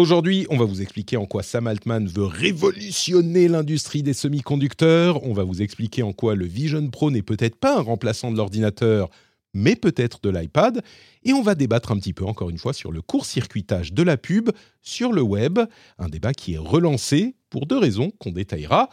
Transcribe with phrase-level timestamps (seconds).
[0.00, 5.22] Aujourd'hui, on va vous expliquer en quoi Sam Altman veut révolutionner l'industrie des semi-conducteurs.
[5.24, 8.38] On va vous expliquer en quoi le Vision Pro n'est peut-être pas un remplaçant de
[8.38, 9.10] l'ordinateur,
[9.52, 10.80] mais peut-être de l'iPad.
[11.24, 14.16] Et on va débattre un petit peu, encore une fois, sur le court-circuitage de la
[14.16, 14.48] pub
[14.80, 15.58] sur le web.
[15.98, 18.88] Un débat qui est relancé pour deux raisons qu'on détaillera.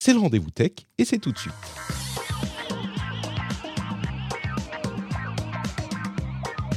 [0.00, 1.54] C'est le rendez-vous tech et c'est tout de suite.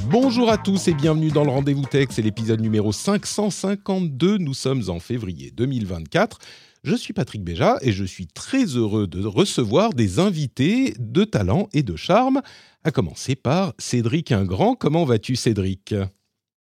[0.08, 4.84] Bonjour à tous et bienvenue dans le Rendez-vous Tech, c'est l'épisode numéro 552, nous sommes
[4.88, 6.38] en février 2024.
[6.84, 11.68] Je suis Patrick Béja et je suis très heureux de recevoir des invités de talent
[11.72, 12.40] et de charme,
[12.84, 14.76] à commencer par Cédric Ingrand.
[14.76, 15.92] Comment vas-tu Cédric?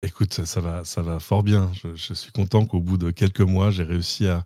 [0.05, 1.73] Écoute, ça, va, ça va fort bien.
[1.95, 4.45] je suis content qu'au bout de quelques mois, j'ai réussi à,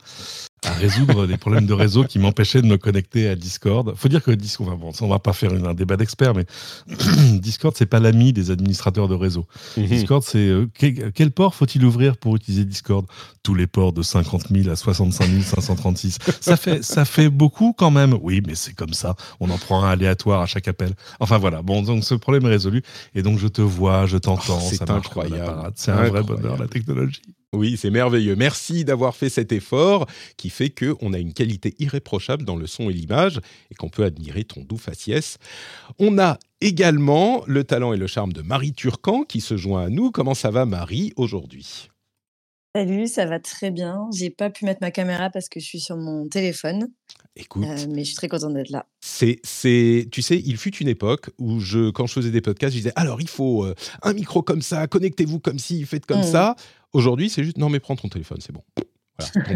[0.67, 3.95] à résoudre des problèmes de réseau qui m'empêchaient de me connecter à Discord.
[3.97, 6.45] Faut dire que Discord, bon, on va pas faire un débat d'experts, mais
[7.41, 9.47] Discord c'est pas l'ami des administrateurs de réseau.
[9.77, 9.87] Mhm.
[9.87, 13.07] Discord c'est euh, quel, port faut-il ouvrir pour utiliser Discord?
[13.43, 16.19] Tous les ports de 50 000 à 65 536.
[16.41, 18.17] ça fait ça fait beaucoup quand même.
[18.21, 19.15] Oui, mais c'est comme ça.
[19.39, 20.93] On en prend un aléatoire à chaque appel.
[21.21, 21.63] Enfin voilà.
[21.63, 22.83] Bon, donc ce problème est résolu
[23.15, 24.59] et donc je te vois, je t'entends.
[24.61, 25.73] Oh, c'est incroyable.
[25.77, 27.23] C'est un vrai bonheur la technologie.
[27.53, 28.37] Oui, c'est merveilleux.
[28.37, 32.91] Merci d'avoir fait cet effort qui fait qu'on a une qualité irréprochable dans le son
[32.91, 35.39] et l'image et qu'on peut admirer ton doux faciès.
[35.99, 39.89] On a également le talent et le charme de Marie Turcan qui se joint à
[39.89, 40.11] nous.
[40.11, 41.89] Comment ça va Marie aujourd'hui?
[42.77, 44.07] Salut, ça va très bien.
[44.15, 46.89] J'ai pas pu mettre ma caméra parce que je suis sur mon téléphone.
[47.35, 48.85] Écoute, euh, mais je suis très contente d'être là.
[49.01, 52.75] C'est, c'est, tu sais, il fut une époque où je, quand je faisais des podcasts,
[52.75, 56.21] je disais alors il faut euh, un micro comme ça, connectez-vous comme ci, faites comme
[56.21, 56.33] mmh.
[56.33, 56.57] ça.
[56.93, 58.63] Aujourd'hui, c'est juste non mais prends ton téléphone, c'est bon.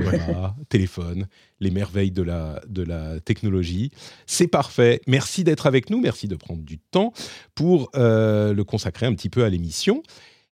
[0.00, 1.26] Voilà, téléphone,
[1.60, 3.90] les merveilles de la, de la technologie.
[4.26, 5.00] C'est parfait.
[5.06, 6.00] Merci d'être avec nous.
[6.00, 7.12] Merci de prendre du temps
[7.54, 10.02] pour euh, le consacrer un petit peu à l'émission.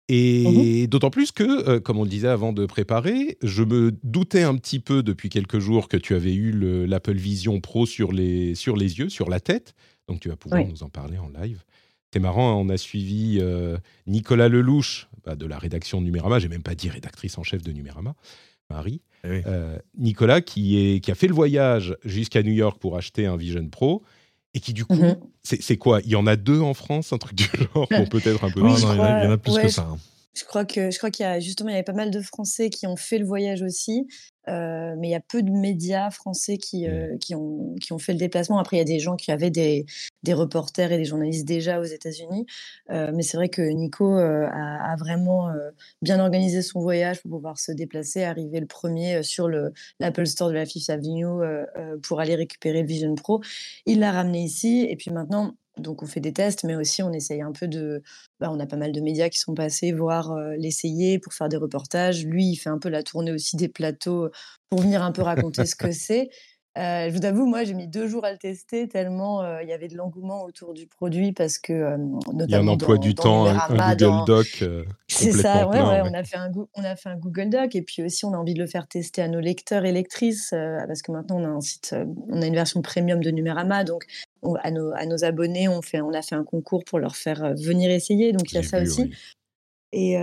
[0.09, 0.87] Et mhm.
[0.89, 4.55] d'autant plus que, euh, comme on le disait avant de préparer, je me doutais un
[4.57, 6.53] petit peu depuis quelques jours que tu avais eu
[6.87, 9.75] l'Apple Vision Pro sur les, sur les yeux, sur la tête.
[10.09, 11.65] Donc tu vas pouvoir nous en parler en live.
[12.15, 13.77] C'est marrant, on a suivi euh,
[14.07, 16.39] Nicolas Lelouch bah, de la rédaction de Numérama.
[16.39, 18.15] J'ai même pas dit rédactrice en chef de Numérama,
[18.71, 19.01] Marie.
[19.25, 23.27] Eh euh, Nicolas qui, est, qui a fait le voyage jusqu'à New York pour acheter
[23.27, 24.05] un Vision Pro
[24.55, 25.17] et qui du coup, mhm.
[25.43, 26.03] c'est quoi?
[26.05, 28.61] Il y en a deux en France, un truc du genre, peut-être un peu.
[28.61, 29.89] Oui, il, y en a, plus que ça.
[29.91, 29.99] Hein.
[30.37, 32.21] Je crois que je crois qu'il y a justement il y avait pas mal de
[32.21, 34.07] Français qui ont fait le voyage aussi,
[34.49, 36.91] euh, mais il y a peu de médias français qui, mmh.
[36.91, 38.59] euh, qui, ont, qui ont fait le déplacement.
[38.59, 39.87] Après, il y a des gens qui avaient des,
[40.23, 42.47] des reporters et des journalistes déjà aux États-Unis,
[42.91, 45.51] euh, mais c'est vrai que Nico a, a, vraiment
[46.03, 50.49] bien organisé son voyage pour pouvoir se déplacer, arriver le premier sur le l'Apple Store
[50.49, 51.27] de la Fifth Avenue
[52.03, 53.41] pour aller récupérer le Vision Pro.
[53.87, 57.13] Il l'a ramené ici et puis maintenant donc on fait des tests, mais aussi on
[57.13, 58.03] essaye un peu de...
[58.41, 61.57] Bah, on a pas mal de médias qui sont passés voir l'essayer pour faire des
[61.57, 62.25] reportages.
[62.25, 64.31] Lui, il fait un peu la tournée aussi des plateaux
[64.71, 66.31] pour venir un peu raconter ce que c'est.
[66.77, 69.73] Euh, je vous avoue, moi, j'ai mis deux jours à le tester tellement il y
[69.73, 71.97] avait de l'engouement autour du produit parce que
[72.33, 74.65] il y a un emploi du temps, un, Google Doc.
[75.09, 77.83] c'est ça, ouais, ouais, On a fait un on a fait un Google Doc et
[77.83, 81.03] puis aussi on a envie de le faire tester à nos lecteurs et lectrices parce
[81.03, 81.95] que maintenant on a un site,
[82.29, 84.07] on a une version premium de Numérama, donc
[84.63, 87.55] à nos, à nos, abonnés, on, fait, on a fait un concours pour leur faire
[87.55, 88.33] venir essayer.
[88.33, 89.11] Donc il y a ça aussi.
[89.93, 90.15] Et,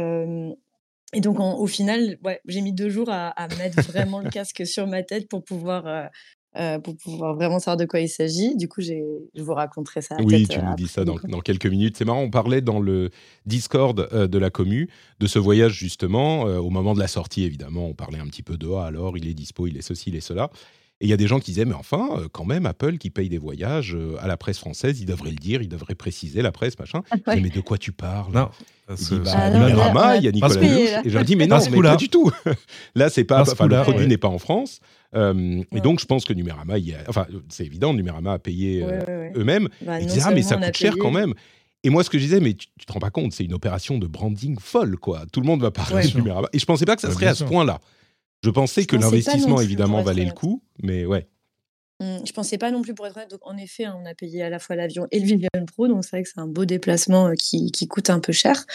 [1.13, 4.65] et donc au final, ouais, j'ai mis deux jours à, à mettre vraiment le casque
[4.65, 6.09] sur ma tête pour pouvoir
[6.57, 8.57] euh, pour pouvoir vraiment savoir de quoi il s'agit.
[8.57, 8.93] Du coup, je
[9.41, 10.17] vous raconterai ça.
[10.21, 11.95] Oui, tu nous dis ça dans, quelques minutes.
[11.95, 13.09] C'est marrant, on parlait dans le
[13.45, 14.89] Discord euh, de la commu
[15.21, 16.47] de ce voyage justement.
[16.47, 19.17] Euh, au moment de la sortie, évidemment, on parlait un petit peu de ah, alors
[19.17, 20.49] il est dispo, il est ceci, il est cela.
[21.01, 23.27] Et il y a des gens qui disaient, mais enfin, quand même, Apple qui paye
[23.27, 26.77] des voyages à la presse française, il devrait le dire, il devrait préciser la presse,
[26.77, 27.01] machin.
[27.09, 28.31] Ah, mais de quoi tu parles?
[28.33, 28.49] Non.
[28.89, 30.61] Il dit, bah, ah, il y a Nicolas.
[31.03, 32.31] Et je dis, mais non, mais pas du tout.
[32.95, 34.79] là, c'est pas, le produit n'est pas en France.
[35.15, 36.75] Euh, et donc, je pense que Numérama,
[37.07, 39.67] enfin, c'est évident, Numérama a payé euh, eux-mêmes.
[39.81, 41.33] Bah, ils disaient, ah, mais ça coûte cher quand même.
[41.83, 43.53] Et moi, ce que je disais, mais tu, ne te rends pas compte, c'est une
[43.53, 45.23] opération de branding folle, quoi.
[45.31, 46.47] Tout le monde va parler de Numérama.
[46.53, 47.79] Et je pensais pas que ça serait à ce point-là.
[48.43, 51.27] Je pensais que l'investissement, évidemment, valait le coup, mais ouais.
[51.99, 53.29] Mmh, je pensais pas non plus pour être honnête.
[53.29, 55.87] Donc, en effet, hein, on a payé à la fois l'avion et le Vivian Pro.
[55.87, 58.65] Donc, c'est vrai que c'est un beau déplacement euh, qui, qui, coûte un peu cher.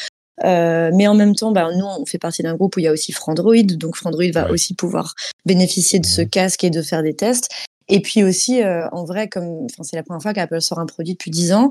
[0.44, 2.88] Euh, mais en même temps, bah, nous, on fait partie d'un groupe où il y
[2.88, 5.14] a aussi Frandroid, donc Frandroid va aussi pouvoir
[5.44, 7.48] bénéficier de ce casque et de faire des tests.
[7.88, 11.14] Et puis aussi, euh, en vrai, comme c'est la première fois qu'Apple sort un produit
[11.14, 11.70] depuis 10 ans,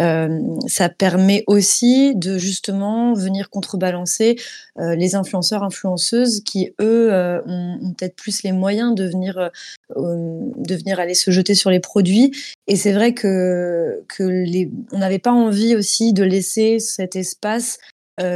[0.00, 4.36] euh, ça permet aussi de justement venir contrebalancer
[4.78, 9.50] euh, les influenceurs, influenceuses qui, eux, euh, ont, ont peut-être plus les moyens de venir,
[9.96, 12.32] de venir aller se jeter sur les produits.
[12.66, 17.78] Et c'est vrai que, que les, on n'avait pas envie aussi de laisser cet espace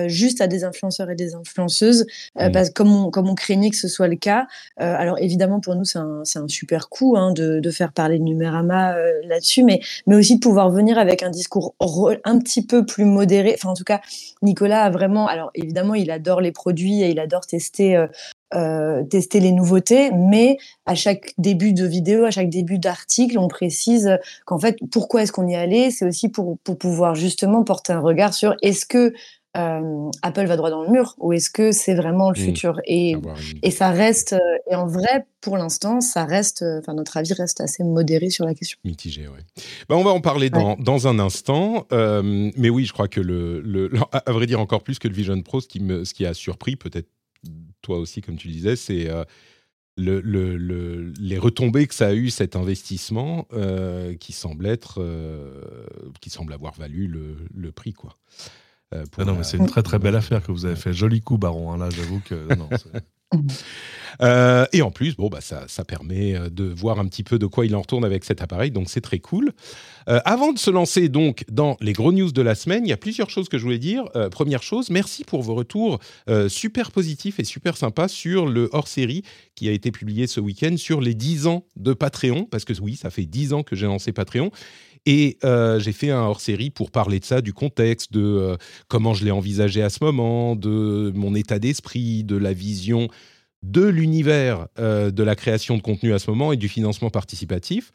[0.08, 2.06] juste à des influenceurs et des influenceuses,
[2.36, 2.50] mmh.
[2.52, 4.46] parce, comme, on, comme on craignait que ce soit le cas.
[4.76, 8.24] alors évidemment, pour nous, c'est un, un, super coup hein, de, de, faire parler de
[8.24, 11.74] Numérama là-dessus, mais, mais aussi de pouvoir venir avec un discours
[12.24, 13.54] un petit peu plus modéré.
[13.54, 14.00] Enfin, en tout cas,
[14.42, 15.26] Nicolas a vraiment.
[15.26, 18.06] Alors évidemment, il adore les produits et il adore tester
[18.54, 20.56] euh, tester les nouveautés, mais
[20.86, 25.32] à chaque début de vidéo, à chaque début d'article, on précise qu'en fait, pourquoi est-ce
[25.32, 29.12] qu'on y allait C'est aussi pour, pour pouvoir justement porter un regard sur est-ce que
[29.56, 32.44] euh, Apple va droit dans le mur ou est-ce que c'est vraiment le mmh.
[32.44, 32.80] futur?
[32.84, 33.14] Et,
[33.62, 37.60] et ça reste, euh, et en vrai, pour l'instant, ça reste, enfin, notre avis reste
[37.60, 38.78] assez modéré sur la question.
[38.84, 39.40] Mitigé, oui.
[39.88, 43.60] Ben, on va en parler dans, dans un instant, mais oui, je crois que le,
[43.60, 46.26] le, à vrai dire encore plus que le Vision Pro, ce qui, me, ce qui
[46.26, 47.08] a surpris, peut-être
[47.82, 49.24] toi aussi, comme tu disais, c'est euh,
[49.96, 55.62] le, les retombées que ça a eu cet investissement euh, qui semble être, euh,
[56.20, 58.16] qui semble avoir valu le, prix, quoi.
[58.92, 60.92] Ah non, mais c'est une très très belle affaire que vous avez fait.
[60.92, 61.72] Joli coup, Baron.
[61.72, 62.68] Hein, là, j'avoue que non,
[64.22, 67.38] Euh, et en plus, bon, bah, ça, ça, permet euh, de voir un petit peu
[67.38, 69.52] de quoi il en retourne avec cet appareil, donc c'est très cool.
[70.08, 72.94] Euh, avant de se lancer donc dans les gros news de la semaine, il y
[72.94, 74.04] a plusieurs choses que je voulais dire.
[74.30, 75.98] première chose, merci pour vos retours
[76.48, 79.22] super positifs et super sympas sur le hors-série
[79.54, 82.96] qui a été publié ce week-end sur les 10 ans de Patreon, parce que oui,
[82.96, 84.50] ça fait 10 ans que j'ai lancé Patreon.
[85.06, 85.38] Et
[85.78, 88.56] j'ai fait un hors-série pour parler de ça, du contexte, de
[88.88, 93.08] comment je l'ai envisagé à ce moment, de mon état d'esprit, de la vision
[93.62, 97.90] de l'univers euh, de la création de contenu à ce moment et du financement participatif.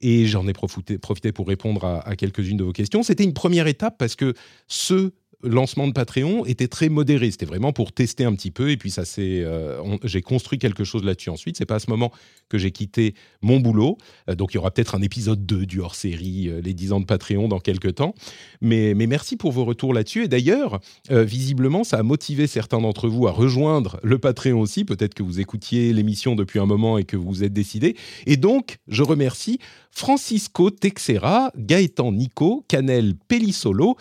[0.00, 0.98] Et j'en ai profité,
[1.32, 3.02] pour répondre à quelques-unes de vos questions.
[3.02, 4.34] C'était une première étape parce que
[4.68, 5.12] ce
[5.46, 7.30] lancement de Patreon était très modéré.
[7.30, 8.70] C'était vraiment pour tester un petit peu.
[8.70, 11.56] Et puis, ça c'est, euh, j'ai construit quelque chose là-dessus ensuite.
[11.56, 12.12] C'est pas à ce moment
[12.48, 13.98] que j'ai quitté mon boulot.
[14.28, 17.00] Euh, donc, il y aura peut-être un épisode 2 du hors-série, euh, les 10 ans
[17.00, 18.14] de Patreon dans quelques temps.
[18.60, 20.24] Mais, merci pour vos retours là-dessus.
[20.24, 24.84] Et d'ailleurs, visiblement, ça a motivé certains d'entre vous à rejoindre le Patreon aussi.
[24.84, 27.96] Peut-être que vous écoutiez l'émission depuis un moment et que vous êtes décidé.
[28.26, 29.60] Et donc, je remercie
[29.96, 33.96] Francisco Texera, Gaëtan Nico, Canel Pellissolo,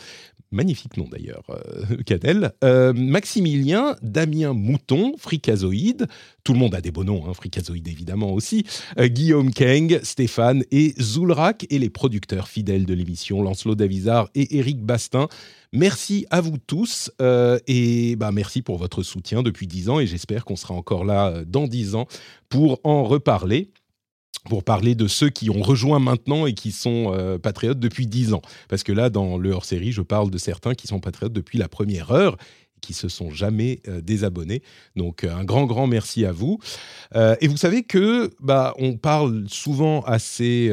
[0.52, 1.98] magnifique nom d'ailleurs, euh,
[2.64, 6.08] euh, Maximilien, Damien Mouton, Fricazoïde,
[6.44, 8.66] tout le monde a des beaux noms, hein, Fricazoïde évidemment aussi,
[9.00, 14.58] euh, Guillaume Keng, Stéphane et Zoulrak, et les producteurs fidèles de l'émission, Lancelot Davizard et
[14.58, 15.28] Eric Bastin.
[15.74, 17.12] Merci à vous tous
[17.68, 20.00] et bah, merci pour votre soutien depuis dix ans.
[20.00, 22.08] Et j'espère qu'on sera encore là dans dix ans
[22.48, 23.72] pour en reparler
[24.50, 28.34] pour parler de ceux qui ont rejoint maintenant et qui sont euh, patriotes depuis 10
[28.34, 28.42] ans.
[28.70, 31.68] Parce que là, dans le hors-série, je parle de certains qui sont patriotes depuis la
[31.68, 32.38] première heure
[32.86, 34.62] qui se sont jamais euh, désabonnés.
[34.96, 36.60] Donc euh, un grand grand merci à vous.
[37.16, 40.72] Euh, et vous savez que bah on parle souvent assez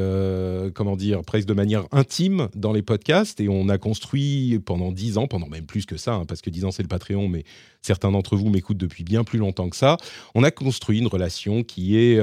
[0.75, 5.17] comment dire presque de manière intime dans les podcasts et on a construit pendant dix
[5.17, 7.45] ans, pendant même plus que ça, hein, parce que dix ans c'est le Patreon, mais
[7.81, 9.97] certains d'entre vous m'écoutent depuis bien plus longtemps que ça.
[10.35, 12.21] On a construit une relation qui est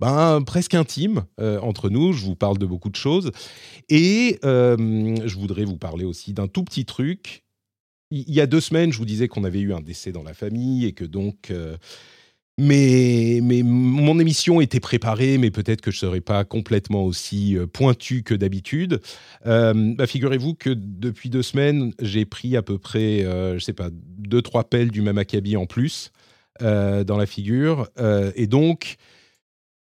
[0.00, 2.12] ben, presque intime entre nous.
[2.12, 3.30] Je vous parle de beaucoup de choses
[3.88, 7.41] et je voudrais vous parler aussi d'un tout petit truc
[8.12, 10.34] il y a deux semaines, je vous disais qu'on avait eu un décès dans la
[10.34, 11.50] famille et que donc.
[11.50, 11.76] Euh,
[12.58, 17.56] mais, mais, mon émission était préparée, mais peut-être que je ne serais pas complètement aussi
[17.56, 19.00] euh, pointu que d'habitude.
[19.46, 23.72] Euh, bah, figurez-vous que depuis deux semaines, j'ai pris à peu près, je ne sais
[23.72, 26.12] pas, deux, trois pelles du même acabit en plus
[26.60, 27.88] dans la figure.
[28.36, 28.96] et donc,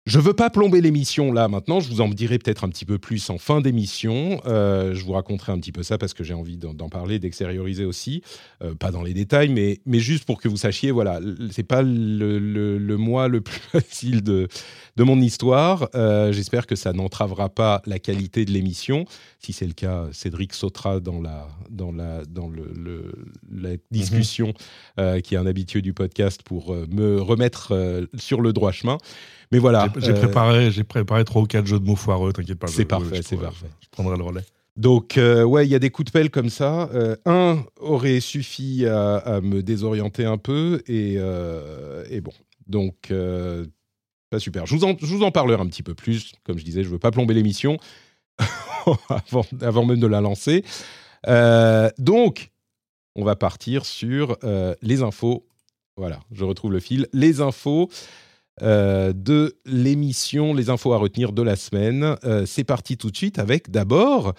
[0.05, 2.97] je veux pas plomber l'émission là maintenant, je vous en dirai peut-être un petit peu
[2.97, 4.41] plus en fin d'émission.
[4.45, 7.85] Euh, je vous raconterai un petit peu ça parce que j'ai envie d'en parler, d'extérioriser
[7.85, 8.21] aussi.
[8.61, 11.81] Euh, pas dans les détails, mais, mais juste pour que vous sachiez, voilà, c'est pas
[11.81, 14.49] le, le, mois le plus facile de,
[14.95, 15.89] de mon histoire.
[15.95, 19.05] Euh, j'espère que ça n'entravera pas la qualité de l'émission.
[19.39, 23.13] Si c'est le cas, Cédric sautera dans la, dans la, dans le,
[23.51, 24.53] la discussion,
[24.97, 25.21] mhm.
[25.21, 28.97] qui est un habitué du podcast, pour me remettre sur le droit chemin.
[29.53, 29.87] Mais voilà.
[29.97, 32.65] J'ai euh, préparé, j'ai préparé trois ou quatre jeux de mots foireux, t'inquiète pas.
[32.65, 33.67] C'est parfait, c'est parfait.
[33.81, 34.41] Je prendrai le relais.
[34.77, 36.89] Donc, euh, ouais, il y a des coups de pelle comme ça.
[36.95, 41.19] Euh, un aurait suffi à, me désorienter un peu, et,
[42.09, 42.33] et bon.
[42.65, 43.13] Donc,
[44.39, 44.65] super.
[44.65, 46.33] Je vous, en, parlerai un petit peu plus.
[46.43, 47.77] Comme je disais, je ne veux pas plomber l'émission
[49.61, 50.63] avant, même de la lancer.
[51.97, 52.51] donc,
[53.15, 54.37] on va partir sur
[54.81, 55.45] les infos.
[55.95, 57.07] Voilà, je retrouve le fil.
[57.13, 57.89] Les infos.
[58.61, 62.15] Euh, de l'émission Les infos à retenir de la semaine.
[62.23, 64.33] Euh, c'est parti tout de suite avec d'abord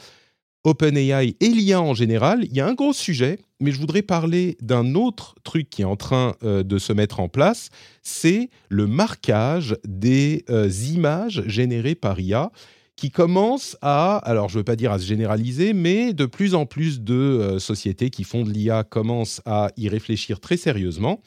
[0.64, 2.44] OpenAI et l'IA en général.
[2.44, 5.86] Il y a un gros sujet, mais je voudrais parler d'un autre truc qui est
[5.86, 7.68] en train euh, de se mettre en place.
[8.02, 10.44] C'est le marquage des
[10.92, 12.50] images générées par IA.
[12.96, 16.54] qui commence à, alors je ne veux pas dire à se généraliser, mais de plus
[16.54, 21.20] en plus de euh, sociétés qui font de l'IA commencent à y réfléchir très sérieusement.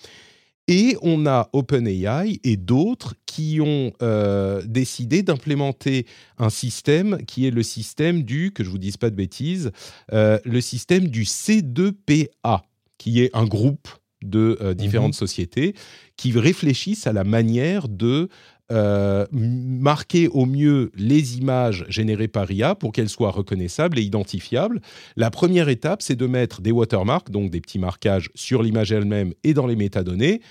[0.67, 6.05] Et on a OpenAI et d'autres qui ont euh, décidé d'implémenter
[6.37, 9.71] un système qui est le système du, que je vous dise pas de bêtises,
[10.11, 12.61] euh, le système du C2PA,
[12.97, 13.87] qui est un groupe
[14.23, 15.19] de euh, différentes mhm.
[15.19, 15.75] sociétés
[16.17, 18.29] qui réfléchissent à la manière de
[18.69, 24.81] marquer au mieux les images générées par IA pour qu'elles soient reconnaissables et identifiables.
[25.15, 29.33] La première étape, c'est de mettre des watermarks, donc des petits marquages sur l'image elle-même
[29.43, 30.41] et dans les métadonnées,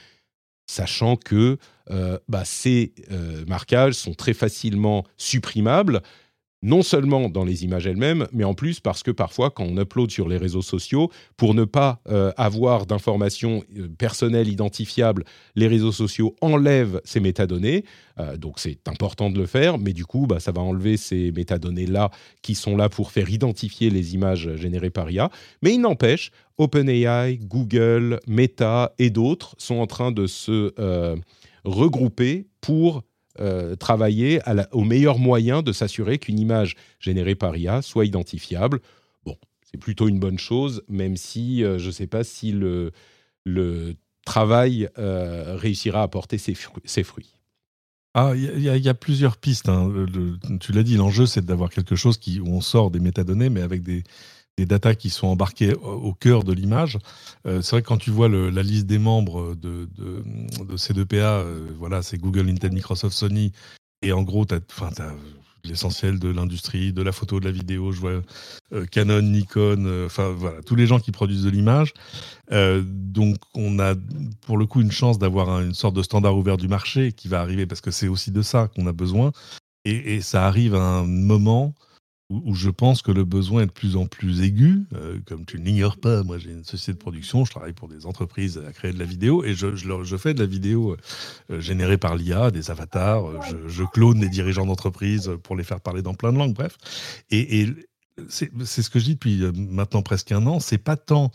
[0.66, 1.58] sachant que
[1.90, 6.02] euh, bah, ces euh, marquages sont très facilement supprimables
[6.62, 10.10] non seulement dans les images elles-mêmes, mais en plus parce que parfois, quand on upload
[10.10, 15.92] sur les réseaux sociaux, pour ne pas euh, avoir d'informations euh, personnelles identifiables, les réseaux
[15.92, 17.84] sociaux enlèvent ces métadonnées.
[18.18, 21.30] Euh, donc c'est important de le faire, mais du coup, bah, ça va enlever ces
[21.32, 22.10] métadonnées-là
[22.42, 25.30] qui sont là pour faire identifier les images générées par IA.
[25.62, 30.72] Mais il n'empêche, OpenAI, Google, Meta et d'autres sont en train de se
[31.64, 33.02] regrouper pour
[33.40, 34.40] euh, travailler
[34.72, 38.80] au meilleur moyen de s'assurer qu'une image générée par IA soit identifiable.
[39.24, 42.92] Bon, c'est plutôt une bonne chose, même si euh, je ne sais pas si le,
[44.24, 46.54] travail euh, réussira à porter ses,
[47.04, 47.36] fruits.
[48.14, 49.68] Ah, il y, a plusieurs pistes.
[49.68, 49.92] Hein.
[50.58, 53.60] tu l'as dit, l'enjeu c'est d'avoir quelque chose qui, où on sort des métadonnées, mais
[53.60, 54.02] avec des,
[54.56, 56.98] des datas qui sont embarquées au cœur de l'image.
[57.46, 61.04] Euh, c'est vrai que quand tu vois la liste des membres de, de, ces deux
[61.04, 63.52] PA, euh, voilà, c'est Google, Intel, Microsoft, Sony,
[64.02, 64.60] et en gros, tu as,
[65.64, 67.92] l'essentiel de l'industrie, de la photo, de la vidéo.
[67.92, 68.22] Je vois
[68.72, 71.92] euh, Canon, Nikon, enfin voilà, tous les gens qui produisent de l'image.
[72.50, 73.94] donc on a
[74.42, 77.40] pour le coup une chance d'avoir une sorte de standard ouvert du marché qui va
[77.40, 79.32] arriver parce que c'est aussi de ça qu'on a besoin.
[79.84, 81.72] Et, ça arrive à un moment
[82.28, 84.84] où, je pense que le besoin est de plus en plus aigu.
[84.94, 87.88] Euh, comme tu ne l'ignores pas, moi j'ai une société de production, je travaille pour
[87.88, 90.96] des entreprises à créer de la vidéo et je, je, fais de la vidéo euh,
[91.52, 93.24] euh, générée par l'IA, des avatars,
[93.68, 96.76] je, clone des dirigeants d'entreprise pour les faire parler dans plein de langues, bref.
[97.30, 97.66] Et,
[98.30, 101.30] c'est ce que je dis depuis maintenant presque un an, c'est pas tant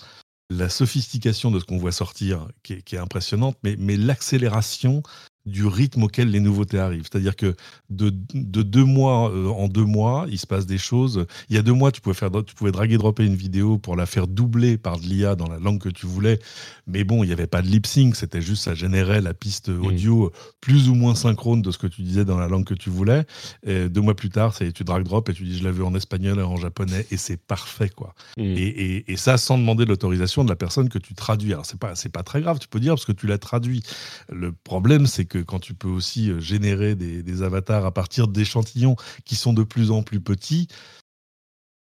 [0.49, 5.03] la sophistication de ce qu'on voit sortir qui est, qui est impressionnante, mais, mais l'accélération
[5.45, 7.07] du rythme auquel les nouveautés arrivent.
[7.11, 7.55] C'est-à-dire que
[7.89, 11.25] de, deux mois euh, en deux mois, il se passe des choses.
[11.49, 13.95] Il y a deux mois, tu pouvais, faire, tu pouvais drag dropper une vidéo pour
[13.95, 16.39] la faire doubler par de l'IA dans la langue que tu voulais.
[16.87, 19.69] Mais bon, il n'y avait pas de lip sync, c'était juste ça générait la piste
[19.69, 19.85] mmh.
[19.85, 22.89] audio plus ou moins synchrone de ce que tu disais dans la langue que tu
[22.89, 23.25] voulais.
[23.65, 25.83] Et deux mois plus tard, c'est tu drag drop et tu dis je l'ai vu
[25.83, 28.13] en espagnol et en japonais et c'est parfait quoi.
[28.37, 28.41] Mmh.
[28.43, 31.53] Et, et, ça sans demander l'autorisation de la personne que tu traduis.
[31.53, 33.83] Alors c'est pas c'est pas très grave, tu peux dire parce que tu l'as traduit.
[34.29, 38.97] Le problème c'est que quand tu peux aussi euh, générer des, avatars à partir d'échantillons
[39.25, 40.67] qui sont de plus en plus petits,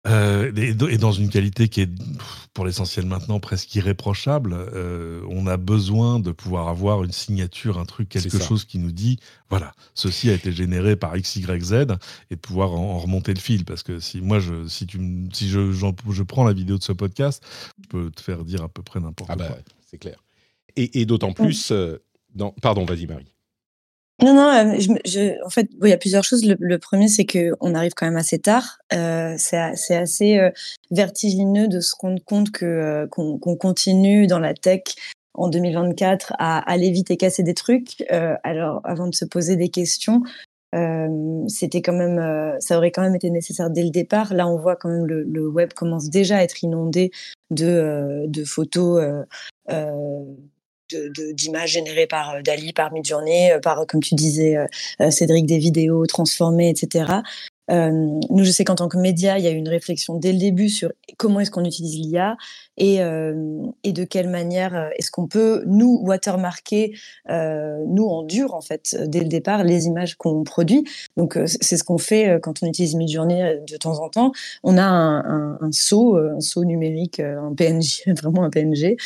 [0.08, 1.90] euh, et, dans une qualité qui est,
[2.54, 7.86] pour l'essentiel maintenant, presque irréprochable, euh, on a besoin de pouvoir avoir une signature, un
[7.86, 9.18] truc, quelque chose qui nous dit,
[9.50, 11.74] voilà, ceci a été généré par X, Y, Z,
[12.30, 13.66] et de pouvoir en, remonter le fil.
[13.66, 15.00] Parce que si moi, je, si, tu,
[15.34, 17.44] si je, je prends la vidéo de ce podcast,
[17.82, 19.58] je peux te faire dire à peu près n'importe ah bah, quoi.
[19.90, 20.18] C'est clair.
[20.75, 21.72] Et, d'autant plus,
[22.36, 22.52] dans...
[22.52, 23.35] pardon, vas-y Marie.
[24.24, 26.45] Non, non, euh, je, en fait, il y a plusieurs choses.
[26.45, 28.79] Le, premier, c'est qu'on arrive quand même assez tard.
[28.93, 30.51] Euh, c'est assez euh,
[30.89, 34.84] vertigineux de se rendre compte que qu'on continue dans la tech
[35.34, 38.05] en 2024 à aller vite et casser des trucs.
[38.43, 40.22] alors, avant de se poser des questions,
[41.48, 44.34] c'était quand même, ça aurait quand même été nécessaire dès le départ.
[44.34, 47.12] Là, on voit quand même le, le web commence déjà à être inondé
[47.51, 49.25] de, de photos
[51.34, 55.58] d'images générées par euh, Dali, par Midjourney, euh, par, comme tu disais, euh, Cédric, des
[55.58, 57.06] vidéos transformées, etc.
[57.72, 57.91] Euh,
[58.29, 60.39] nous, je sais qu'en tant que média, il y a eu une réflexion dès le
[60.39, 62.38] début sur comment est-ce qu'on utilise l'IA
[62.77, 66.93] et, euh, et de quelle manière euh, est-ce qu'on peut, nous, watermarker,
[67.29, 70.84] euh, nous, en dur, en fait, dès le départ, les images qu'on produit.
[71.17, 74.31] Donc, euh, c'est ce qu'on fait quand on utilise Midjourney de temps en temps.
[74.63, 78.98] On a un, un, un saut, un saut numérique, un PNG, vraiment un PNG,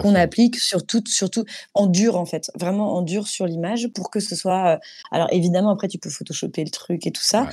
[0.00, 4.10] qu'on applique sur tout, surtout en dur, en fait, vraiment en dur sur l'image pour
[4.10, 4.80] que ce soit.
[5.10, 7.48] alors, évidemment, après, tu peux photoshopper le truc et tout ça.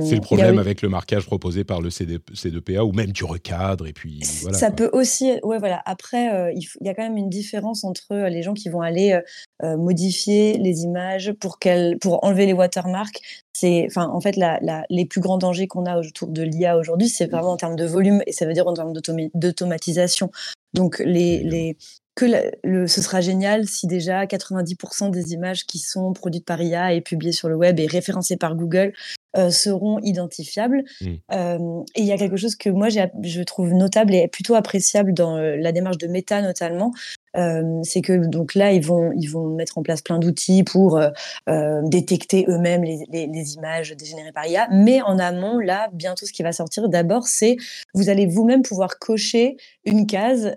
[0.00, 3.86] C'est le problème avec le marquage proposé par le CD, C2PA ou même du recadre
[3.86, 4.56] et puis voilà.
[4.56, 5.82] Ça peut aussi, ouais voilà.
[5.86, 8.80] Après, euh, il, y a quand même une différence entre euh, les gens qui vont
[8.80, 9.20] aller
[9.62, 13.20] euh, modifier les images pour qu'elles, pour enlever les watermarks.
[13.52, 14.58] C'est, enfin, en fait, la,
[14.90, 17.86] les plus grands dangers qu'on a autour de l'IA aujourd'hui, c'est vraiment en termes de
[17.86, 18.92] volume et ça veut dire en termes
[19.34, 20.30] d'automatisation.
[20.74, 21.76] Donc les, les,
[22.14, 22.26] que
[22.62, 27.00] le, ce sera génial si déjà 90% des images qui sont produites par IA et
[27.00, 28.92] publiées sur le web et référencées par Google
[29.36, 30.84] euh, seront identifiables.
[31.00, 31.06] Mmh.
[31.32, 35.12] Euh, et il y a quelque chose que moi je trouve notable et plutôt appréciable
[35.12, 36.92] dans euh, la démarche de Meta notamment,
[37.36, 40.96] euh, c'est que donc là ils vont ils vont mettre en place plein d'outils pour
[40.96, 41.10] euh,
[41.48, 44.68] euh, détecter eux-mêmes les, images dégénérées par IA.
[44.70, 47.56] Mais en amont, là bientôt ce qui va sortir d'abord, c'est
[47.94, 50.54] vous allez vous-même pouvoir cocher une case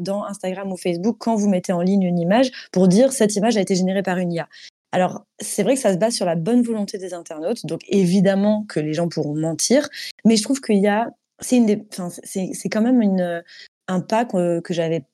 [0.00, 3.56] dans Instagram ou Facebook quand vous mettez en ligne une image pour dire cette image
[3.56, 4.48] a été générée par une IA.
[4.92, 8.64] Alors, c'est vrai que ça se base sur la bonne volonté des internautes, donc évidemment
[8.68, 9.88] que les gens pourront mentir,
[10.24, 13.42] mais je trouve qu'il y a, c'est quand même une,
[13.88, 15.04] un pas que, que j'avais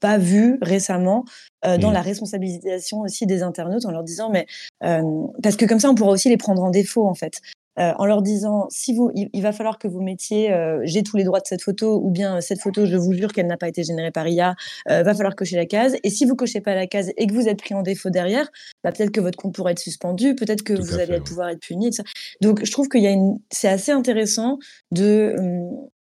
[0.00, 1.24] pas vu récemment
[1.64, 1.94] euh, dans mmh.
[1.94, 4.46] la responsabilisation aussi des internautes en leur disant mais
[4.84, 5.02] euh,
[5.42, 7.40] parce que comme ça on pourra aussi les prendre en défaut en fait.
[7.78, 11.22] Euh, en leur disant si vous il, va falloir que vous mettiez j'ai tous les
[11.22, 13.84] droits de cette photo ou bien cette photo je vous jure qu'elle n'a pas été
[13.84, 14.56] générée par IA
[14.88, 15.94] va falloir cocher la case.
[16.02, 18.50] Et si vous cochez pas la case et que vous êtes pris en défaut derrière
[18.82, 21.90] bah, peut-être que votre compte pourrait être suspendu peut-être que vous allez pouvoir être puni
[22.40, 24.58] donc je trouve qu'il y a une c'est assez intéressant
[24.90, 25.36] de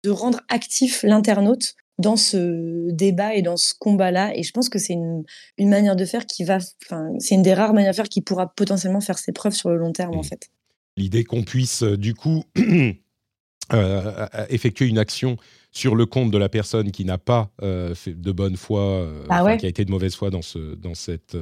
[0.04, 4.36] de rendre actif l'internaute dans ce débat et dans ce combat-là.
[4.36, 5.24] Et je pense que c'est une,
[5.58, 8.22] une, manière de faire qui va, enfin, c'est une des rares manières de faire qui
[8.22, 10.24] pourra potentiellement faire ses preuves sur le long terme, en mmh.
[10.24, 10.50] fait.
[10.96, 12.44] L'idée qu'on puisse, euh, du coup,
[13.72, 15.36] euh, effectuer une action
[15.70, 19.56] sur le compte de la personne qui n'a pas euh, fait de bonne foi, ah
[19.56, 21.36] qui a été de mauvaise foi dans, ce, dans cette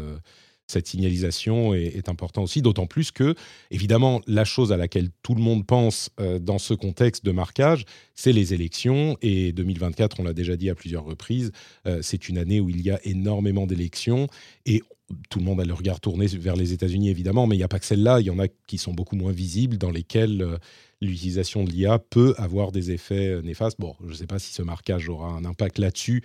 [0.72, 3.34] cette signalisation est, est important aussi, d'autant plus que,
[3.70, 7.84] évidemment, la chose à laquelle tout le monde pense euh, dans ce contexte de marquage,
[8.14, 9.16] c'est les élections.
[9.22, 11.52] Et 2024, on l'a déjà dit à plusieurs reprises,
[11.86, 14.28] euh, c'est une année où il y a énormément d'élections.
[14.66, 14.82] Et
[15.28, 17.68] tout le monde a le regard tourné vers les États-Unis, évidemment, mais il n'y a
[17.68, 18.20] pas que celle-là.
[18.20, 20.56] Il y en a qui sont beaucoup moins visibles, dans lesquelles euh,
[21.00, 23.78] l'utilisation de l'IA peut avoir des effets néfastes.
[23.78, 26.22] Bon, je ne sais pas si ce marquage aura un impact là-dessus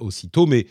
[0.00, 0.66] aussitôt, mais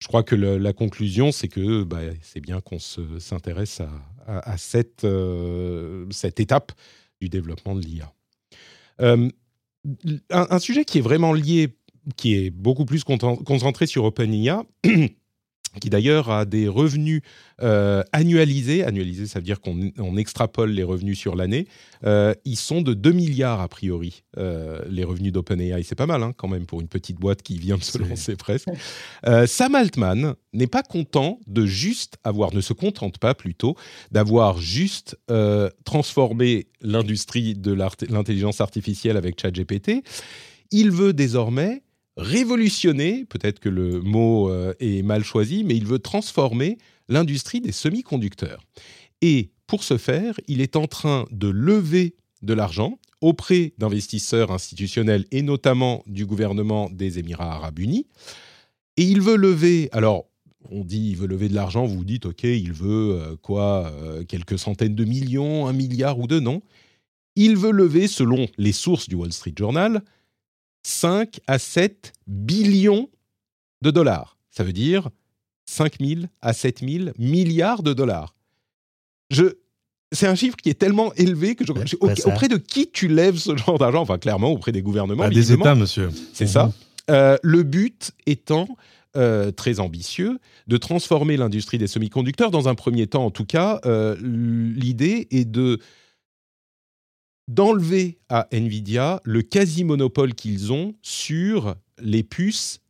[0.00, 3.82] je crois que la conclusion, c'est que bah, c'est bien qu'on s'intéresse
[4.26, 6.72] à, cette, euh, cette, étape
[7.20, 8.12] du développement de l'IA.
[9.02, 9.28] Euh,
[10.30, 11.76] un, sujet qui est vraiment lié,
[12.16, 14.64] qui est beaucoup plus concentré sur OpenIA,
[15.78, 17.22] qui d'ailleurs a des revenus
[17.62, 18.84] euh, annualisés.
[18.84, 21.68] Annualisés, ça veut dire qu'on extrapole les revenus sur l'année.
[22.04, 25.82] Euh, ils sont de 2 milliards a priori, euh, les revenus d'OpenAI.
[25.84, 28.36] C'est pas mal hein, quand même pour une petite boîte qui vient de se lancer
[28.36, 28.68] presque.
[29.46, 33.76] Sam Altman n'est pas content de juste avoir, ne se contente pas plutôt,
[34.10, 35.16] d'avoir juste
[35.84, 40.02] transformé l'industrie de l'intelligence artificielle avec ChatGPT.
[40.72, 41.82] Il veut désormais
[42.16, 47.72] révolutionner, peut-être que le mot euh, est mal choisi, mais il veut transformer l'industrie des
[47.72, 48.64] semi-conducteurs.
[49.22, 55.26] Et pour ce faire, il est en train de lever de l'argent auprès d'investisseurs institutionnels
[55.30, 58.06] et notamment du gouvernement des Émirats arabes unis.
[58.96, 60.26] Et il veut lever, alors
[60.70, 63.92] on dit il veut lever de l'argent, vous vous dites ok, il veut euh, quoi,
[63.94, 66.62] euh, quelques centaines de millions, un milliard ou deux, non.
[67.36, 70.02] Il veut lever, selon les sources du Wall Street Journal,
[70.82, 73.08] 5 à 7 billions
[73.82, 74.36] de dollars.
[74.50, 75.08] Ça veut dire
[75.66, 78.34] 5 000 à 7 000 milliards de dollars.
[79.30, 79.44] Je,
[80.12, 83.56] c'est un chiffre qui est tellement élevé que je, auprès de qui tu lèves ce
[83.56, 84.00] genre d'argent?
[84.00, 85.24] Enfin, clairement, auprès des gouvernements.
[85.24, 86.10] Bah, des États, monsieur.
[86.32, 86.66] C'est ça.
[86.66, 86.72] Mhm.
[87.10, 88.68] Euh, le but étant
[89.16, 90.38] euh, très ambitieux
[90.68, 92.52] de transformer l'industrie des semi-conducteurs.
[92.52, 95.80] Dans un premier temps, en tout cas, euh, l'idée est de
[97.50, 102.80] d'enlever à Nvidia le quasi-monopole qu'ils ont sur les puces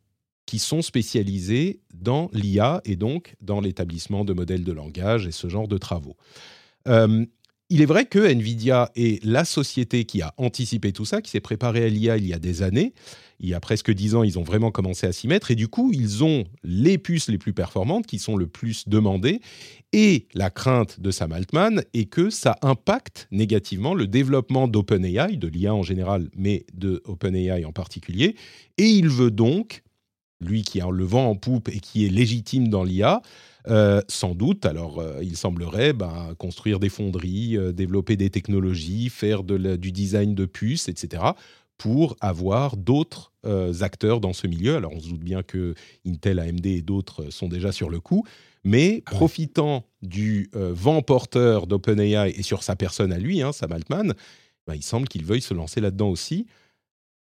[0.45, 5.49] qui sont spécialisées dans l'IA et donc dans l'établissement de modèles de langage et ce
[5.49, 6.15] genre de travaux.
[6.87, 7.25] Euh,
[7.71, 11.39] il est vrai que Nvidia est la société qui a anticipé tout ça, qui s'est
[11.39, 12.93] préparée à l'IA il y a des années.
[13.39, 15.69] Il y a presque dix ans, ils ont vraiment commencé à s'y mettre et du
[15.69, 19.39] coup, ils ont les puces les plus performantes qui sont le plus demandées.
[19.93, 25.47] Et la crainte de Sam Altman est que ça impacte négativement le développement d'OpenAI, de
[25.47, 28.35] l'IA en général, mais de OpenAI en particulier.
[28.77, 29.81] Et il veut donc,
[30.41, 33.21] lui qui a le vent en poupe et qui est légitime dans l'IA,
[33.67, 39.09] euh, sans doute, alors euh, il semblerait ben, construire des fonderies, euh, développer des technologies,
[39.09, 41.23] faire du design de puces, etc.,
[41.77, 43.33] pour avoir d'autres
[43.81, 44.75] acteurs dans ce milieu.
[44.75, 45.73] Alors on se doute bien que
[46.05, 48.23] Intel, AMD et d'autres sont déjà sur le coup,
[48.63, 53.71] mais ah profitant du vent porteur d'OpenAI et sur sa personne à lui, hein, Sam
[53.71, 54.13] Altman,
[54.67, 56.45] ben, il semble qu'il veuille se lancer là-dedans aussi.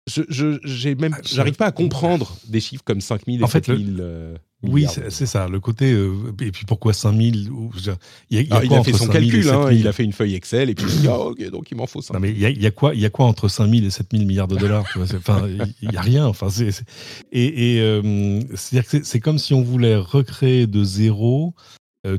[0.08, 3.98] Je, j'ai même, ah, j'arrive pas à comprendre des chiffres comme 5000 et en 7000.
[4.00, 5.48] Euh, oui, c'est ça.
[5.48, 5.92] Le côté.
[5.92, 7.52] Euh, et puis pourquoi 5000
[8.30, 10.76] Il, a, il a fait son calcul, hein, il a fait une feuille Excel et
[10.76, 12.16] puis il dit ah, ok, donc il m'en faut ça.
[12.16, 13.86] Non, mais il y, a, il y, a quoi, il y a quoi entre 5000
[13.86, 15.48] et 7000 milliards de dollars Enfin,
[15.82, 16.26] il n'y a rien.
[16.26, 16.70] Enfin, c'est,
[17.32, 21.54] et, et euh, c'est-à-dire que c'est comme si on voulait recréer de zéro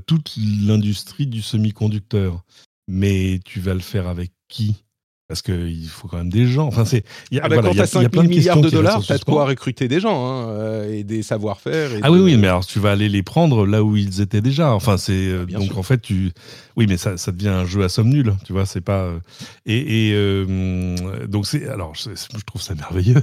[0.07, 2.45] toute l'industrie du semi-conducteur.
[2.89, 4.85] Mais tu vas le faire avec qui?
[5.33, 6.67] Parce qu'il faut quand même des gens.
[6.67, 7.05] Enfin, c'est.
[7.41, 9.89] Ah bah quand tu as 5 000 milliards de dollars, tu as de quoi recruter
[9.89, 11.89] des gens hein, euh, et des savoir-faire.
[12.03, 14.75] Ah oui, oui, mais alors tu vas aller les prendre là où ils étaient déjà.
[14.75, 16.33] Enfin, c'est euh, ah, donc en fait tu.
[16.77, 18.35] Oui, mais ça, ça devient un jeu à somme nulle.
[18.45, 19.05] Tu vois, c'est pas.
[19.05, 19.21] Euh,
[19.65, 21.67] et, et donc c'est.
[21.67, 23.23] Alors, je, je trouve ça merveilleux.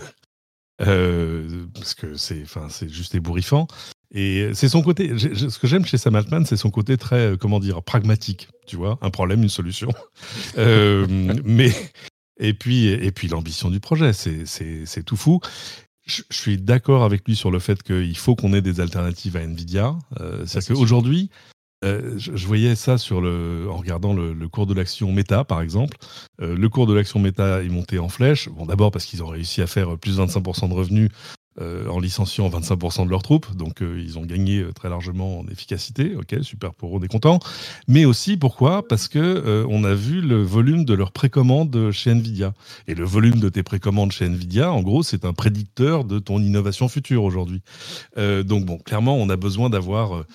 [0.80, 3.68] parce que c'est, enfin, c'est juste ébouriffant.
[4.14, 5.18] Et c'est son côté.
[5.18, 8.50] Ce que j'aime chez Sam Altman, c'est son côté très, euh, comment dire, pragmatique.
[8.66, 9.90] Tu vois, un problème, une solution.
[10.58, 11.06] euh,
[11.44, 11.72] mais
[12.40, 15.40] et puis et puis l'ambition du projet, c'est tout fou.
[16.06, 19.42] Je, suis d'accord avec lui sur le fait qu'il faut qu'on ait des alternatives à
[19.42, 19.96] Nvidia.
[20.20, 21.30] Euh, C'est-à-dire qu'aujourd'hui,
[21.86, 25.62] euh, je, voyais ça sur le, en regardant le, le cours de l'action Meta, par
[25.62, 25.98] exemple.
[26.42, 28.50] Euh, le cours de l'action Meta est monté en flèche.
[28.50, 31.38] Bon, d'abord parce qu'ils ont réussi à faire plus de 25% de revenus euh,
[31.90, 35.48] en licenciant 25% de leurs troupes, donc euh, ils ont gagné euh, très largement en
[35.48, 37.40] efficacité, ok, super pour eux, on est content.
[37.88, 38.88] Mais aussi pourquoi?
[38.88, 42.54] Parce que on a vu le volume de leurs précommandes chez Nvidia.
[42.88, 46.40] Et le volume de tes précommandes chez Nvidia, en gros, c'est un prédicteur de ton
[46.40, 47.62] innovation future aujourd'hui.
[48.16, 50.26] donc bon, clairement, on a besoin d'avoir euh,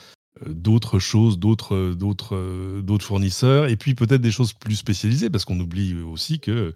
[0.46, 5.44] d'autres choses, d'autres, d'autres, euh, d'autres fournisseurs, et puis peut-être des choses plus spécialisées, parce
[5.44, 6.74] qu'on oublie aussi que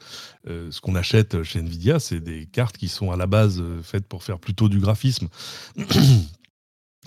[0.49, 4.07] euh, ce qu'on achète chez Nvidia, c'est des cartes qui sont à la base faites
[4.07, 5.29] pour faire plutôt du graphisme,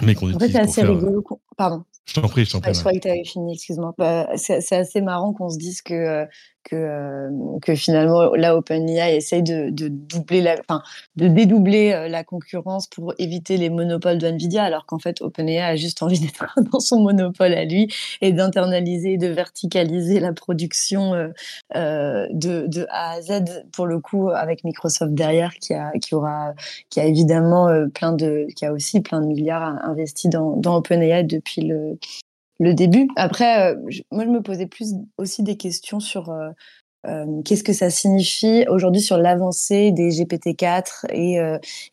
[0.01, 0.35] mais qu'on utilise.
[0.35, 1.23] En fait, c'est assez rigolo.
[1.57, 1.83] Pardon.
[2.05, 2.73] Je t'en prie, je t'en prie.
[2.73, 3.93] je croyais que tu avais fini, excuse-moi.
[3.97, 6.25] Bah, c'est assez marrant qu'on se dise que
[6.63, 7.29] que, euh,
[7.61, 10.81] que finalement là OpenAI essaye de, doubler enfin,
[11.15, 15.61] de dédoubler euh, la concurrence pour éviter les monopoles de Nvidia, alors qu'en fait OpenAI
[15.61, 21.13] a juste envie d'être dans son monopole à lui et d'internaliser, de verticaliser la production
[21.13, 25.91] euh, de, A à Z pour le coup avec Microsoft derrière qui a
[26.97, 31.97] évidemment plein de qui a aussi plein de milliards investis dans OpenAI depuis le
[32.61, 33.07] le début.
[33.15, 33.75] Après, euh,
[34.11, 36.51] moi, je me posais plus aussi des questions sur euh,
[37.07, 41.37] euh, qu'est-ce que ça signifie aujourd'hui sur l'avancée des GPT-4 et,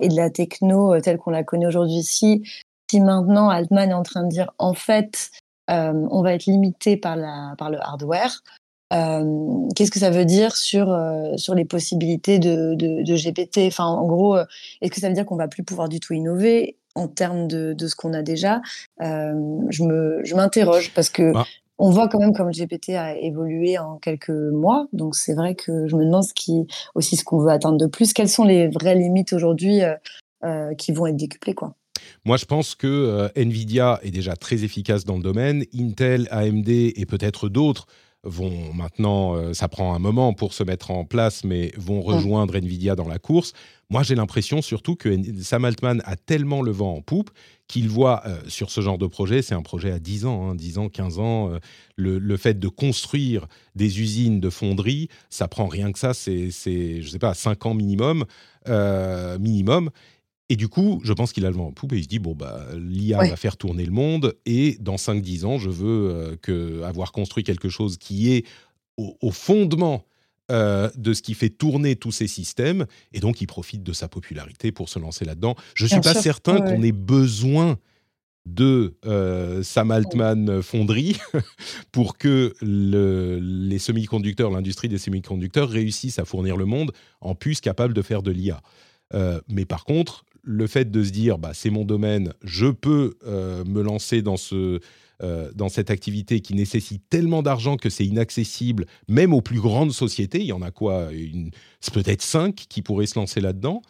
[0.00, 2.02] et de la techno telle qu'on la connaît aujourd'hui.
[2.02, 2.42] Si,
[2.90, 5.30] si maintenant Altman est en train de dire en fait,
[5.68, 8.42] on va être limité par, la, par le hardware,
[8.90, 10.94] qu'est-ce que ça veut dire sur,
[11.36, 14.36] sur les possibilités de, de, de GPT Enfin, en gros,
[14.82, 16.77] est-ce que ça veut dire qu'on va plus pouvoir du tout innover?
[16.94, 18.60] En termes de, ce qu'on a déjà,
[19.00, 21.46] euh, je m'interroge parce que bah.
[21.78, 24.86] on voit quand même comme GPT a évolué en quelques mois.
[24.92, 27.86] Donc c'est vrai que je me demande ce qui, aussi ce qu'on veut atteindre de
[27.86, 28.12] plus.
[28.12, 29.94] Quelles sont les vraies limites aujourd'hui euh,
[30.44, 31.74] euh, qui vont être décuplées quoi?
[32.24, 35.64] Moi, je pense que Nvidia est déjà très efficace dans le domaine.
[35.74, 37.86] Intel, AMD et peut-être d'autres
[38.28, 42.56] vont maintenant, euh, ça prend un moment pour se mettre en place, mais vont rejoindre
[42.56, 43.52] Nvidia dans la course.
[43.90, 47.30] Moi, j'ai l'impression surtout que Sam Altman a tellement le vent en poupe
[47.66, 50.78] qu'il voit euh, sur ce genre de projet, c'est un projet à 10 ans, 10
[50.78, 51.58] hein, ans, 15 ans, euh,
[51.96, 57.08] le, fait de construire des usines de fonderie, ça prend rien que ça, c'est, je
[57.08, 58.24] sais pas, 5 ans minimum,
[59.38, 59.90] minimum.
[60.50, 62.18] Et du coup, je pense qu'il a le vent en poupe et il se dit
[62.18, 66.36] bon bah l'IA va faire tourner le monde et dans 5-10 ans, je veux euh,
[66.40, 68.46] que avoir construit quelque chose qui est
[68.96, 70.04] au, fondement
[70.50, 74.08] euh, de ce qui fait tourner tous ces systèmes et donc il profite de sa
[74.08, 75.54] popularité pour se lancer là-dedans.
[75.74, 77.78] Je suis pas certain qu'on ait besoin
[78.46, 81.18] de euh, Sam Altman fonderie
[81.92, 87.60] pour que le, les semi-conducteurs, l'industrie des semi-conducteurs réussisse à fournir le monde en puces
[87.60, 88.62] capables de faire de l'IA.
[89.48, 93.64] mais par contre, le fait de se dire, bah, c'est mon domaine, je peux euh,
[93.64, 94.80] me lancer dans, ce,
[95.22, 99.92] euh, dans cette activité qui nécessite tellement d'argent que c'est inaccessible, même aux plus grandes
[99.92, 100.40] sociétés.
[100.40, 101.08] Il y en a quoi
[101.92, 103.82] Peut-être cinq qui pourraient se lancer là-dedans.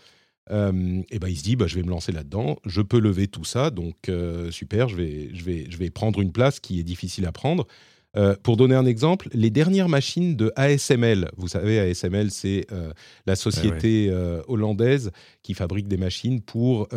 [0.50, 3.28] Euh, et ben il se dit, bah, je vais me lancer là-dedans, je peux lever
[3.28, 4.10] tout ça, donc
[4.50, 7.66] super, je vais, je, vais, je vais prendre une place qui est difficile à prendre.
[8.16, 12.92] Euh, pour donner un exemple, les dernières machines de ASML, vous savez, ASML, c'est euh,
[13.26, 15.10] la société euh, hollandaise
[15.42, 16.88] qui fabrique des machines pour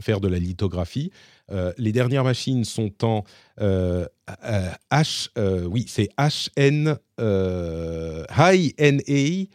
[0.00, 1.10] faire de la lithographie.
[1.76, 3.24] les dernières machines sont en
[3.60, 5.28] H,
[5.66, 9.48] oui, c'est HN, High NA.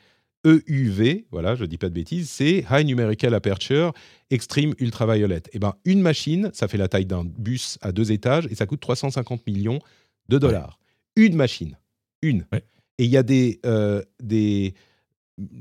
[0.46, 3.92] EUV, voilà, je ne dis pas de bêtises, c'est High Numerical Aperture
[4.30, 5.38] Extreme Ultraviolet.
[5.38, 8.56] Et eh ben, une machine, ça fait la taille d'un bus à deux étages et
[8.56, 9.80] ça coûte 350 millions
[10.30, 10.80] de dollars.
[11.16, 11.78] Une machine.
[12.22, 12.46] Une.
[12.98, 14.74] Et il y a des, euh, des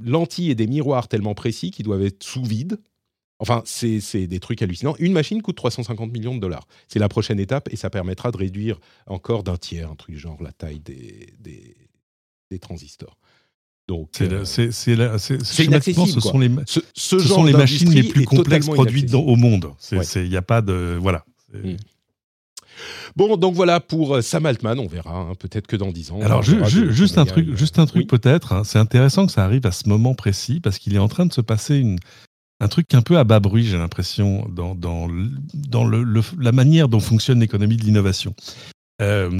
[0.02, 2.78] lentilles et des miroirs tellement précis qui doivent être sous vide.
[3.38, 4.96] Enfin, c'est des trucs hallucinants.
[4.98, 6.66] Une machine coûte 350 millions de dollars.
[6.88, 10.42] C'est la prochaine étape et ça permettra de réduire encore d'un tiers, un truc genre
[10.42, 13.18] la taille des, des, transistors.
[13.88, 14.84] Donc, c'est
[15.64, 16.08] inaccessible.
[16.08, 16.50] Ce sont les,
[16.94, 19.72] ce, sont les machines les plus complexes produites au monde.
[19.92, 21.26] Il n'y a pas de voilà.
[23.16, 26.20] Bon, donc voilà pour euh, Sam Altman, on verra, hein, peut-être que dans 10 ans.
[26.20, 28.62] Alors, juste, un truc, juste un truc peut-être, hein.
[28.64, 31.32] c'est intéressant que ça arrive à ce moment précis, parce qu'il est en train de
[31.32, 31.98] se passer une,
[32.60, 35.08] un truc un peu à bas bruit, j'ai l'impression, dans, dans,
[35.54, 38.34] dans le, la manière dont fonctionne l'économie de l'innovation.
[39.02, 39.30] Euh,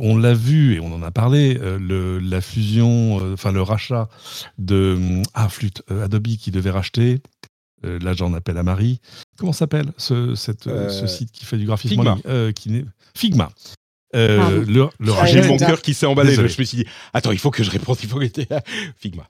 [0.00, 4.08] on l'a vu et on en a parlé, euh, le, la fusion, enfin le rachat
[4.58, 7.22] de ah, Flûte, Adobe qui devait racheter
[7.84, 9.00] euh, là j'en appelle à Marie.
[9.36, 12.18] Comment s'appelle ce, cette, euh, ce site qui fait du graphisme Figma.
[12.26, 12.84] Euh, qui
[13.14, 13.50] Figma.
[14.12, 16.34] le, le J'ai mon cœur qui s'est emballé.
[16.34, 18.26] Je me suis dit, attends, il faut que je réponde, il faut que
[18.96, 19.26] Figma.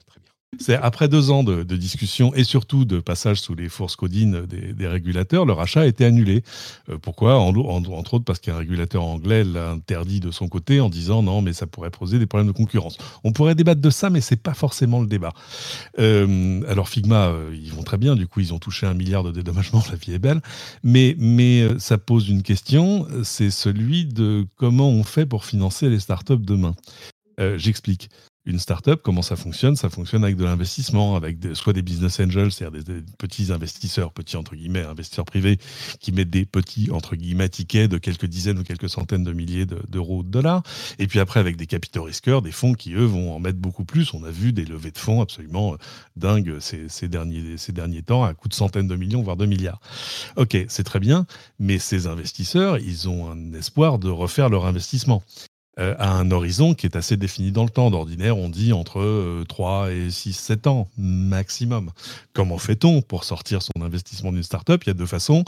[0.59, 4.87] C'est après deux ans de, discussion et surtout de passage sous les forces codines des,
[4.87, 6.43] régulateurs, le rachat a été annulé.
[6.89, 7.37] Euh, pourquoi?
[7.37, 11.53] Entre autres parce qu'un régulateur anglais l'a interdit de son côté en disant non, mais
[11.53, 12.97] ça pourrait poser des problèmes de concurrence.
[13.23, 15.33] On pourrait débattre de ça, mais c'est pas forcément le débat.
[15.99, 19.23] Euh, alors Figma, euh, ils vont très bien, du coup ils ont touché un milliard
[19.23, 20.41] de dédommagements, la vie est belle,
[20.83, 21.15] mais
[21.79, 26.75] ça pose une question, c'est celui de comment on fait pour financer les startups demain.
[27.57, 28.09] J'explique
[28.45, 29.75] une startup, comment ça fonctionne?
[29.75, 34.37] Ça fonctionne avec de l'investissement, avec soit des business angels, c'est-à-dire des, petits investisseurs, petits
[34.37, 35.57] entre guillemets, investisseurs privés,
[35.99, 39.65] qui mettent des petits entre guillemets tickets de quelques dizaines ou quelques centaines de milliers
[39.65, 40.63] d'euros de, dollars.
[40.99, 43.85] Et puis après, avec des capitaux risqueurs, des fonds qui, eux, vont en mettre beaucoup
[43.85, 44.13] plus.
[44.13, 45.77] On a vu des levées de fonds absolument euh,
[46.15, 49.79] dingues ces, derniers, ces derniers temps, à coût de centaines de millions, voire de milliards.
[50.35, 51.25] Ok, c'est très bien,
[51.59, 55.23] mais ces investisseurs, ils ont un espoir de refaire leur investissement.
[55.77, 57.91] Euh, à un horizon qui est assez défini dans le temps.
[57.91, 61.91] D'ordinaire, on dit entre 3 euh, et 6, 7 ans maximum.
[62.31, 64.81] Comment fait-on pour sortir son investissement d'une startup?
[64.85, 65.43] Il y a deux façons.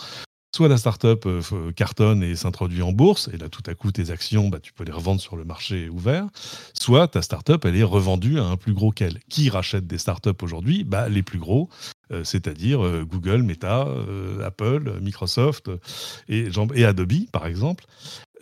[0.53, 4.11] Soit la startup euh, cartonne et s'introduit en bourse, et là tout à coup tes
[4.11, 6.25] actions, bah, tu peux les revendre sur le marché ouvert.
[6.73, 9.19] Soit ta startup, elle est revendue à un plus gros qu'elle.
[9.29, 10.83] Qui rachète des startups aujourd'hui?
[10.83, 11.69] Bah, Les plus gros,
[12.23, 13.85] c'est-à-dire Google, Meta,
[14.43, 15.69] Apple, Microsoft
[16.29, 17.85] et, et, Adobe par exemple.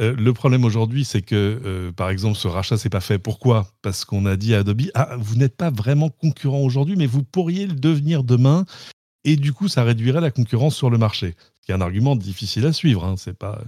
[0.01, 3.17] Euh, le problème aujourd'hui, c'est que, euh, par exemple, ce rachat s'est pas fait.
[3.17, 3.67] Pourquoi?
[3.81, 7.23] Parce qu'on a dit à Adobe, ah, vous n'êtes pas vraiment concurrent aujourd'hui, mais vous
[7.23, 8.65] pourriez le devenir demain.
[9.23, 11.35] Et du coup, ça réduirait la concurrence sur le marché.
[11.59, 13.03] Ce qui est un argument difficile à suivre.
[13.05, 13.59] Hein, c'est pas.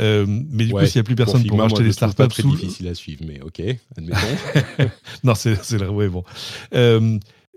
[0.00, 2.88] Euh, mais du coup, s'il n'y a plus personne pour, acheter les startups, c'est difficile
[2.88, 3.22] à suivre.
[3.26, 3.60] Mais ok,
[3.96, 4.88] admettons.
[5.24, 6.24] non, c'est le ouais, bon.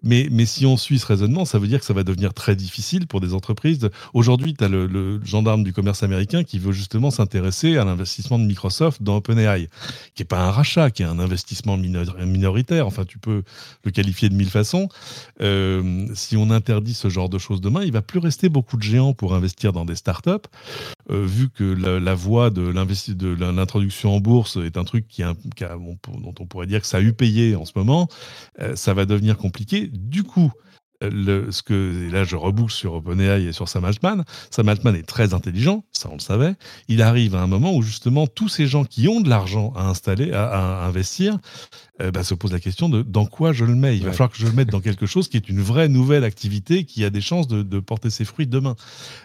[0.03, 2.55] Mais, mais, si on suit ce raisonnement, ça veut dire que ça va devenir très
[2.55, 3.89] difficile pour des entreprises.
[4.13, 8.45] Aujourd'hui, tu as le, gendarme du commerce américain qui veut justement s'intéresser à l'investissement de
[8.45, 9.67] Microsoft dans OpenAI,
[10.15, 12.87] qui n'est pas un rachat, qui est un investissement minoritaire.
[12.87, 13.43] Enfin, tu peux
[13.83, 14.89] le qualifier de mille façons.
[15.41, 18.83] Euh, si on interdit ce genre de choses demain, il va plus rester beaucoup de
[18.83, 20.47] géants pour investir dans des startups.
[21.11, 26.45] Euh, vu que la, voie de l'introduction en bourse est un truc qui, dont on
[26.45, 28.07] pourrait dire que ça a eu payé en ce moment,
[28.59, 29.88] euh, ça va devenir compliqué.
[29.89, 30.51] Du coup,
[31.01, 34.95] le, ce que, et là je reboucle sur OpenAI et sur Sam Altman, Sam Altman
[34.95, 36.55] est très intelligent, ça on le savait.
[36.87, 39.87] Il arrive à un moment où justement tous ces gens qui ont de l'argent à
[39.87, 41.37] installer, à, investir,
[42.01, 43.97] euh, bah, se posent la question de dans quoi je le mets.
[43.97, 46.23] Il va falloir que je le mette dans quelque chose qui est une vraie nouvelle
[46.23, 48.75] activité qui a des chances de, porter ses fruits demain.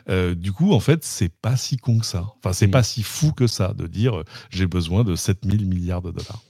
[0.08, 2.24] Euh, du coup, en fait, c'est pas si con que ça.
[2.38, 2.70] Enfin, c'est mm.
[2.70, 6.40] pas si fou que ça de dire euh, j'ai besoin de 7000 milliards de dollars.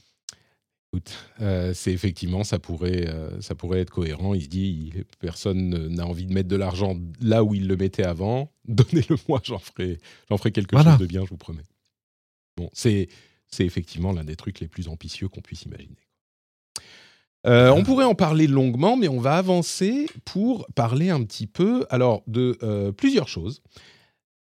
[1.41, 4.35] Euh, c'est effectivement, ça pourrait, euh, ça pourrait être cohérent.
[4.35, 8.05] Il se dit, personne n'a envie de mettre de l'argent là où il le mettait
[8.05, 8.53] avant.
[8.69, 11.63] Donnez-le-moi, j'en ferai, j'en ferai quelque chose de bien, je vous promets.
[12.57, 13.09] Bon, c'est,
[13.49, 15.97] c'est effectivement l'un des trucs les plus ambitieux qu'on puisse imaginer.
[17.47, 21.85] Euh, on pourrait en parler longuement, mais on va avancer pour parler un petit peu
[21.91, 23.63] alors de plusieurs choses.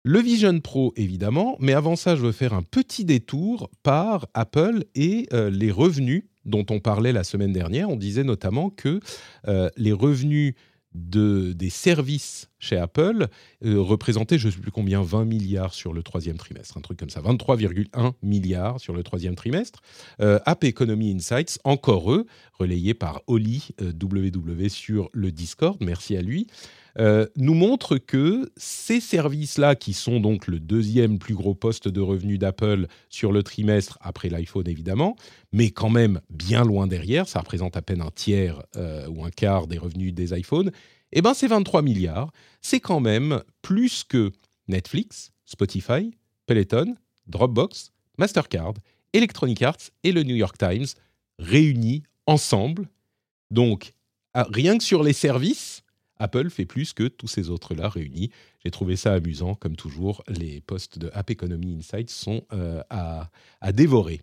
[0.07, 4.83] Le Vision Pro, évidemment, mais avant ça, je veux faire un petit détour par Apple
[4.93, 7.89] et euh, les revenus dont on parlait la semaine dernière.
[7.89, 8.99] On disait notamment que
[9.47, 10.53] euh, les revenus
[10.93, 13.29] de, des services chez Apple
[13.65, 16.99] euh, représentaient, je ne sais plus combien, 20 milliards sur le troisième trimestre, un truc
[16.99, 19.81] comme ça, 23,1 milliards sur le troisième trimestre.
[20.19, 26.45] App Economy Insights, encore eux, relayé par Oli WW sur le Discord, merci à lui,
[26.97, 32.01] euh, nous montre que ces services-là, qui sont donc le deuxième plus gros poste de
[32.01, 35.15] revenus d'Apple sur le trimestre, après l'iPhone évidemment,
[35.51, 39.29] mais quand même bien loin derrière, ça représente à peine un tiers euh, ou un
[39.29, 40.71] quart des revenus des iPhones,
[41.11, 42.31] eh ben c'est 23 milliards.
[42.61, 44.31] C'est quand même plus que
[44.67, 46.11] Netflix, Spotify,
[46.45, 46.95] Peloton,
[47.27, 48.73] Dropbox, Mastercard,
[49.13, 50.87] Electronic Arts et le New York Times
[51.39, 52.89] réunis ensemble.
[53.51, 53.93] Donc
[54.33, 55.84] ah, rien que sur les services,
[56.19, 58.31] Apple fait plus que tous ces autres-là réunis.
[58.63, 60.23] J'ai trouvé ça amusant, comme toujours.
[60.27, 63.29] Les posts de App Economy Insights sont euh, à,
[63.71, 64.21] dévorer.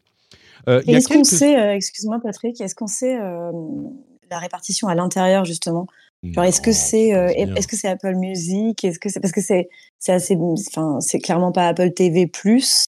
[0.69, 5.87] Euh, est-ce qu'on sait, euh, excuse-moi Patrick, est-ce qu'on sait la répartition à l'intérieur justement?
[6.25, 8.85] Est-ce que c'est est-ce que c'est Apple Music?
[8.85, 12.87] Est-ce que c'est parce que c'est c'est assez enfin c'est clairement pas Apple TV plus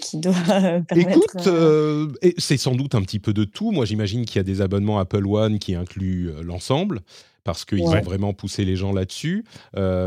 [0.00, 0.32] qui doit
[0.88, 1.18] permettre.
[1.46, 3.70] Écoute, c'est sans doute un petit peu de tout.
[3.70, 7.02] Moi, j'imagine qu'il y a des abonnements Apple One qui incluent l'ensemble
[7.48, 9.42] parce qu'ils ont vraiment poussé les gens là-dessus.
[9.74, 10.06] Euh,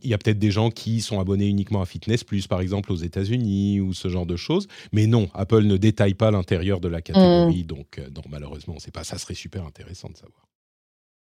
[0.00, 2.90] il y a peut-être des gens qui sont abonnés uniquement à Fitness Plus, par exemple,
[2.92, 4.68] aux États-Unis ou ce genre de choses.
[4.90, 7.66] Mais non, Apple ne détaille pas l'intérieur de la catégorie, mm.
[7.66, 9.04] donc euh, non, malheureusement, on sait pas.
[9.04, 10.48] Ça serait super intéressant de savoir.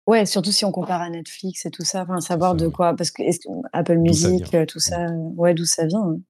[0.07, 3.11] Ouais, surtout si on compare à Netflix et tout ça, enfin, savoir de quoi, parce
[3.11, 3.25] que,
[3.73, 5.99] Apple Music, euh, tout ça, ouais, d'où ça vient.
[5.99, 6.21] Hein.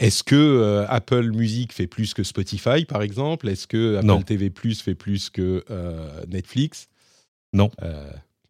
[0.00, 3.48] Est-ce que Apple Music fait plus que Spotify, par exemple?
[3.48, 5.62] Est-ce que Apple TV Plus fait plus que
[6.26, 6.88] Netflix?
[7.52, 7.70] Non.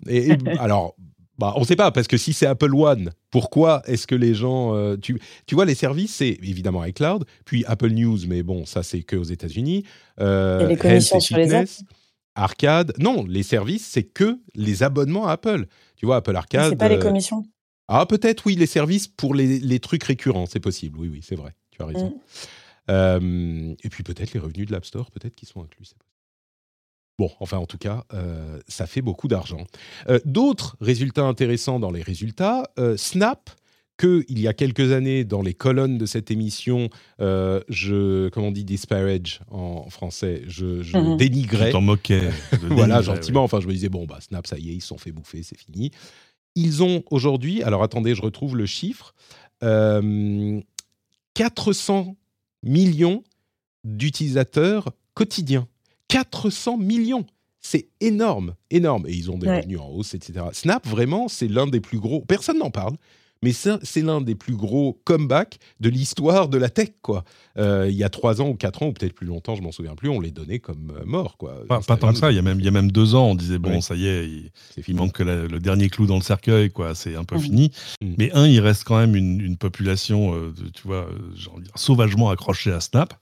[0.09, 0.95] Et, alors,
[1.41, 4.35] bah, on ne sait pas, parce que si c'est Apple One, pourquoi est-ce que les
[4.35, 4.77] gens.
[4.77, 8.83] Euh, tu, tu, vois, les services, c'est évidemment iCloud, puis Apple News, mais bon, ça,
[8.83, 9.85] c'est que aux États-Unis.
[10.21, 11.83] Euh, les commissions sur les apps
[12.35, 12.93] Arcade.
[12.99, 15.65] Non, les services, c'est que les abonnements à Apple.
[15.97, 16.69] Tu vois, Apple Arcade.
[16.69, 17.43] C'est pas les euh, commissions
[17.89, 20.99] Ah, peut-être, oui, les services pour les, les trucs récurrents, c'est possible.
[20.99, 21.55] Oui, oui, c'est vrai.
[21.71, 22.21] Tu as raison.
[22.89, 23.77] Mm.
[23.83, 25.95] et puis peut-être les revenus de l'App Store, peut-être qui sont inclus.
[27.21, 29.67] Bon, enfin en tout cas, euh, ça fait beaucoup d'argent.
[30.09, 33.51] Euh, d'autres résultats intéressants dans les résultats, euh, Snap,
[33.99, 38.53] que il y a quelques années dans les colonnes de cette émission, je, comment on
[38.53, 41.19] dit disparage en français, je, je mhm.
[41.19, 41.73] dénigrais.
[41.73, 42.31] t'en moquais.
[42.63, 43.45] voilà, gentiment.
[43.45, 45.43] Enfin, je me disais bon bah Snap, ça y est, ils se sont fait bouffer,
[45.43, 45.91] c'est fini.
[46.55, 49.15] Ils ont aujourd'hui, alors attendez, je retrouve le chiffre,
[49.61, 52.17] 400
[52.63, 53.23] millions
[53.85, 55.69] d'utilisateurs quotidiens
[56.11, 57.27] 400 millions.
[57.61, 59.07] C'est énorme, énorme.
[59.07, 60.47] Et ils ont des revenus en hausse, etc.
[60.53, 62.23] Snap, vraiment, c'est l'un des plus gros.
[62.23, 62.97] Personne n'en parle,
[63.43, 67.25] mais c'est l'un des plus gros comebacks de l'histoire de la tech, quoi.
[67.59, 69.73] Euh, il y a trois ans ou quatre ans, ou peut-être plus longtemps, je m'en
[69.73, 71.65] souviens plus, on les donnait comme euh, morts, quoi.
[71.67, 72.31] Pas, tant que ça.
[72.31, 74.07] Il y a même, il y a même deux ans, on disait bon, ça y
[74.07, 74.29] est,
[74.87, 76.95] il, manque que le dernier clou dans le cercueil, quoi.
[76.95, 77.41] C'est un peu mmh.
[77.41, 77.73] fini.
[78.03, 78.15] Mmh.
[78.19, 81.09] Mais un, il reste quand même une, population, euh, tu vois,
[81.75, 83.15] sauvagement accrochée à Snap.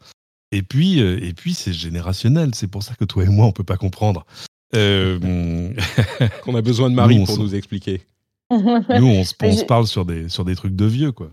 [0.53, 2.55] Et puis, euh, et puis c'est générationnel.
[2.55, 4.25] C'est pour ça que toi et moi, on peut pas comprendre.
[4.75, 5.19] Euh,
[6.45, 8.03] Qu'on a besoin de Marie pour nous expliquer.
[8.51, 11.31] nous, on, se, parle sur des, sur des trucs de vieux, quoi.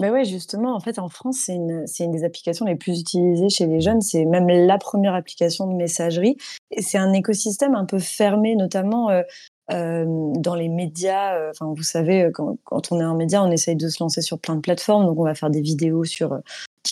[0.00, 3.48] Mais ouais, justement, en fait, en France, c'est une, une, des applications les plus utilisées
[3.48, 4.00] chez les jeunes.
[4.00, 6.36] C'est même la première application de messagerie.
[6.70, 10.04] Et c'est un écosystème un peu fermé, notamment euh,
[10.36, 11.50] dans les médias.
[11.50, 14.38] Enfin, vous savez, quand, quand, on est un média, on essaye de se lancer sur
[14.38, 15.04] plein de plateformes.
[15.04, 16.38] Donc, on va faire des vidéos sur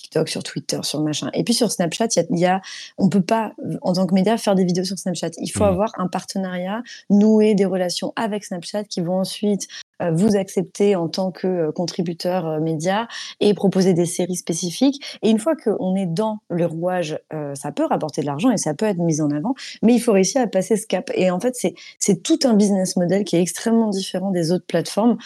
[0.01, 1.31] TikTok, sur Twitter, sur machin.
[1.35, 2.61] Et puis sur Snapchat, il y, a,
[2.99, 5.31] on peut pas, en tant que média, faire des vidéos sur Snapchat.
[5.39, 5.69] Il faut mmh.
[5.69, 9.69] avoir un partenariat, nouer des relations avec Snapchat qui vont ensuite
[10.13, 13.09] vous accepter en tant que euh, contributeur euh, média
[13.41, 15.19] et proposer des séries spécifiques.
[15.23, 17.19] Et une fois qu'on est dans le rouage,
[17.55, 20.13] ça peut rapporter de l'argent et ça peut être mis en avant, mais il faut
[20.13, 21.11] réussir à passer ce cap.
[21.15, 24.67] Et en fait, c'est c'est tout un business model qui est extrêmement différent des autres
[24.67, 25.17] plateformes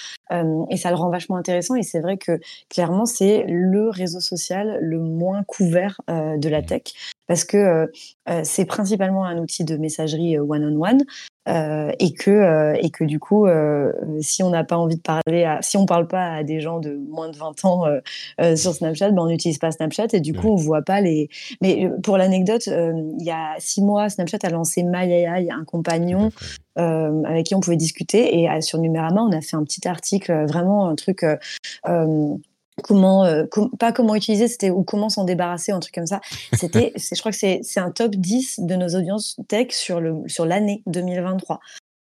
[0.71, 1.75] et ça le rend vachement intéressant.
[1.75, 6.67] Et c'est vrai que clairement, c'est le réseau social le moins couvert de la mmh.
[6.67, 6.83] tech
[7.31, 7.89] parce que
[8.43, 11.05] c'est principalement un outil de messagerie one-on-one.
[11.49, 15.01] Euh, et que euh, et que du coup euh, si on n'a pas envie de
[15.01, 17.85] parler à, si on parle pas à des gens de moins de 20 ans
[18.57, 21.31] sur Snapchat ben on n'utilise pas Snapchat et du coup on voit pas les
[21.63, 26.31] mais pour l'anecdote il y a six mois Snapchat a lancé MyAI un compagnon
[26.77, 30.89] avec qui on pouvait discuter et sur Numérama on a fait un petit article vraiment
[30.89, 31.25] un truc
[32.83, 33.45] comment euh,
[33.79, 36.21] pas comment utiliser c'était ou comment s'en débarrasser un truc comme ça.
[36.53, 40.47] C'était je crois que c'est un top 10 de nos audiences tech sur le sur
[40.47, 41.61] l'année 2023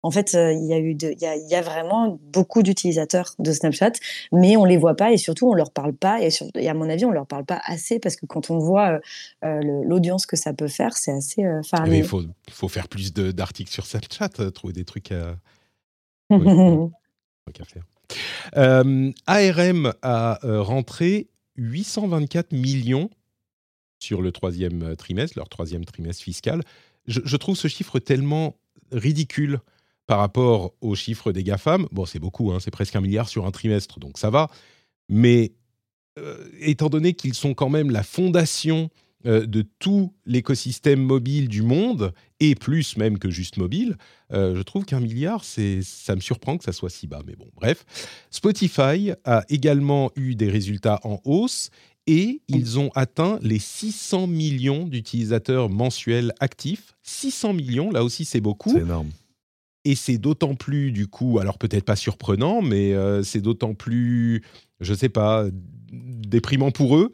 [0.07, 3.93] en fait, euh, il y a eu il y a, vraiment beaucoup d'utilisateurs de Snapchat,
[4.31, 6.29] mais on les voit pas et surtout on leur parle pas et,
[6.67, 8.99] à mon avis on leur parle pas assez parce que quand on voit
[9.43, 13.71] euh, l'audience que ça peut faire, c'est assez euh, Il faut, faut, faire plus d'articles
[13.71, 15.35] sur Snapchat, trouver des trucs à,
[16.29, 17.83] à faire.
[18.55, 23.09] Euh, ARM a euh, rentré 824 millions
[23.99, 26.61] sur le troisième euh, trimestre, leur troisième trimestre fiscal.
[27.07, 28.57] Je, trouve ce chiffre tellement
[28.91, 29.59] ridicule
[30.07, 31.87] par rapport aux chiffres des GAFAM.
[31.91, 34.49] Bon, c'est beaucoup, hein, c'est presque un milliard sur un trimestre, donc ça va.
[35.07, 35.53] Mais
[36.59, 38.89] étant donné qu'ils sont quand même la fondation
[39.27, 43.97] euh, de tout l'écosystème mobile du monde, et plus même que juste mobile,
[44.31, 47.21] euh, je trouve qu'un milliard, ça me surprend que ça soit si bas.
[47.27, 47.83] Mais bon, bref.
[48.31, 51.71] Spotify a également eu des résultats en hausse
[52.05, 56.95] et ils ont atteint les 600 millions d'utilisateurs mensuels actifs.
[57.03, 58.71] 600 millions, là aussi c'est beaucoup.
[58.71, 59.09] C'est énorme.
[59.83, 64.43] Et c'est d'autant plus, du coup, alors peut-être pas surprenant, mais c'est d'autant plus,
[64.81, 65.45] je sais pas,
[65.91, 67.11] déprimant pour eux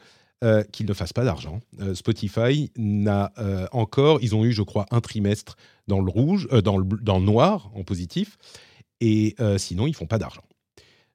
[0.71, 1.61] qu'ils ne fassent pas d'argent.
[1.93, 3.31] Spotify n'a
[3.71, 5.55] encore, ils ont eu, je crois, un trimestre
[5.87, 8.37] dans le rouge, dans, le, dans le noir, en positif,
[9.01, 10.43] et sinon, ils font pas d'argent.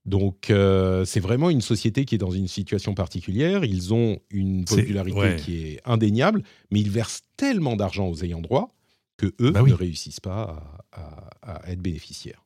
[0.09, 3.63] Donc, euh, c'est vraiment une société qui est dans une situation particulière.
[3.65, 8.71] Ils ont une popularité qui est indéniable, mais ils versent tellement d'argent aux ayants droit
[9.19, 12.43] que eux bah ne réussissent pas à, être bénéficiaires.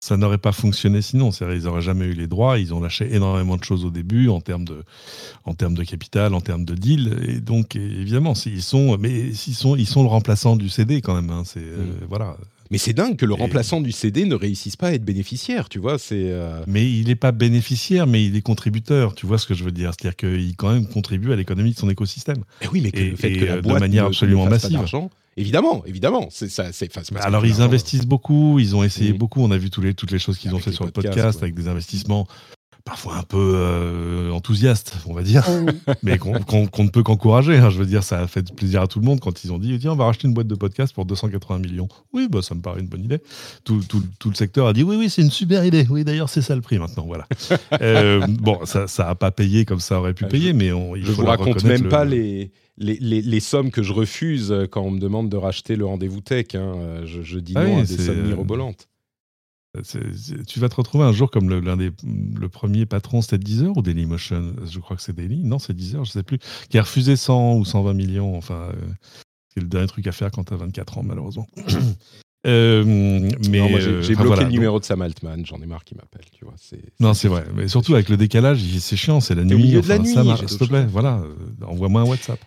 [0.00, 1.30] Ça n'aurait pas fonctionné sinon.
[1.30, 2.58] Ils n'auraient jamais eu les droits.
[2.58, 4.82] Ils ont lâché énormément de choses au début en termes de,
[5.44, 7.18] en termes de capital, en termes de deal.
[7.26, 11.14] Et donc, évidemment, ils sont, mais ils sont, ils sont le remplaçant du CD quand
[11.14, 11.30] même.
[11.30, 11.42] Hein.
[11.44, 12.06] C'est euh, mm.
[12.08, 12.36] voilà.
[12.70, 15.78] Mais c'est dingue que le remplaçant du CD ne réussisse pas à être bénéficiaire, tu
[15.78, 15.98] vois.
[15.98, 16.30] C'est.
[16.30, 19.14] Euh, mais il n'est pas bénéficiaire, mais il est contributeur.
[19.14, 19.92] Tu vois ce que je veux dire?
[19.92, 22.38] C'est-à-dire qu'il quand même contribue à l'économie de son écosystème.
[22.60, 24.80] Et eh oui, mais que le fait que la boîte de manière absolument massive.
[25.38, 26.28] Évidemment, évidemment.
[26.30, 26.72] C'est ça.
[26.72, 29.42] C'est, Alors ils investissent beaucoup, ils ont essayé beaucoup.
[29.42, 31.54] On a vu tous les, toutes les choses qu'ils ont fait sur le podcast avec
[31.54, 32.26] des investissements
[32.86, 35.44] parfois un peu euh, enthousiaste, on va dire,
[36.04, 37.56] mais qu'on ne peut qu'encourager.
[37.58, 37.68] Hein.
[37.68, 39.76] Je veux dire, ça a fait plaisir à tout le monde quand ils ont dit
[39.78, 41.88] tiens, on va racheter une boîte de podcast pour 280 millions.
[42.12, 43.18] Oui, bah, ça me paraît une bonne idée.
[43.64, 43.82] Tout,
[44.24, 45.84] le secteur a dit oui, oui, c'est une super idée.
[45.90, 47.04] Oui, d'ailleurs, c'est ça le prix maintenant.
[47.06, 47.26] Voilà.
[47.82, 51.12] Euh, bon, ça n'a pas payé comme ça aurait pu payer, mais on, il je
[51.12, 55.36] vous raconte même pas les, les, sommes que je refuse quand on me demande de
[55.36, 56.54] racheter le rendez-vous tech.
[56.54, 57.02] Hein.
[57.04, 58.88] Je, dis ah non à des sommes mirobolantes
[60.46, 61.90] tu vas te retrouver un jour comme l'un des
[62.38, 65.42] le premier patron, c'était Deezer ou Dailymotion Je crois que c'est Daily.
[65.44, 66.38] Non, c'est Deezer, je sais plus.
[66.68, 68.36] Qui a refusé 100 ou 120 millions.
[68.36, 68.72] Enfin, euh,
[69.54, 71.46] c'est le dernier truc à faire quand tu as 24 ans, malheureusement.
[72.46, 72.84] Euh,
[73.50, 75.44] mais j'ai euh, bloqué le numéro de Sam Altman.
[75.44, 76.26] J'en ai marre qu'il m'appelle.
[76.30, 76.54] Tu vois,
[77.00, 77.44] non, c'est vrai.
[77.56, 79.18] Mais surtout avec le décalage, c'est chiant.
[79.18, 79.54] C'est la nuit.
[79.54, 80.14] Au milieu de la nuit.
[80.46, 81.20] S'il te plaît, voilà,
[81.66, 82.38] envoie-moi un WhatsApp.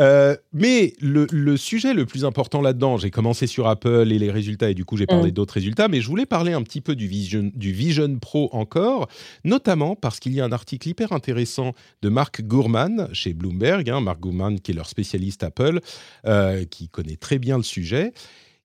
[0.00, 4.70] Euh, mais le, sujet le plus important là-dedans, j'ai commencé sur Apple et les résultats,
[4.70, 5.34] et du coup j'ai parlé mm.
[5.34, 9.08] d'autres résultats, mais je voulais parler un petit peu du Vision, du Vision Pro encore,
[9.44, 14.00] notamment parce qu'il y a un article hyper intéressant de Mark Gurman chez Bloomberg, hein,
[14.00, 15.80] Mark Gurman qui est leur spécialiste Apple,
[16.26, 18.12] euh, qui connaît très bien le sujet,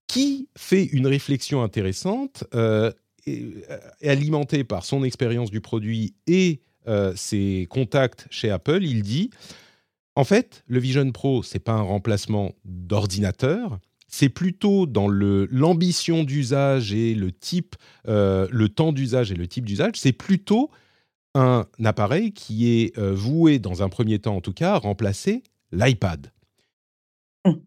[0.07, 2.91] qui fait une réflexion intéressante, euh,
[3.25, 3.43] et,
[4.03, 6.61] alimentée par son expérience du produit et
[7.15, 8.81] ses contacts chez Apple.
[8.81, 9.29] Il dit
[10.17, 16.91] en fait, le Vision Pro, c'est pas un remplacement d'ordinateur, c'est plutôt dans l'ambition d'usage
[16.91, 17.75] et le type,
[18.07, 20.71] euh, le temps d'usage et le type d'usage, c'est plutôt
[21.35, 25.43] un appareil qui est euh, voué, dans un premier temps en tout cas, à remplacer
[25.71, 26.31] l'iPad.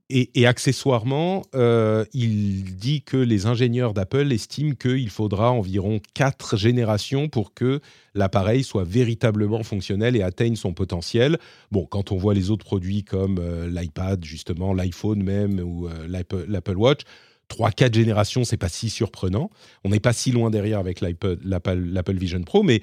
[0.09, 7.29] Et, accessoirement, euh, il dit que les ingénieurs d'Apple estiment qu'il faudra environ quatre générations
[7.29, 7.81] pour que
[8.15, 11.39] l'appareil soit véritablement fonctionnel et atteigne son potentiel.
[11.71, 16.09] Bon, quand on voit les autres produits comme euh, l'iPad, justement, l'iPhone même ou euh,
[16.09, 17.01] l'Apple Watch,
[17.49, 19.51] 3-4 générations, c'est pas si surprenant.
[19.85, 22.81] On n'est pas si loin derrière avec l'Apple Vision Pro, mais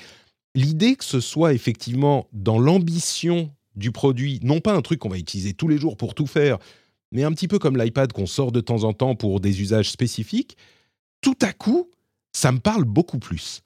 [0.56, 5.18] l'idée que ce soit effectivement dans l'ambition du produit, non pas un truc qu'on va
[5.18, 6.58] utiliser tous les jours pour tout faire,
[7.12, 9.92] mais un petit peu comme l'iPad qu'on sort de temps en temps pour des usages
[9.92, 10.58] spécifiques,
[11.22, 11.90] tout à coup,
[12.34, 13.62] ça me parle beaucoup plus.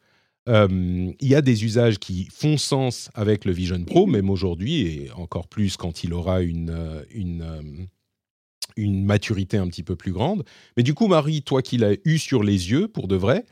[0.48, 5.12] Il y a des usages qui font sens avec le Vision Pro, même aujourd'hui, et
[5.12, 7.86] encore plus quand il aura une, euh, une, euh,
[8.76, 10.44] une maturité un petit peu plus grande.
[10.76, 13.46] Mais du coup, Marie, toi qui l'as eu sur les yeux, pour de vrai,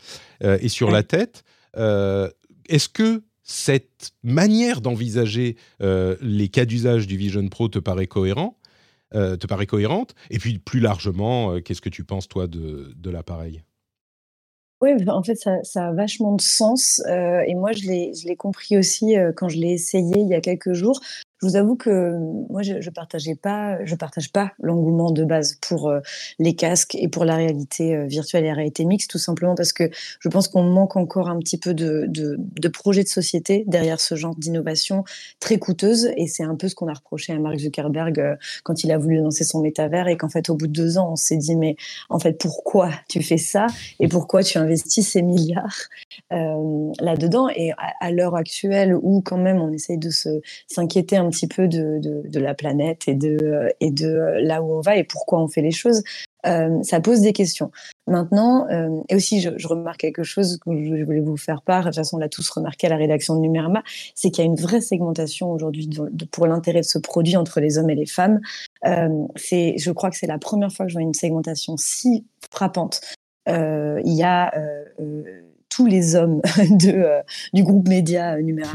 [0.43, 1.43] euh, et sur la tête,
[1.75, 8.58] est-ce que cette manière d'envisager les cas d'usage du Vision Pro te paraît cohérent?
[9.15, 12.93] Euh, te paraît cohérente Et puis plus largement, euh, qu'est-ce que tu penses toi de,
[12.95, 13.63] de l'appareil?
[14.81, 17.01] Oui, en fait, ça, a vachement de sens.
[17.07, 17.87] Euh, et moi, je
[18.27, 21.01] l'ai compris aussi quand je l'ai essayé il y a quelques jours.
[21.41, 22.17] Je vous avoue que
[22.49, 26.01] moi, je, je partageais pas, je partage pas l'engouement de base pour euh,
[26.37, 29.71] les casques et pour la réalité euh, virtuelle et la réalité mixte, tout simplement parce
[29.71, 33.63] que je pense qu'on manque encore un petit peu de, de, de projets de société
[33.67, 35.05] derrière ce genre d'innovation
[35.39, 36.11] très coûteuse.
[36.17, 38.97] Et c'est un peu ce qu'on a reproché à Mark Zuckerberg euh, quand il a
[38.97, 41.55] voulu lancer son métavers et qu'en fait, au bout de deux ans, on s'est dit,
[41.55, 41.77] mais
[42.09, 43.67] en fait, pourquoi tu fais ça
[44.01, 45.77] et pourquoi tu investis ces milliards
[46.29, 47.47] là-dedans?
[47.55, 50.09] Et à, à l'heure actuelle où quand même on essaye de
[50.67, 54.73] s'inquiéter un un petit peu de, de, la planète et de, et de là où
[54.73, 56.03] on va et pourquoi on fait les choses,
[56.45, 57.71] euh, ça pose des questions.
[58.07, 61.89] Maintenant, euh, et aussi, je, remarque quelque chose que je voulais vous faire part, de
[61.89, 63.83] toute façon, on l'a tous remarqué à la rédaction de Numérama,
[64.15, 65.89] c'est qu'il y a une vraie segmentation aujourd'hui
[66.31, 68.39] pour l'intérêt de ce produit entre les hommes et les femmes.
[68.85, 73.01] Euh, je crois que c'est la première fois que je vois une segmentation si frappante.
[73.47, 74.51] il y a
[75.79, 77.05] tous les hommes de,
[77.53, 78.67] du groupe média numéro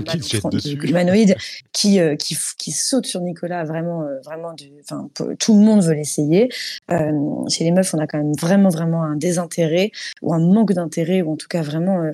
[0.82, 1.36] humanoïde
[1.70, 6.48] qui, qui, qui saute sur Nicolas vraiment, vraiment enfin, tout le monde veut l'essayer.
[6.88, 9.90] chez les meufs, on a quand même vraiment, vraiment un désintérêt
[10.22, 12.10] ou un manque d'intérêt ou en tout cas vraiment,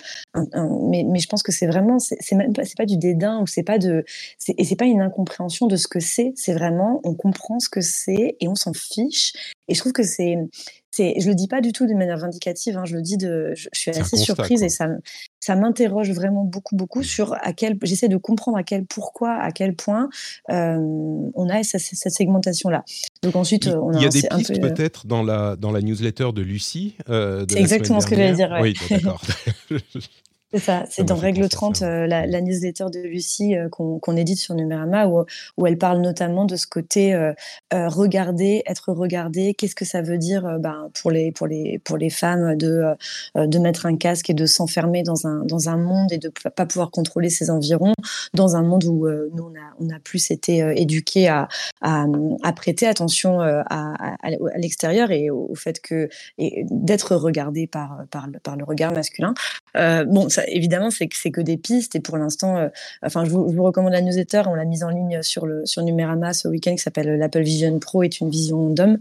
[0.90, 3.46] mais, mais je pense que c'est vraiment, c'est même pas, c'est pas du dédain ou
[3.46, 4.04] c'est pas de,
[4.48, 6.32] et c'est pas une incompréhension de ce que c'est.
[6.34, 9.34] C'est vraiment, on comprend ce que c'est et on s'en fiche.
[9.68, 10.36] Et je trouve que c'est,
[10.90, 12.76] c'est, je le dis pas du tout de manière vindicative.
[12.76, 14.88] Hein, je le dis de, je, suis assez surprise et ça,
[15.38, 19.52] ça m'interroge vraiment beaucoup, beaucoup sur à quel, j'essaie de comprendre à quel pourquoi, à
[19.52, 20.08] quel point
[20.50, 20.76] euh,
[21.34, 22.84] on a cette, segmentation-là.
[23.22, 25.70] Donc ensuite, il, on a, il y a des pistes euh, peut-être dans la dans
[25.70, 26.96] la newsletter de Lucie.
[27.08, 28.58] Euh, c'est exactement ce que j'allais dire.
[28.60, 29.22] Oui, d'accord.
[30.52, 34.38] C'est ça, c'est dans Règle 30, euh, la, la, newsletter de Lucie euh, qu'on édite
[34.38, 35.24] sur Numérama, où,
[35.56, 37.32] où, elle parle notamment de ce côté euh,
[37.70, 42.10] regarder, être regardé, qu'est-ce que ça veut dire ben, pour, les, pour, les, pour les
[42.10, 42.82] femmes de,
[43.36, 46.50] de mettre un casque et de s'enfermer dans un, dans un monde et de ne
[46.50, 47.94] pas pouvoir contrôler ses environs,
[48.34, 51.46] dans un monde où nous, on a, on a plus été éduqués à,
[51.80, 52.06] à,
[52.42, 58.56] à, prêter attention à, à, l'extérieur et au, fait que d'être regardé par, par, par,
[58.56, 59.32] le regard masculin.
[59.74, 61.96] bon, ça, évidemment, c'est que des pistes.
[61.96, 62.68] Et pour l'instant, euh,
[63.02, 64.42] enfin, je vous, recommande la newsletter.
[64.46, 67.78] On l'a mise en ligne sur le sur Numérama ce week-end, qui s'appelle l'Apple Vision
[67.78, 68.98] Pro, est une vision d'homme.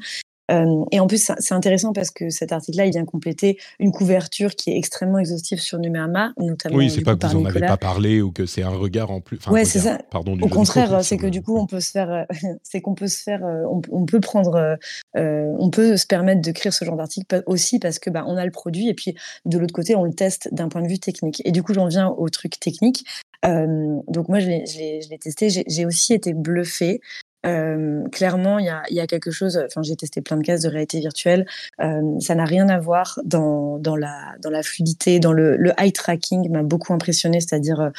[0.49, 4.55] Euh, et en plus, c'est intéressant parce que cet article-là, il vient compléter une couverture
[4.55, 6.77] qui est extrêmement exhaustive sur Numérama, notamment.
[6.77, 9.21] Oui, c'est pas que vous n'en avez pas parlé ou que c'est un regard en
[9.21, 9.37] plus.
[9.37, 9.99] Enfin, ouais, c'est ça.
[10.09, 10.37] Pardon.
[10.41, 12.25] Au contraire, c'est que du coup, on peut se faire,
[12.63, 14.77] c'est qu'on peut se faire, on, peut prendre,
[15.17, 18.37] euh, on peut se permettre de créer ce genre d'article aussi parce que bah, on
[18.37, 20.99] a le produit et puis de l'autre côté, on le teste d'un point de vue
[20.99, 21.41] technique.
[21.45, 23.05] Et du coup, j'en viens au truc technique.
[23.45, 25.49] Euh, donc moi, je l'ai testé.
[25.49, 27.01] J'ai aussi été bluffée
[27.45, 29.61] euh, clairement, il y a, y a, quelque chose.
[29.65, 31.45] Enfin, j'ai testé plein de cases de réalité virtuelle.
[31.81, 35.71] Euh, ça n'a rien à voir dans, dans, la, dans la fluidité, dans le, le
[35.77, 37.39] eye tracking m'a beaucoup impressionné.
[37.39, 37.89] C'est-à-dire, euh,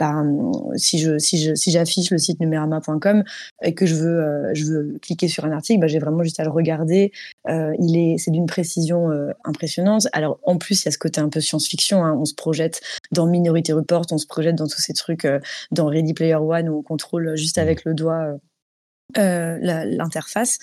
[0.00, 3.22] ben, si je si je si j'affiche le site numérama.com
[3.62, 6.40] et que je veux euh, je veux cliquer sur un article, ben, j'ai vraiment juste
[6.40, 7.12] à le regarder.
[7.50, 10.06] Euh, il est c'est d'une précision euh, impressionnante.
[10.14, 12.02] Alors en plus il y a ce côté un peu science-fiction.
[12.02, 12.16] Hein.
[12.18, 12.80] On se projette
[13.12, 15.28] dans Minority Report, on se projette dans tous ces trucs
[15.70, 17.60] dans Ready Player One où on contrôle juste mmh.
[17.60, 18.38] avec le doigt euh,
[19.16, 20.58] l'interface.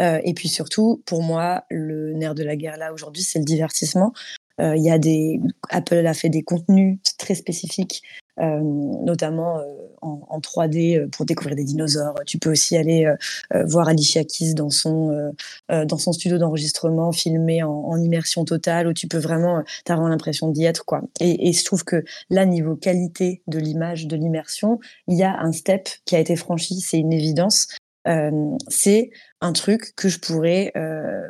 [0.00, 3.44] Euh, et puis surtout, pour moi, le nerf de la guerre là aujourd'hui, c'est le
[3.44, 4.12] divertissement.
[4.60, 5.40] Euh, il y a des
[5.70, 8.02] Apple a fait des contenus très spécifiques,
[8.38, 9.60] notamment
[10.00, 12.14] en, 3D pour découvrir des dinosaures.
[12.26, 13.06] Tu peux aussi aller
[13.66, 15.32] voir Alicia Keys dans son
[15.70, 20.64] dans son studio d'enregistrement, filmé en, immersion totale, où tu peux vraiment avoir l'impression d'y
[20.64, 21.02] être quoi.
[21.20, 25.38] Et, et, je trouve que là, niveau qualité de l'image, de l'immersion, il y a
[25.38, 27.68] un step qui a été franchi, c'est une évidence
[28.68, 30.72] c'est un truc que je pourrais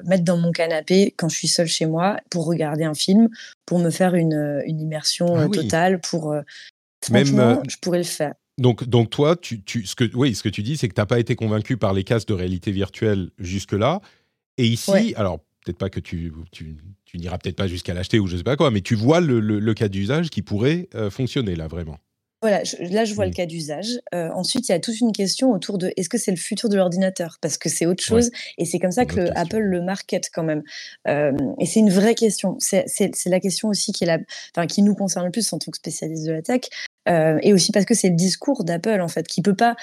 [0.05, 3.29] mettre dans mon canapé quand je suis seule chez moi pour regarder un film,
[3.67, 6.35] pour me faire une, une immersion ah totale, pour
[7.11, 8.35] Même, je pourrais le faire.
[8.59, 11.01] Donc, donc toi, tu, tu, ce, que, oui, ce que tu dis, c'est que tu
[11.01, 14.01] n'as pas été convaincu par les casques de réalité virtuelle jusque-là.
[14.59, 18.27] Et ici, alors peut-être pas que tu, tu, tu n'iras peut-être pas jusqu'à l'acheter ou
[18.27, 21.67] je sais pas quoi, mais tu vois le, le, cas d'usage qui pourrait fonctionner là,
[21.69, 21.99] vraiment.
[22.43, 23.35] Voilà, là je vois le mmh.
[23.35, 24.01] cas d'usage.
[24.15, 26.69] Euh, ensuite, il y a toute une question autour de est-ce que c'est le futur
[26.69, 27.39] de l'ordinateur?
[27.41, 30.65] Parce que c'est autre chose et c'est comme ça que Apple le market quand même.
[31.07, 32.57] Euh, et c'est une vraie question.
[32.59, 34.19] C'est la question aussi qui, est la,
[34.57, 36.63] enfin, qui nous concerne le plus en tant que spécialiste de la tech.
[37.09, 39.75] Euh, et aussi parce que c'est le discours d'Apple en fait qui peut pas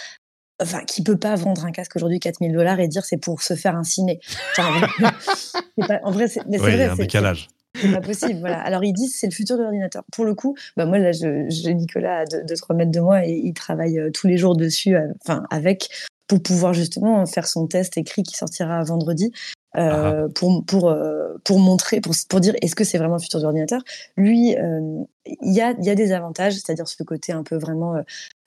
[0.61, 3.55] enfin, qui peut pas vendre un casque aujourd'hui 4000 dollars et dire c'est pour se
[3.55, 4.19] faire un ciné.
[4.57, 6.85] en vrai, c'est vrai.
[6.85, 7.47] un décalage.
[7.81, 8.59] C'est pas possible, voilà.
[8.61, 10.03] Alors ils disent c'est le futur de l'ordinateur.
[10.11, 13.53] Pour le coup, bah moi là, j'ai Nicolas à 2-3 mètres de moi et il
[13.53, 15.89] travaille euh, tous les jours dessus, euh, enfin avec,
[16.27, 19.31] pour pouvoir justement faire son test écrit qui sortira vendredi.
[19.75, 20.31] Euh, ah.
[20.33, 20.95] pour pour
[21.43, 23.83] pour montrer pour pour dire est-ce que c'est vraiment le futur de l'ordinateur?
[24.17, 27.93] Lui il y a il y a des avantages c'est-à-dire ce côté un peu vraiment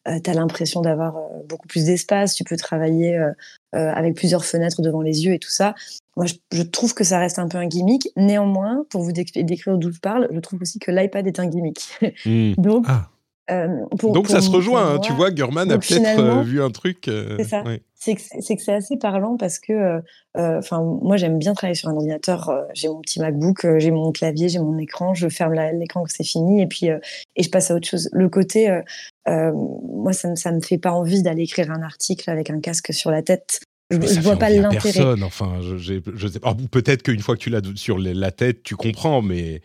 [0.09, 3.33] euh, tu as l'impression d'avoir euh, beaucoup plus d'espace, tu peux travailler euh,
[3.73, 5.75] avec plusieurs fenêtres devant les yeux et tout ça.
[6.17, 8.09] Moi, je, trouve que ça reste un peu un gimmick.
[8.17, 11.89] Néanmoins, pour vous décrire d'où je parle, je trouve aussi que l'iPad est un gimmick.
[12.27, 12.53] Hmm.
[12.59, 13.09] Donc, ah.
[13.49, 14.99] Donc ça se rejoint, hein.
[14.99, 17.05] tu vois, Gurman a peut-être vu un truc.
[17.05, 17.65] c'est ça.
[17.95, 20.01] C'est que c'est assez parlant parce que,
[20.35, 22.51] enfin, moi j'aime bien travailler sur un ordinateur.
[22.75, 26.25] j'ai mon petit MacBook, j'ai mon clavier, j'ai mon écran, je ferme l'écran quand c'est
[26.25, 28.09] fini et puis et je passe à autre chose.
[28.13, 28.81] Le côté,
[29.27, 33.11] moi ça, ça me fait pas envie d'aller écrire un article avec un casque sur
[33.11, 33.61] la tête.
[33.93, 35.23] Je, ne vois pas l'intérêt.
[35.23, 36.57] Enfin, je, je pas.
[36.71, 39.61] Peut-être qu'une fois que tu l'as sur la tête, tu comprends, mais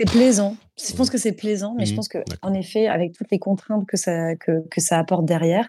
[0.00, 0.56] c'est plaisant.
[0.82, 1.96] Je pense que c'est plaisant, mais je mmh.
[1.96, 5.68] pense que, en effet, avec toutes les contraintes que ça, que, que ça apporte derrière,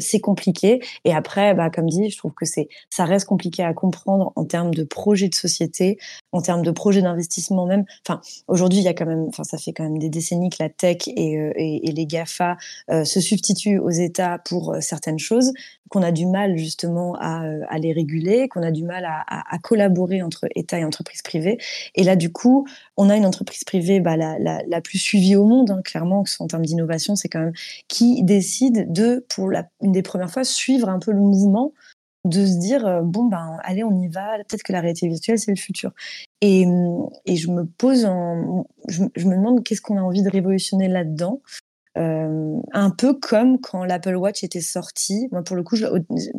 [0.00, 0.80] c'est compliqué.
[1.04, 4.44] Et après, bah, comme dit, je trouve que c'est, ça reste compliqué à comprendre en
[4.44, 5.98] termes de projet de société,
[6.32, 7.84] en termes de projet d'investissement même.
[8.04, 10.56] Enfin, aujourd'hui, il y a quand même, enfin, ça fait quand même des décennies que
[10.60, 12.56] la tech et, et, et les GAFA
[12.88, 15.52] se substituent aux États pour certaines choses,
[15.88, 19.58] qu'on a du mal justement à, à les réguler, qu'on a du mal à, à,
[19.58, 21.58] collaborer entre État et entreprises privées.
[21.94, 22.66] Et là, du coup,
[22.96, 26.24] on a une entreprise privée bah, la, la, la, plus suivie au monde, hein, clairement,
[26.38, 27.52] en termes d'innovation, c'est quand même
[27.88, 31.72] qui décide de, pour la, une des premières fois, suivre un peu le mouvement,
[32.24, 35.38] de se dire euh, bon ben allez on y va, peut-être que la réalité virtuelle
[35.38, 35.92] c'est le futur.
[36.40, 36.66] Et,
[37.26, 41.40] et je me pose, en, je me demande qu'est-ce qu'on a envie de révolutionner là-dedans.
[41.98, 45.28] Euh, un peu comme quand l'Apple Watch était sorti.
[45.32, 45.86] Moi, pour le coup, je,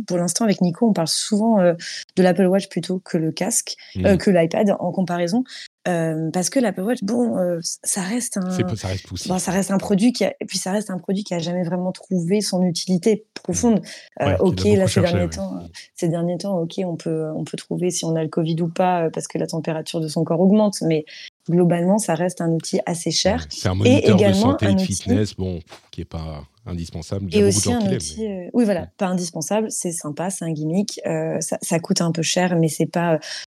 [0.07, 1.73] pour l'instant, avec Nico, on parle souvent euh,
[2.15, 4.17] de l'Apple Watch plutôt que le casque, mmh.
[4.17, 5.43] que l'iPad en comparaison.
[5.87, 9.71] Euh, parce que l'Apple Watch, bon, euh, ça reste un, ça reste, bon, ça reste
[9.71, 12.41] un produit qui a, et puis ça reste un produit qui a jamais vraiment trouvé
[12.41, 13.81] son utilité profonde.
[14.21, 15.29] Euh, ok, là ces derniers ouais.
[15.29, 15.63] temps,
[15.95, 18.67] ces derniers temps, ok, on peut, on peut trouver si on a le Covid ou
[18.67, 21.05] pas parce que la température de son corps augmente, mais
[21.49, 23.45] globalement, ça reste un outil assez cher.
[23.49, 25.59] C'est un moniteur de santé et de fitness, bon,
[25.91, 27.27] qui est pas indispensable.
[27.31, 31.39] Et aussi un outil, euh, oui voilà, pas indispensable, c'est sympa, c'est un gimmick, euh,
[31.41, 33.19] ça, ça, coûte un peu cher, mais c'est pas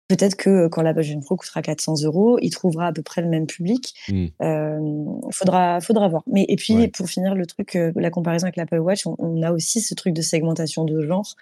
[0.10, 3.22] Peut-être que euh, quand la Vision Pro coûtera 400 euros, il trouvera à peu près
[3.22, 3.94] le même public.
[4.08, 6.24] Il euh, faudra, faudra voir.
[6.26, 6.88] Mais et puis ouais.
[6.88, 9.94] pour finir le truc, euh, la comparaison avec l'Apple Watch, on, on, a aussi ce
[9.94, 11.36] truc de segmentation de genre.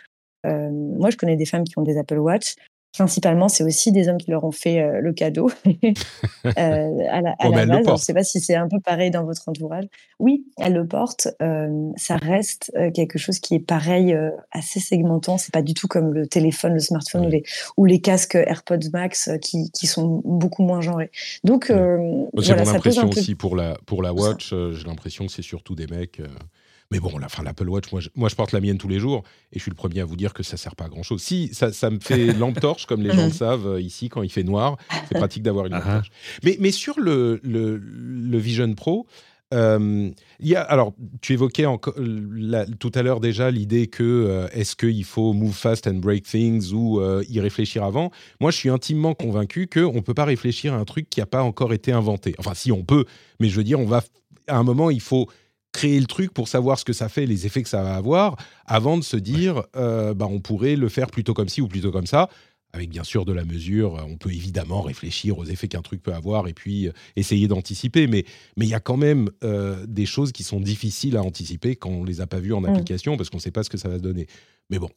[0.45, 2.55] Euh, moi, je connais des femmes qui ont des Apple Watch
[2.93, 5.49] principalement, c'est aussi des hommes qui leur ont fait euh, le cadeau
[6.45, 7.85] euh, à la, à bon, la base.
[7.85, 9.85] je ne sais pas si c'est un peu pareil dans votre entourage.
[10.19, 11.27] Oui, elle le porte.
[11.41, 14.17] Euh, ça reste quelque chose qui est pareil,
[14.51, 15.37] assez segmentant.
[15.37, 17.43] C'est pas du tout comme le téléphone, le smartphone ou, les,
[17.77, 21.11] ou les casques AirPods Max qui, qui sont beaucoup moins genrés.
[21.43, 24.49] Donc, c'est voilà, mon impression aussi pour la, pour la Watch.
[24.49, 26.21] J'ai l'impression que c'est surtout des mecs.
[26.91, 28.99] Mais bon, la, fin, l'Apple Watch, moi je, moi je, porte la mienne tous les
[28.99, 31.03] jours et je suis le premier à vous dire que ça sert pas à grand
[31.03, 31.21] chose.
[31.21, 34.23] Si, ça, ça me fait lampe torche, comme les gens le savent euh, ici quand
[34.23, 34.77] il fait noir.
[35.09, 35.95] C'est pratique d'avoir une lampe uh-huh.
[35.95, 36.11] torche.
[36.43, 39.05] Mais, mais sur le, le, le Vision Pro,
[39.53, 40.09] euh,
[40.41, 41.65] y a, alors, tu évoquais
[41.95, 46.23] la, tout à l'heure déjà l'idée que euh, est-ce qu'il faut move fast and break
[46.23, 48.11] things ou euh, y réfléchir avant.
[48.41, 51.25] Moi, je suis intimement convaincu qu'on ne peut pas réfléchir à un truc qui n'a
[51.25, 52.35] pas encore été inventé.
[52.39, 53.05] Enfin, si on peut,
[53.39, 54.03] mais je veux dire, on va
[54.47, 55.27] à un moment, il faut
[55.77, 58.35] créer le truc pour savoir ce que ça fait, les effets que ça va avoir,
[58.65, 61.91] avant de se dire, euh, bah, on pourrait le faire plutôt comme ci ou plutôt
[61.91, 62.29] comme ça.
[62.73, 66.13] Avec bien sûr de la mesure, on peut évidemment réfléchir aux effets qu'un truc peut
[66.13, 68.07] avoir et puis euh, essayer d'anticiper.
[68.07, 68.25] Mais
[68.57, 72.03] il y a quand même euh, des choses qui sont difficiles à anticiper quand on
[72.03, 72.65] les a pas vues en mmh.
[72.65, 74.25] application parce qu'on ne sait pas ce que ça va donner.
[74.71, 74.89] Mais bon,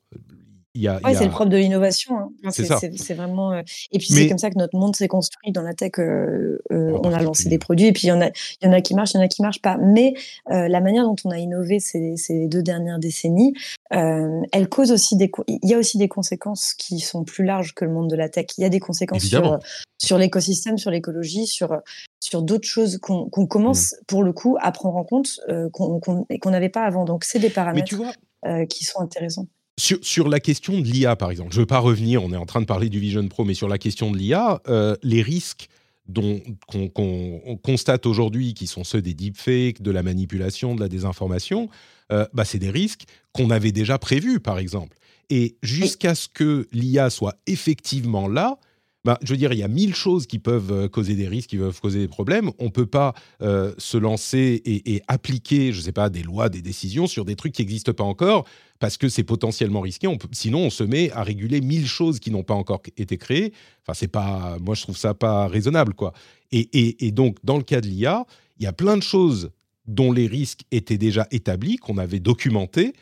[0.75, 1.15] il y a, ouais, a...
[1.15, 2.17] c'est le propre de l'innovation.
[2.17, 2.51] Hein.
[2.51, 3.53] c'est vraiment.
[3.53, 3.63] Euh...
[3.91, 4.23] Et puis Mais...
[4.23, 5.93] c'est comme ça que notre monde s'est construit dans la tech.
[5.99, 8.69] Euh, euh, on a lancé des produits et puis il y en a, il y
[8.69, 9.79] en a qui marchent, il y en a qui marchent pas.
[9.79, 10.15] Mais
[10.51, 13.53] euh, la manière dont on a innové ces, ces deux dernières décennies,
[13.91, 15.31] elle cause aussi des.
[15.49, 18.29] Il y a aussi des conséquences qui sont plus larges que le monde de la
[18.29, 18.47] tech.
[18.57, 19.59] Il y a des conséquences Évidemment.
[19.99, 21.81] sur sur l'écosystème, sur l'écologie, sur
[22.21, 24.05] sur d'autres choses qu'on qu commence mmh.
[24.07, 25.41] pour le coup à prendre en compte
[25.73, 27.05] qu'on qu'on n'avait pas avant.
[27.05, 28.67] Donc c'est des paramètres vois...
[28.67, 29.47] qui sont intéressants.
[29.81, 32.45] Sur, la question de l'IA, par exemple, je ne veux pas revenir, on est en
[32.45, 35.69] train de parler du Vision Pro, mais sur la question de l'IA, euh, les risques
[36.15, 41.71] qu'on qu constate aujourd'hui, qui sont ceux des deepfakes, de la manipulation, de la désinformation,
[42.13, 44.99] euh, bah, c'est des risques qu'on avait déjà prévus, par exemple.
[45.31, 48.59] Et jusqu'à ce que l'IA soit effectivement là,
[49.05, 51.51] bah, je veux dire, il y a mille choses qui peuvent euh, causer des risques,
[51.51, 52.51] qui peuvent causer des problèmes.
[52.59, 56.49] On ne peut pas euh, se lancer et, appliquer, je ne sais pas, des lois,
[56.49, 58.47] des décisions sur des trucs qui n'existent pas encore,
[58.79, 60.07] parce que c'est potentiellement risqué.
[60.33, 63.53] Sinon, on se met à réguler mille choses qui n'ont pas encore été créées.
[63.83, 66.13] Enfin, c'est pas, moi, je trouve ça pas raisonnable, quoi.
[66.53, 68.27] Et donc, dans le cas de l'IA,
[68.59, 69.51] il y a plein de choses
[69.87, 72.93] dont les risques étaient déjà établis, qu'on avait documentés,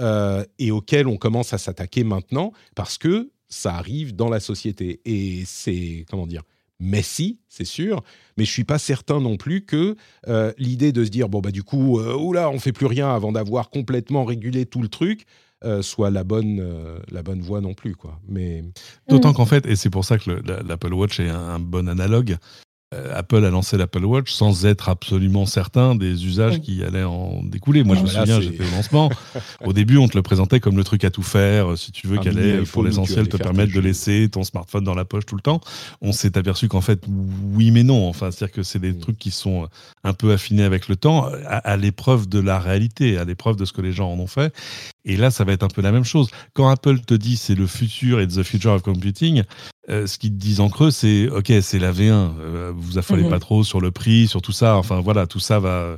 [0.00, 5.00] euh, et auxquels on commence à s'attaquer maintenant, parce que ça arrive dans la société.
[5.04, 6.42] Et c'est, comment dire,
[6.80, 8.02] messy, c'est sûr,
[8.36, 9.96] mais je suis pas certain non plus que
[10.28, 13.12] euh, l'idée de se dire, bon, bah du coup, euh, oula, on fait plus rien
[13.12, 15.24] avant d'avoir complètement régulé tout le truc,
[15.64, 17.96] euh, soit la bonne, euh, la bonne voie non plus.
[17.96, 18.20] Quoi.
[18.28, 18.62] Mais...
[19.08, 19.34] D'autant mmh.
[19.34, 22.36] qu'en fait, et c'est pour ça que l'Apple Watch est un, un bon analogue,
[23.14, 27.84] Apple a lancé l'Apple Watch sans être absolument certain des usages qui allaient en découler.
[27.84, 29.10] Moi, je me souviens, j'étais au lancement.
[29.64, 32.16] au début, on te le présentait comme le truc à tout faire, si tu veux,
[32.18, 35.36] ah, qu'elle allait, pour l'essentiel, te permettre de laisser ton smartphone dans la poche tout
[35.36, 35.60] le temps.
[36.00, 37.02] On s'est aperçu qu'en fait,
[37.52, 38.08] oui, mais non.
[38.08, 39.00] Enfin, c'est-à-dire que c'est des mmh.
[39.00, 39.68] trucs qui sont
[40.02, 43.66] un peu affinés avec le temps, à, à l'épreuve de la réalité, à l'épreuve de
[43.66, 44.54] ce que les gens en ont fait.
[45.08, 46.28] Et là, ça va être un peu la même chose.
[46.52, 49.42] Quand Apple te dit c'est le futur et the future of computing,
[49.90, 52.12] euh, ce qu'ils te disent en creux, c'est OK, c'est la V1.
[52.12, 53.30] Euh, vous affolez mhm.
[53.30, 54.76] pas trop sur le prix, sur tout ça.
[54.76, 55.96] Enfin voilà, tout ça va.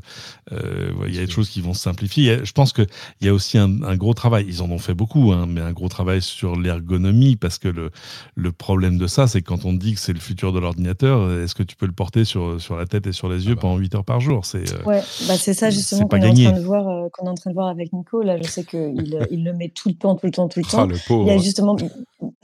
[0.53, 2.39] Euh, il y a des choses qui vont se simplifier.
[2.45, 2.87] Je pense qu'il
[3.21, 4.45] y a aussi un, gros travail.
[4.47, 7.91] Ils en ont fait beaucoup, hein, mais un gros travail sur l'ergonomie parce que le,
[8.37, 10.61] le problème de ça, c'est que quand on te dit que c'est le futur de
[10.61, 13.53] l'ordinateur, est-ce que tu peux le porter sur, sur la tête et sur les yeux
[13.53, 13.61] ah bah.
[13.63, 14.45] pendant 8 heures par jour?
[14.45, 17.35] C'est ouais, bah c'est ça justement qu'on est, en train de voir, qu'on est en
[17.35, 18.23] train de voir avec Nico.
[18.23, 19.00] Là, je sais qu'il
[19.31, 20.87] il le met tout le temps, tout le temps, tout le ah, temps.
[20.87, 21.25] le pauvre.
[21.25, 21.77] Il y a justement.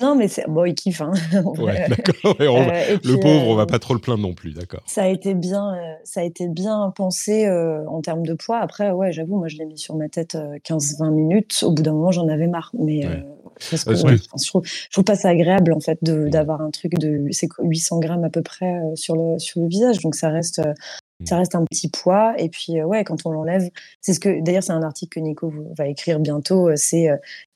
[0.00, 1.00] Non, mais bon, il kiffe.
[1.00, 1.12] Hein.
[1.59, 2.36] Ouais, d'accord.
[2.40, 4.82] Euh, le pauvre, on va euh, pas trop le plaindre non plus, d'accord.
[4.86, 8.59] Ça a été bien, euh, ça a été bien pensé en termes de poids.
[8.59, 11.61] Après, ouais, j'avoue, moi, je l'ai mis sur ma tête 15-20 minutes.
[11.62, 12.70] Au bout d'un moment, j'en avais marre.
[12.78, 13.07] Mais
[13.70, 14.02] parce que, je,
[14.46, 17.28] trouve, je, trouve, pas ça agréable en fait d'avoir un truc de
[17.59, 20.00] 800 grammes à peu près sur le sur le visage.
[20.00, 20.61] Donc ça reste
[21.24, 21.38] ça mmh.
[21.38, 22.34] reste un petit poids.
[22.38, 23.68] Et puis, ouais, quand on l'enlève,
[24.00, 26.68] c'est ce que, d'ailleurs, c'est un article que Nico va écrire bientôt.
[26.76, 27.08] C'est,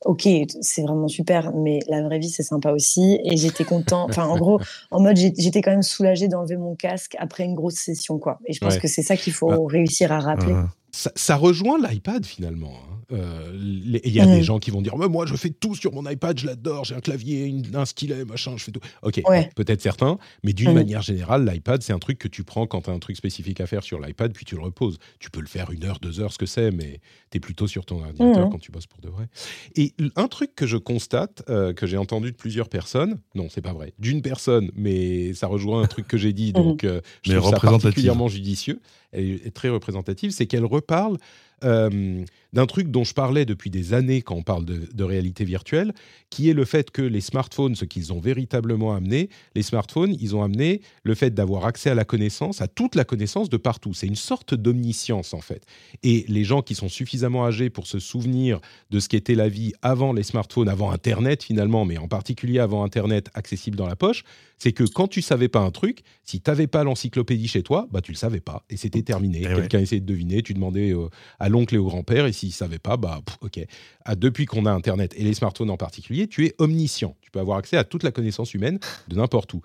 [0.04, 0.28] ok,
[0.60, 3.20] c'est vraiment super, mais la vraie vie, c'est sympa aussi.
[3.24, 4.06] Et j'étais content.
[4.08, 7.74] Enfin, en gros, en mode, j'étais quand même soulagée d'enlever mon casque après une grosse
[7.74, 8.38] session, quoi.
[8.46, 10.54] Et je pense que c'est ça qu'il faut bah, réussir à rappeler.
[10.92, 12.74] Ça, rejoint l'iPad finalement.
[12.74, 13.00] Hein.
[13.12, 16.08] Euh, il y a des gens qui vont dire moi je fais tout sur mon
[16.08, 18.80] iPad, je l'adore, j'ai un clavier, un stylet, machin, je fais tout.
[19.02, 19.20] Ok,
[19.56, 20.74] peut-être certains, mais d'une mmh.
[20.74, 23.60] manière générale, l'iPad c'est un truc que tu prends quand tu as un truc spécifique
[23.60, 24.98] à faire sur l'iPad, puis tu le reposes.
[25.18, 27.66] Tu peux le faire une heure, deux heures, ce que c'est, mais tu es plutôt
[27.66, 28.50] sur ton ordinateur mmh.
[28.50, 29.28] quand tu bosses pour de vrai.
[29.74, 33.62] Et un truc que je constate, euh, que j'ai entendu de plusieurs personnes, non c'est
[33.62, 37.36] pas vrai, d'une personne, mais ça rejoint un truc que j'ai dit, donc euh, je
[37.36, 38.80] trouve ça particulièrement judicieux,
[39.12, 41.18] elle est très représentative, c'est qu'elle reparle
[41.64, 45.92] euh, d'un truc dont je parlais depuis des années quand on parle de, réalité virtuelle,
[46.28, 50.36] qui est le fait que les smartphones, ce qu'ils ont véritablement amené, les smartphones, ils
[50.36, 53.94] ont amené le fait d'avoir accès à la connaissance, à toute la connaissance de partout.
[53.94, 55.64] C'est une sorte d'omniscience en fait.
[56.02, 59.72] Et les gens qui sont suffisamment âgés pour se souvenir de ce qu'était la vie
[59.82, 64.24] avant les smartphones, avant Internet finalement, mais en particulier avant Internet accessible dans la poche,
[64.58, 67.88] c'est que quand tu savais pas un truc, si tu n'avais pas l'encyclopédie chez toi,
[67.90, 69.42] bah tu le savais pas et c'était terminé.
[69.42, 72.48] Eh Quelqu'un essayait de deviner, tu demandais euh, à l'oncle et au grand-père et s'ils
[72.48, 73.60] ne savaient pas, bah ok.
[74.04, 77.16] Ah, depuis qu'on a Internet et les smartphones en particulier, tu es omniscient.
[77.20, 78.78] Tu peux avoir accès à toute la connaissance humaine
[79.08, 79.62] de n'importe où.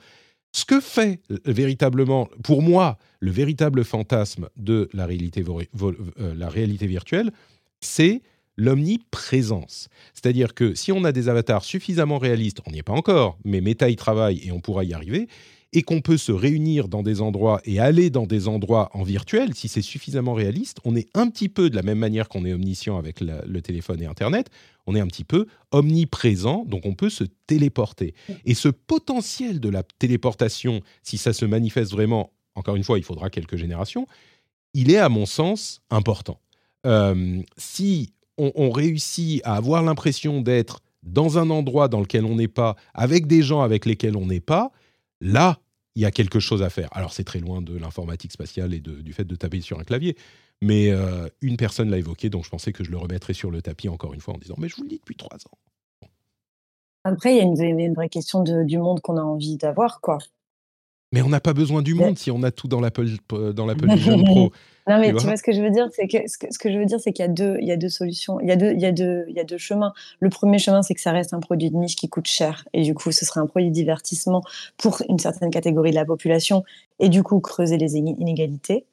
[0.51, 6.49] Ce que fait euh, véritablement, pour moi, le véritable fantasme de la réalité, euh, la
[6.49, 7.31] réalité virtuelle,
[7.81, 8.21] c'est
[8.57, 9.89] l'omniprésence.
[10.13, 13.59] C'est-à-dire que si on a des avatars suffisamment réalistes, on n'y est pas encore, mais
[13.59, 15.27] Meta y travaille et on pourra y arriver,
[15.73, 19.53] et qu'on peut se réunir dans des endroits et aller dans des endroits en virtuel,
[19.53, 22.53] si c'est suffisamment réaliste, on est un petit peu de la même manière qu'on est
[22.53, 24.49] omniscient avec le téléphone et Internet,
[24.87, 28.13] on est un petit peu omniprésent, donc on peut se téléporter.
[28.45, 33.03] Et ce potentiel de la téléportation, si ça se manifeste vraiment, encore une fois, il
[33.03, 34.07] faudra quelques générations,
[34.73, 36.39] il est à mon sens important.
[36.85, 42.49] Euh, si on, réussit à avoir l'impression d'être dans un endroit dans lequel on n'est
[42.49, 44.71] pas, avec des gens avec lesquels on n'est pas,
[45.25, 45.59] là,
[45.95, 46.89] il y a quelque chose à faire.
[46.91, 50.15] Alors c'est très loin de l'informatique spatiale et du fait de taper sur un clavier,
[50.61, 53.61] mais euh, une personne l'a évoqué, donc je pensais que je le remettrais sur le
[53.61, 55.57] tapis encore une fois en disant, mais je vous le dis depuis trois ans.
[57.03, 60.17] Après, il y a une, vraie question du monde qu'on a envie d'avoir, quoi.
[61.15, 63.07] Mais on n'a pas besoin du monde si on a tout dans l'Apple
[63.53, 64.51] dans l'Apple Vision Pro.
[64.87, 66.85] Non, mais tu vois, ce que je veux dire, c'est que ce que, je veux
[66.85, 68.71] dire, c'est qu'il y a deux, il y a deux solutions, il y a deux,
[68.71, 69.93] il y a deux, il y a deux chemins.
[70.19, 72.83] Le premier chemin, c'est que ça reste un produit de niche qui coûte cher, et
[72.83, 74.43] du coup, ce serait un produit de divertissement
[74.77, 76.63] pour une certaine catégorie de la population,
[76.99, 78.85] et du coup, creuser les inégalités.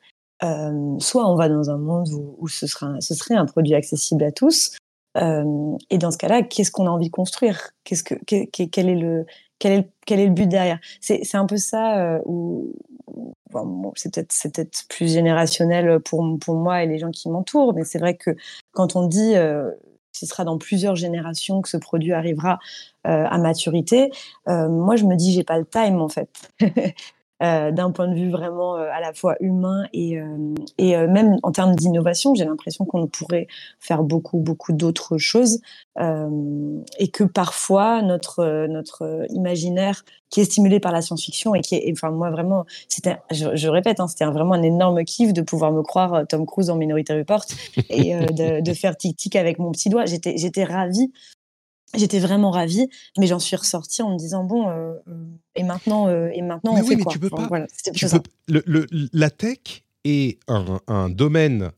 [0.42, 2.08] Euh, soit on va dans un monde
[2.38, 4.78] où, ce, sera, ce serait un produit accessible à tous,
[5.18, 7.72] euh, et dans ce cas-là, qu'est-ce qu'on a envie de construire?
[7.84, 9.26] Qu'est-ce que, quel est le,
[9.62, 12.74] quel est, le but derrière C'est un peu ça euh, où,
[13.94, 18.16] c'est peut-être plus générationnel pour, pour moi et les gens qui m'entourent, mais c'est vrai
[18.16, 18.30] que
[18.72, 19.70] quand on dit euh,
[20.10, 22.58] ce sera dans plusieurs générations que ce produit arrivera
[23.06, 24.10] euh, à maturité,
[24.46, 26.30] moi je me dis j'ai pas le time en fait.
[27.42, 31.38] Euh, d'un point de vue vraiment euh, à la fois humain et, euh, et même
[31.42, 33.48] en termes d'innovation, j'ai l'impression qu'on pourrait
[33.80, 35.60] faire beaucoup, beaucoup d'autres choses
[35.98, 41.92] et que parfois notre, notre imaginaire qui est stimulé par la science-fiction et qui est,
[41.92, 45.82] enfin moi vraiment, c'était, je, répète, hein, c'était vraiment un énorme kiff de pouvoir me
[45.82, 47.44] croire Tom Cruise en Minority Report
[47.90, 50.06] et de, faire tic-tic avec mon petit doigt.
[50.06, 51.12] J'étais, j'étais ravie
[51.94, 52.88] J'étais vraiment ravie,
[53.18, 55.26] mais j'en suis ressortie en me disant bon euh, euh,
[55.56, 57.48] et maintenant euh, et maintenant on fait quoi tu peux pas.
[58.48, 61.70] le, la tech est un, domaine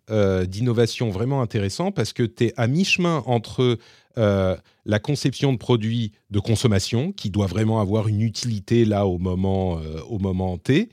[0.46, 3.78] d'innovation vraiment intéressant parce que tu es à mi-chemin entre
[4.16, 9.80] la conception de produits de consommation qui doit vraiment avoir une utilité là au moment
[10.08, 10.88] au moment T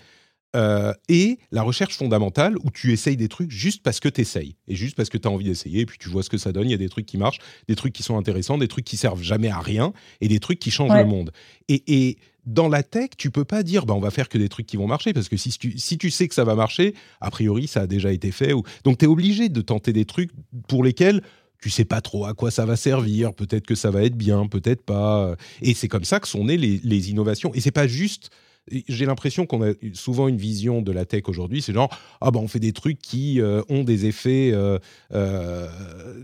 [0.56, 4.56] euh, et la recherche fondamentale où tu essayes des trucs juste parce que tu essayes
[4.68, 6.52] et juste parce que tu as envie d'essayer et puis tu vois ce que ça
[6.52, 6.68] donne.
[6.68, 7.40] Il y a des trucs qui marchent,
[7.70, 10.60] des trucs qui sont intéressants, des trucs qui servent jamais à rien et des trucs
[10.60, 11.32] qui changent le monde.
[11.70, 14.66] Et, dans la tech, tu peux pas dire bah, on va faire que des trucs
[14.66, 17.30] qui vont marcher parce que si tu, si tu sais que ça va marcher, a
[17.30, 18.52] priori ça a déjà été fait.
[18.52, 18.64] Ou...
[18.84, 20.32] Donc tu es obligé de tenter des trucs
[20.68, 21.22] pour lesquels
[21.62, 24.48] tu sais pas trop à quoi ça va servir, peut-être que ça va être bien,
[24.48, 25.36] peut-être pas.
[25.62, 27.54] Et c'est comme ça que sont nées les, les innovations.
[27.54, 28.32] Et c'est pas juste
[28.70, 31.90] j'ai l'impression qu'on a souvent une vision de la tech aujourd'hui, c'est genre
[32.22, 34.78] ah ben on fait des trucs qui euh, ont des effets euh,
[35.14, 35.68] euh,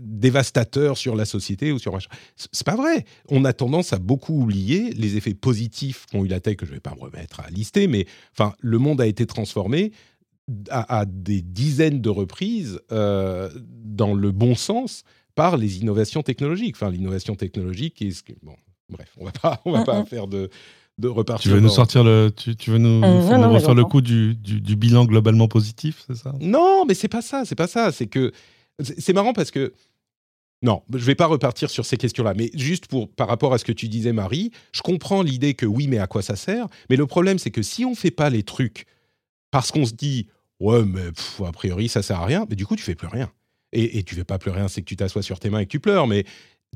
[0.00, 2.10] dévastateurs sur la société ou sur machin.
[2.36, 3.04] C'est pas vrai.
[3.28, 6.56] On a tendance à beaucoup oublier les effets positifs qu'ont eu la tech.
[6.56, 9.92] Que je vais pas me remettre à lister, mais enfin le monde a été transformé
[10.70, 15.02] à, des dizaines de reprises dans le bon sens
[15.34, 16.76] par les innovations technologiques.
[16.76, 18.56] Enfin l'innovation technologique est bon.
[18.88, 20.48] Bref, on va pas, on va pas faire de,
[21.40, 24.36] tu veux nous sortir le, tu, veux nous, euh, refaire le coup du,
[24.76, 26.34] bilan globalement positif, c'est ça?
[26.40, 27.92] Non, mais c'est pas ça, c'est pas ça.
[27.92, 28.32] C'est que
[28.80, 29.72] c'est marrant parce que
[30.62, 33.64] non, je vais pas repartir sur ces questions-là, mais juste pour par rapport à ce
[33.64, 36.96] que tu disais, Marie, je comprends l'idée que oui, mais à quoi ça sert Mais
[36.96, 38.86] le problème, c'est que si on fait pas les trucs
[39.50, 40.26] parce qu'on se dit
[40.60, 41.10] ouais, mais
[41.46, 43.30] a priori ça sert à rien, mais du coup tu fais plus rien.
[43.72, 45.66] Et, et tu fais pas plus rien, c'est que tu t'assois sur tes mains et
[45.66, 46.24] que tu pleures, mais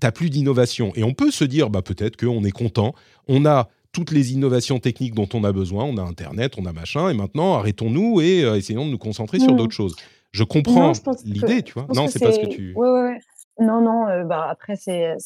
[0.00, 0.92] t'as plus d'innovation.
[0.94, 2.94] Et on peut se dire bah peut-être qu'on est content,
[3.28, 5.84] on a toutes les innovations techniques dont on a besoin.
[5.84, 9.38] On a Internet, on a machin, et maintenant arrêtons-nous et euh, essayons de nous concentrer
[9.38, 9.94] sur d'autres choses.
[10.32, 10.92] Je comprends
[11.24, 11.86] l'idée, tu vois.
[11.94, 12.72] Non, c'est pas ce que tu.
[12.74, 13.18] Ouais, ouais,
[13.60, 15.16] non, non, euh, bah, après, c'est,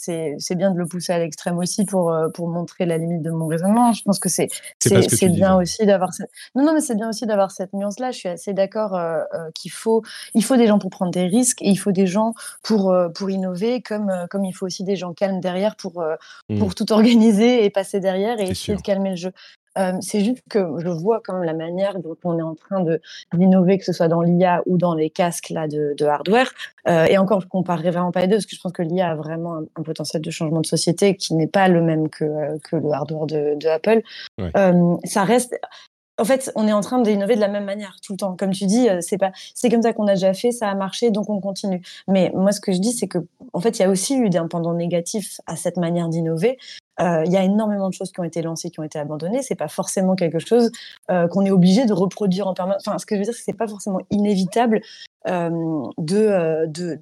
[0.57, 3.47] bien de le pousser à l'extrême aussi pour, euh, pour montrer la limite de mon
[3.47, 3.93] raisonnement.
[3.93, 4.49] Je pense que c'est,
[4.81, 6.31] c'est, bien aussi d'avoir cette...
[6.57, 8.11] Non, non, mais c'est bien aussi d'avoir cette nuance-là.
[8.11, 9.22] Je suis assez d'accord euh,
[9.55, 10.03] qu'il faut,
[10.35, 13.31] il faut des gens pour prendre des risques et il faut des gens pour, pour
[13.31, 16.05] innover, comme, comme il faut aussi des gens calmes derrière pour,
[16.49, 16.59] mmh.
[16.59, 19.33] pour tout organiser et passer derrière et essayer de calmer le jeu.
[19.79, 22.85] Euh, c'est juste que je vois quand même la manière dont on est en train
[23.35, 26.51] d'innover, que ce soit dans l'IA ou dans les casques là de, de hardware.
[26.89, 29.11] Euh, et encore, je comparerai vraiment pas les deux parce que je pense que l'IA
[29.11, 32.59] a vraiment un, potentiel de changement de société qui n'est pas le même que, euh,
[32.62, 34.03] que le hardware de, de Apple.
[35.05, 35.59] Ça reste.
[36.18, 38.37] En fait, on est en train d'innover de la même manière tout le temps.
[38.37, 41.11] Comme tu dis, c'est pas, c'est comme ça qu'on a déjà fait, ça a marché,
[41.11, 41.83] donc on continue.
[42.09, 43.18] Mais moi, ce que je dis, c'est que,
[43.53, 46.57] en fait, il y a aussi eu des pendant négatif à cette manière d'innover.
[47.01, 49.42] Euh, il y a énormément de choses qui ont été lancées, qui ont été abandonnées.
[49.42, 50.70] C'est pas forcément quelque chose
[51.11, 52.82] euh, qu'on est obligé de reproduire en permanence.
[52.86, 54.80] Enfin, ce que je veux dire, c'est c'est pas forcément inévitable
[55.28, 55.51] euh,
[55.99, 56.99] de, de,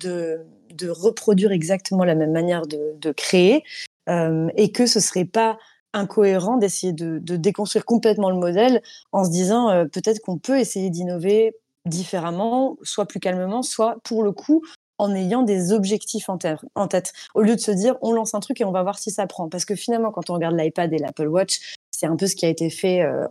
[0.74, 3.64] de, reproduire exactement la même manière de, créer,
[4.08, 5.56] et que ce serait pas
[5.94, 8.82] incohérent d'essayer de, de, déconstruire complètement le modèle
[9.12, 14.32] en se disant peut-être qu'on peut essayer d'innover différemment, soit plus calmement, soit pour le
[14.32, 14.62] coup
[14.98, 18.60] en ayant des objectifs en, tête, au lieu de se dire on lance un truc
[18.60, 19.48] et on va voir si ça prend.
[19.48, 22.44] Parce que finalement, quand on regarde l'iPad et l'Apple Watch, c'est un peu ce qui
[22.44, 23.26] a été fait euh,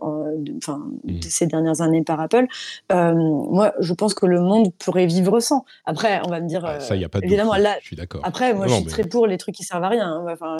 [0.56, 1.20] enfin, mmh.
[1.22, 2.46] ces dernières années par Apple.
[2.92, 5.64] Euh, moi, je pense que le monde pourrait vivre sans.
[5.84, 6.64] Après, on va me dire.
[6.64, 8.22] Ah, ça, il n'y a pas de évidemment, là, je suis d'accord.
[8.24, 10.08] Après, moi, je suis très pour les trucs qui servent à rien.
[10.08, 10.26] Hein.
[10.32, 10.56] Enfin,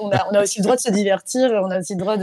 [0.00, 2.16] on, a, on, a, aussi le droit de se divertir, on a aussi le droit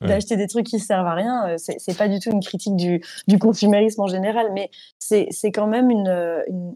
[0.00, 1.48] d'acheter des trucs qui servent à rien.
[1.48, 5.66] Euh, c'est pas du tout une critique du, du consumérisme en général, mais c'est quand
[5.66, 6.74] même une, une,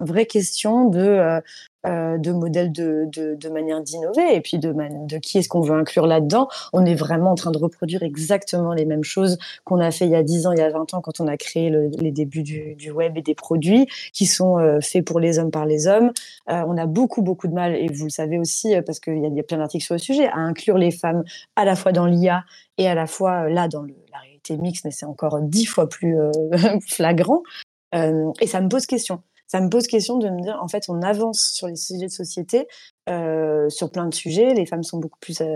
[0.00, 1.40] vraie question de
[1.86, 5.76] euh, de modèles de, de, manière d'innover et puis de, de qui est-ce qu'on veut
[5.76, 6.48] inclure là-dedans.
[6.72, 10.10] On est vraiment en train de reproduire exactement les mêmes choses qu'on a fait il
[10.10, 12.42] y a 10 ans, il y a 20 ans quand on a créé les débuts
[12.42, 16.10] du, web et des produits qui sont euh, faits pour les hommes par les hommes.
[16.50, 19.40] Euh, on a beaucoup, beaucoup de mal, et vous le savez aussi, parce qu'il y,
[19.40, 21.22] a plein d'articles sur le sujet, à inclure les femmes
[21.54, 22.42] à la fois dans l'IA
[22.76, 26.16] et à la fois là dans la réalité mixte, mais c'est encore dix fois plus
[26.88, 27.44] flagrant.
[27.92, 31.00] et ça me pose question ça me pose question de me dire, en fait, on
[31.00, 32.68] avance sur les sujets de société,
[33.08, 34.52] euh, sur plein de sujets.
[34.52, 35.46] Les femmes sont beaucoup plus euh,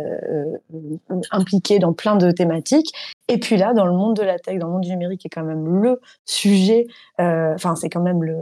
[0.74, 2.90] euh, impliquées dans plein de thématiques.
[3.28, 5.26] Et puis là, dans le monde de la tech, dans le monde du numérique, qui
[5.26, 6.86] est quand même le sujet,
[7.18, 8.36] enfin, c'est quand même le,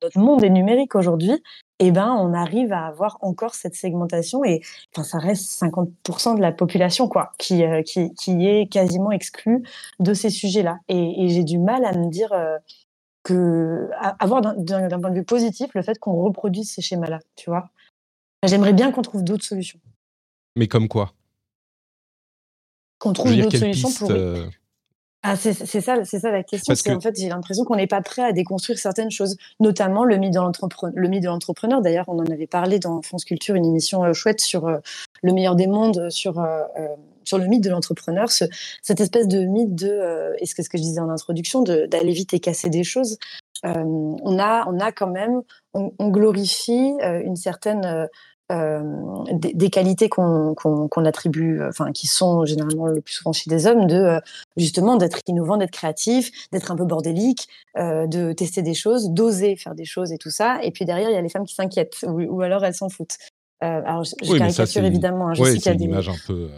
[0.00, 1.42] notre monde est numérique aujourd'hui.
[1.80, 4.60] Eh ben, on arrive à avoir encore cette segmentation et
[4.94, 9.64] enfin, ça reste 50% de la population quoi, qui, qui, qui est quasiment exclue
[9.98, 10.78] de ces sujets-là.
[10.88, 12.32] Et, et j'ai du mal à me dire
[13.24, 13.88] que
[14.20, 17.70] avoir d'un point de vue positif le fait qu'on reproduise ces schémas-là, tu vois.
[18.44, 19.80] J'aimerais bien qu'on trouve d'autres solutions.
[20.56, 21.14] Mais comme quoi?
[22.98, 24.10] Qu'on trouve d'autres solutions pour.
[24.10, 24.46] Euh,
[25.22, 26.74] ah, c'est ça, c'est ça la question.
[26.74, 30.18] C'est en fait, j'ai l'impression qu'on n'est pas prêt à déconstruire certaines choses, notamment le
[30.18, 31.80] mythe de l'entrepreneur.
[31.80, 34.78] D'ailleurs, on en avait parlé dans France Culture, une émission euh, chouette sur euh,
[35.22, 36.38] le meilleur des mondes, sur
[37.24, 40.68] sur le mythe de l'entrepreneur, cette espèce de mythe de, euh, et ce que, ce
[40.68, 43.18] que je disais en introduction, d'aller vite et casser des choses.
[43.64, 48.08] Euh, on, a, on a quand même, on, glorifie euh, une certaine
[48.50, 54.20] des, qualités qu'on attribue, enfin qui sont généralement le plus souvent chez des hommes, de
[54.56, 59.74] justement d'être innovant, d'être créatif, d'être un peu bordélique, de tester des choses, d'oser faire
[59.74, 60.62] des choses et tout ça.
[60.62, 63.16] Et puis derrière, il y a les femmes qui s'inquiètent ou, alors elles s'en foutent.
[63.60, 65.30] alors, je, oui, caricature évidemment.
[65.30, 66.50] Hein, c'est une image un peu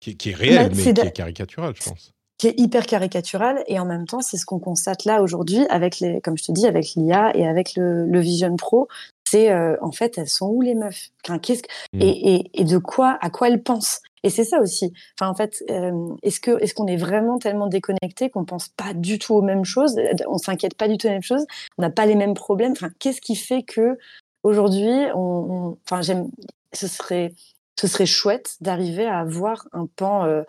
[0.00, 2.12] qui, est réelle, mais, qui est caricaturale, je pense.
[2.38, 6.00] Qui est hyper caricatural et en même temps c'est ce qu'on constate là aujourd'hui avec
[6.00, 8.88] les comme je te dis avec l'IA et avec le, Vision Pro
[9.28, 11.10] c'est euh, en fait elles sont où les meufs?
[11.42, 11.60] Qu'est-ce
[11.92, 12.00] mmh.
[12.00, 14.00] et, et, de quoi à quoi elles pensent?
[14.22, 14.92] Et c'est ça aussi.
[15.18, 19.34] Enfin en fait euh, est-ce qu'on est vraiment tellement déconnecté qu'on pense pas du tout
[19.34, 20.00] aux mêmes choses?
[20.26, 21.44] On s'inquiète pas du tout des mêmes choses?
[21.76, 22.72] On n'a pas les mêmes problèmes?
[22.72, 23.98] Enfin qu'est-ce qui fait que
[24.44, 26.30] aujourd'hui on, enfin j'aime
[26.72, 27.34] ce serait
[27.80, 30.42] ce serait chouette d'arriver à avoir un pan euh,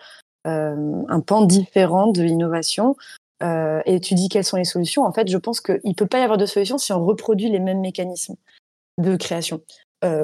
[0.48, 2.98] euh, un pan différent de l'innovation.
[3.42, 5.04] Euh, et tu dis quelles sont les solutions.
[5.06, 7.50] En fait, je pense qu'il ne peut pas y avoir de solution si on reproduit
[7.50, 8.36] les mêmes mécanismes
[8.98, 9.62] de création.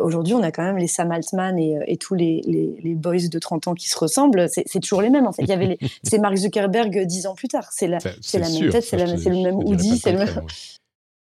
[0.02, 3.68] Aujourd'hui, on a quand même les Sam Altman et, tous les, les, boys de 30
[3.68, 4.48] ans qui se ressemblent.
[4.50, 5.28] C'est toujours les mêmes.
[5.28, 7.70] En fait, il y avait c'est Mark Zuckerberg dix ans plus tard.
[7.72, 10.42] C'est la, c'est la même tête, c'est le même Audi, c'est le même.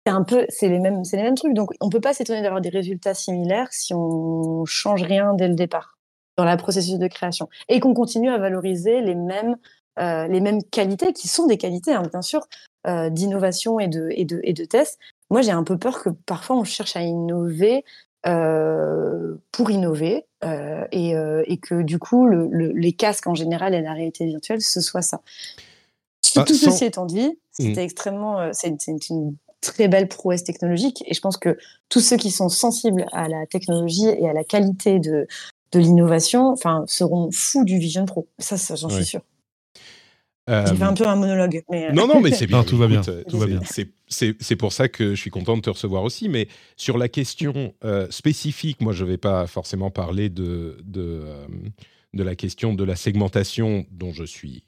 [0.06, 1.54] C'est un peu, c'est les mêmes, c'est les mêmes trucs.
[1.54, 5.56] Donc, on peut pas s'étonner d'avoir des résultats similaires si on change rien dès le
[5.56, 5.98] départ
[6.38, 9.56] dans le processus de création et qu'on continue à valoriser les mêmes,
[10.00, 12.48] euh, les mêmes qualités qui sont des qualités, hein, bien sûr,
[12.88, 15.00] euh, d'innovation et de, et, de, et de tests.
[15.32, 17.84] Moi, j'ai un peu peur que parfois on cherche à innover
[18.28, 20.26] euh, pour innover
[20.92, 21.16] et,
[21.48, 25.02] et, que du coup, le, les casques en général et la réalité virtuelle, ce soit
[25.02, 25.22] ça.
[26.36, 27.34] Bah, tout ceci étant dit, mmh.
[27.50, 29.36] c'était extrêmement, c'est une
[29.66, 31.58] très belle prouesse technologique et je pense que
[31.90, 35.28] tous ceux qui sont sensibles à la technologie et à la qualité de,
[35.72, 38.28] de l'innovation, enfin, seront fous du Vision Pro.
[38.40, 39.22] Ça, j'en suis sûr.
[40.50, 40.64] Euh...
[40.68, 41.64] J'ai fait un peu un monologue.
[41.72, 41.88] Mais...
[41.88, 42.64] Euh, non, non, mais c'est bien.
[42.64, 43.02] tout va bien.
[43.02, 43.62] tout va bien.
[44.08, 46.30] C'est pour ça que je suis content de te recevoir aussi.
[46.30, 46.48] Mais
[46.78, 51.48] sur la question euh, spécifique, moi, je ne vais pas forcément parler de, de, euh,
[52.14, 54.64] de, la question de la segmentation dont je suis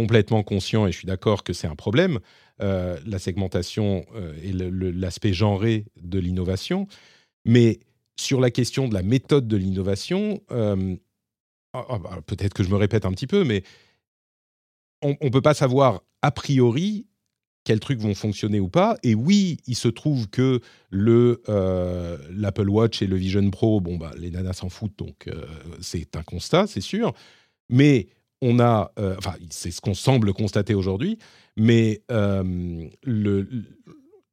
[0.00, 2.18] complètement conscient et je suis d'accord que c'est un problème.
[2.58, 4.04] la segmentation
[4.42, 6.86] et l'aspect genré de l'innovation.
[7.44, 7.80] Mais
[8.20, 10.96] sur la question de la méthode de l'innovation, euh,
[11.72, 13.62] ah, ah, bah, peut-être que je me répète un petit peu, mais
[15.02, 17.06] on ne peut pas savoir a priori
[17.64, 18.98] quels trucs vont fonctionner ou pas.
[19.02, 23.96] Et oui, il se trouve que le euh, l'Apple Watch et le Vision Pro, bon
[23.96, 25.46] bah les nanas s'en foutent, donc euh,
[25.80, 27.14] c'est un constat, c'est sûr.
[27.70, 28.08] Mais
[28.42, 31.18] on a, enfin c'est ce qu'on semble constater aujourd'hui,
[31.56, 33.46] mais le,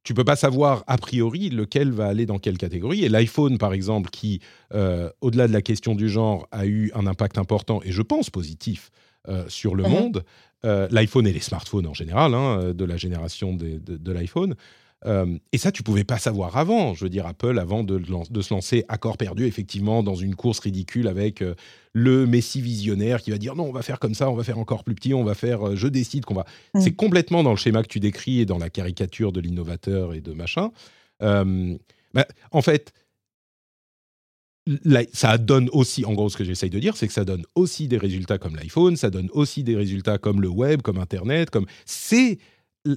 [0.08, 3.04] tu peux pas savoir a priori lequel va aller dans quelle catégorie.
[3.04, 4.40] Et l'iPhone, par exemple, qui,
[4.72, 8.30] euh, au-delà de la question du genre, a eu un impact important, et je pense
[8.30, 8.90] positif,
[9.28, 9.90] euh, sur le mhm.
[9.90, 10.24] monde,
[10.64, 14.54] euh, l'iPhone et les smartphones en général, hein, de la génération de l'iPhone,
[15.06, 16.94] euh, et ça, tu pouvais pas savoir avant.
[16.94, 20.34] Je veux dire, Apple, avant de, de se lancer à corps perdu, effectivement, dans une
[20.34, 21.54] course ridicule avec euh,
[21.92, 24.58] le Messi visionnaire qui va dire non, on va faire comme ça, on va faire
[24.58, 26.46] encore plus petit, on va faire, euh, je décide qu'on va.
[26.74, 26.80] Mm.
[26.80, 30.20] C'est complètement dans le schéma que tu décris et dans la caricature de l'innovateur et
[30.20, 30.70] de machin.
[32.14, 32.92] Bah, en fait,
[35.12, 37.88] ça donne aussi, en gros, ce que j'essaye de dire, c'est que ça donne aussi
[37.88, 41.66] des résultats comme l'iPhone, ça donne aussi des résultats comme le web, comme Internet, comme
[41.84, 42.38] c'est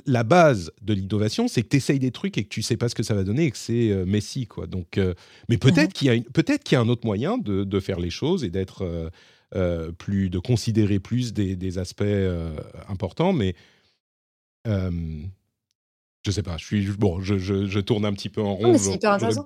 [0.06, 2.90] la base de l'innovation, c'est que tu essayes des trucs et que tu sais pas
[2.90, 4.68] ce que ça va donner et que c'est euh, Messi, quoi.
[4.68, 5.14] Donc, euh,
[5.50, 8.10] mais peut-être qu'il y a peut-être qu'il y a un autre moyen de, faire les
[8.10, 9.12] choses et d'être
[9.56, 12.04] euh, plus, de considérer plus des, aspects
[12.88, 13.56] importants, mais
[14.66, 16.58] je sais pas.
[16.58, 18.78] Je suis bon, je, tourne un petit peu en rond.
[18.78, 19.46] c'est hyper intéressant.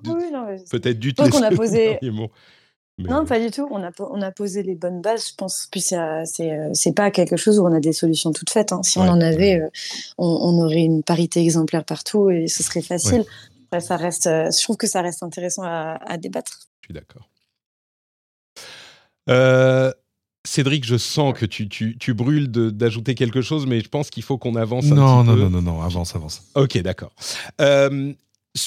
[0.70, 1.28] Peut-être du tout.
[1.28, 1.98] qu'on a posé.
[2.98, 3.68] Non, pas du tout.
[3.70, 5.68] On a, on a posé les bonnes bases, je pense.
[5.70, 8.72] Puis c'est pas quelque chose où on a des solutions toutes faites.
[8.72, 8.82] Hein.
[8.82, 9.68] Si on en avait, euh,
[10.16, 13.24] on, aurait une parité exemplaire partout et ce serait facile.
[13.78, 16.68] ça reste, euh, je trouve que ça reste intéressant à, débattre.
[16.80, 17.28] Je suis d'accord.
[19.28, 19.92] Euh,
[20.44, 24.22] Cédric, je sens que tu, tu, tu brûles d'ajouter quelque chose, mais je pense qu'il
[24.22, 25.40] faut qu'on avance un non, petit non, peu.
[25.42, 26.44] Non, non, non, avance, avance.
[26.54, 27.12] Ok, d'accord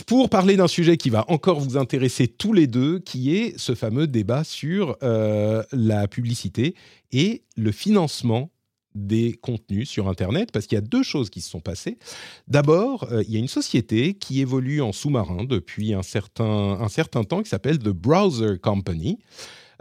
[0.06, 3.76] pour parler d'un sujet qui va encore vous intéresser tous les deux, qui est ce
[3.76, 6.76] fameux débat sur euh, la publicité
[7.12, 8.52] et le financement
[8.96, 11.98] des contenus sur Internet, parce qu'il y a deux choses qui se sont passées.
[12.48, 16.90] D'abord, euh, il y a une société qui évolue en sous-marin depuis un certain, un
[16.90, 19.20] certain temps, qui s'appelle The Browser Company.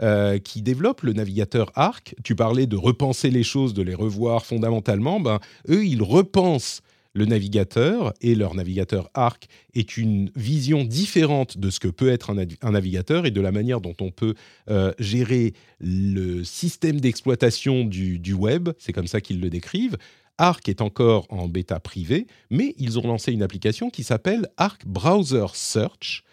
[0.01, 2.15] Euh, qui développe le navigateur Arc.
[2.23, 5.19] Tu parlais de repenser les choses, de les revoir fondamentalement.
[5.19, 6.79] Ben, eux, ils repensent
[7.13, 12.29] le navigateur et leur navigateur Arc est une vision différente de ce que peut être
[12.29, 14.35] un, navigateur et de la manière dont on peut
[14.69, 18.69] euh, gérer le système d'exploitation du, web.
[18.77, 19.97] C'est comme ça qu'ils le décrivent.
[20.37, 24.85] Arc est encore en bêta privée, mais ils ont lancé une application qui s'appelle Arc
[24.85, 26.23] Browser Search,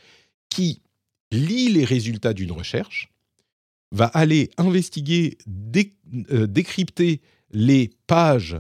[0.49, 0.83] qui
[1.33, 3.09] lit les résultats d'une recherche,
[3.91, 5.39] va aller investiguer,
[6.31, 7.21] euh, décrypter
[7.51, 8.59] les pages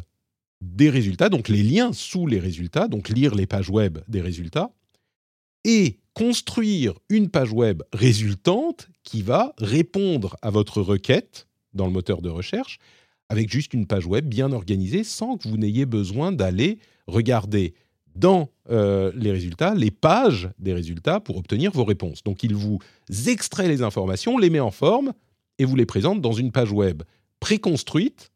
[0.60, 4.70] des résultats, donc les liens sous les résultats, donc lire les pages web des résultats,
[5.64, 12.22] et construire une page web résultante qui va répondre à votre requête dans le moteur
[12.22, 12.78] de recherche
[13.28, 17.74] avec juste une page web bien organisée sans que vous n'ayez besoin d'aller regarder
[18.14, 22.22] dans euh, les résultats, les pages des résultats pour obtenir vos réponses.
[22.22, 22.78] Donc il vous
[23.26, 25.12] extrait les informations, les met en forme
[25.58, 27.02] et vous les présente dans une page web
[27.40, 28.30] préconstruite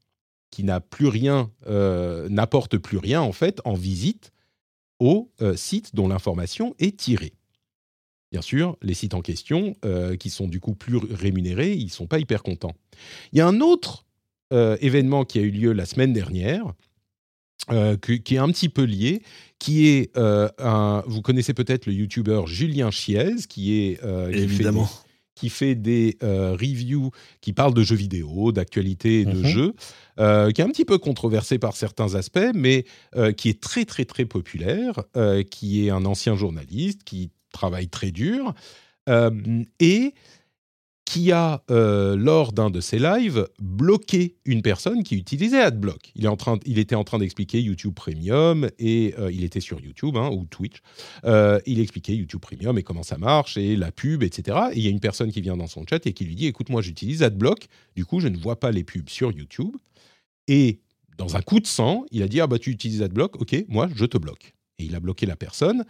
[0.50, 4.32] qui n'a plus rien, euh, n'apporte plus rien en fait en visite
[4.98, 7.32] au euh, site dont l'information est tirée.
[8.32, 9.74] Bien sûr, les sites en question,
[10.20, 12.76] qui sont du coup plus rémunérés, ils ne sont pas hyper contents.
[13.32, 14.06] Il y a un autre
[14.52, 16.72] événement qui a eu lieu la semaine dernière,
[17.70, 19.22] euh, qui, est un petit peu lié,
[19.60, 24.88] qui est euh, un, vous connaissez peut-être le YouTuber Julien Chiez, qui est euh, évidemment
[25.40, 27.10] qui fait des reviews
[27.40, 29.46] qui parlent de jeux vidéo, d'actualité et de mhm.
[29.46, 29.72] jeux,
[30.18, 32.84] qui est un petit peu controversé par certains aspects, mais
[33.36, 35.02] qui est très très très populaire,
[35.50, 38.54] qui est un ancien journaliste, qui travaille très dur,
[39.08, 40.14] et
[41.10, 46.12] qui a, euh, lors d'un de ses lives, bloqué une personne qui utilisait AdBlock.
[46.14, 49.58] Il, est en train, il était en train d'expliquer YouTube Premium et euh, il était
[49.58, 50.76] sur YouTube hein, ou Twitch.
[51.24, 54.56] Euh, il expliquait YouTube Premium et comment ça marche et la pub, etc.
[54.70, 56.46] Et il y a une personne qui vient dans son chat et qui lui dit
[56.46, 59.74] Écoute, moi j'utilise AdBlock, du coup je ne vois pas les pubs sur YouTube.
[60.46, 60.78] Et
[61.18, 63.88] dans un coup de sang, il a dit Ah bah tu utilises AdBlock, ok, moi
[63.92, 64.54] je te bloque.
[64.78, 65.84] Et il a bloqué la personne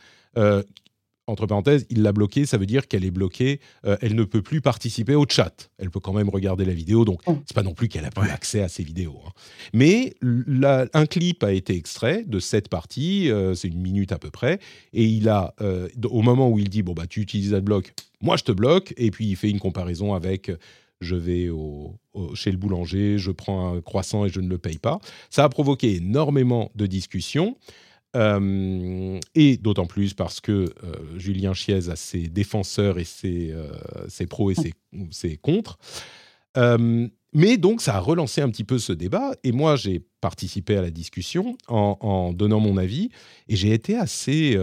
[1.31, 4.43] entre parenthèses, il l'a bloquée, ça veut dire qu'elle est bloquée, euh, elle ne peut
[4.43, 5.71] plus participer au chat.
[5.79, 7.39] Elle peut quand même regarder la vidéo, donc oh.
[7.47, 9.19] c'est pas non plus qu'elle a plus accès à ces vidéos.
[9.27, 9.31] Hein.
[9.73, 14.31] Mais un clip a été extrait de cette partie, euh, c'est une minute à peu
[14.31, 14.59] près,
[14.93, 18.37] et il a, euh, au moment où il dit bon bah tu utilises AdBlock, moi
[18.37, 20.51] je te bloque, et puis il fait une comparaison avec
[21.01, 21.49] je vais
[22.35, 24.99] chez le boulanger, je prends un croissant et je ne le paye pas.
[25.31, 27.57] Ça a provoqué énormément de discussions.
[28.17, 33.71] Euh, et d'autant plus parce que euh, Julien Chiez a ses défenseurs et ses, euh,
[34.09, 34.75] ses pros et ses,
[35.13, 35.79] ses contres.
[37.33, 39.33] mais donc, ça a relancé un petit peu ce débat.
[39.45, 43.11] Et moi, j'ai participé à la discussion en, en, donnant mon avis.
[43.49, 44.59] Et j'ai été assez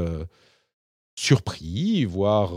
[1.15, 2.51] surpris, voire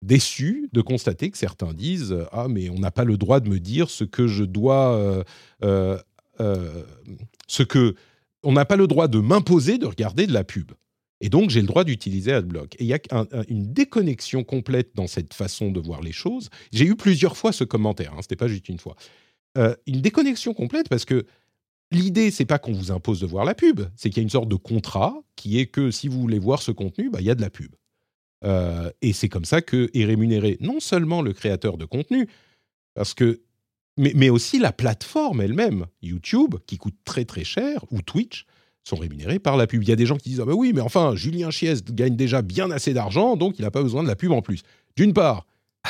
[0.00, 3.60] déçu de constater que certains disent Ah, mais on n'a pas le droit de me
[3.60, 5.22] dire ce que je dois.
[5.60, 7.94] ce que
[8.42, 10.72] on n'a pas le droit de m'imposer de regarder de la pub.
[11.20, 12.74] Et donc, j'ai le droit d'utiliser AdBlock.
[12.74, 13.00] Et il y a
[13.48, 16.50] une déconnexion complète dans cette façon de voir les choses.
[16.72, 18.96] J'ai eu plusieurs fois ce commentaire, hein, ce n'était pas juste une fois.
[19.56, 21.24] Euh, une déconnexion complète parce que
[21.90, 24.30] l'idée, c'est pas qu'on vous impose de voir la pub, c'est qu'il y a une
[24.30, 27.30] sorte de contrat qui est que si vous voulez voir ce contenu, bah, il y
[27.30, 27.74] a de la pub.
[28.44, 32.28] Euh, et c'est comme ça que est rémunéré non seulement le créateur de contenu,
[32.94, 33.40] parce que
[33.96, 38.46] mais, aussi la plateforme elle-même, YouTube, qui coûte très très cher, ou Twitch,
[38.84, 39.82] sont rémunérés par la pub.
[39.82, 42.14] Il y a des gens qui disent Ah ben oui, mais enfin, Julien Chies gagne
[42.14, 44.62] déjà bien assez d'argent, donc il n'a pas besoin de la pub en plus.
[44.96, 45.46] D'une part,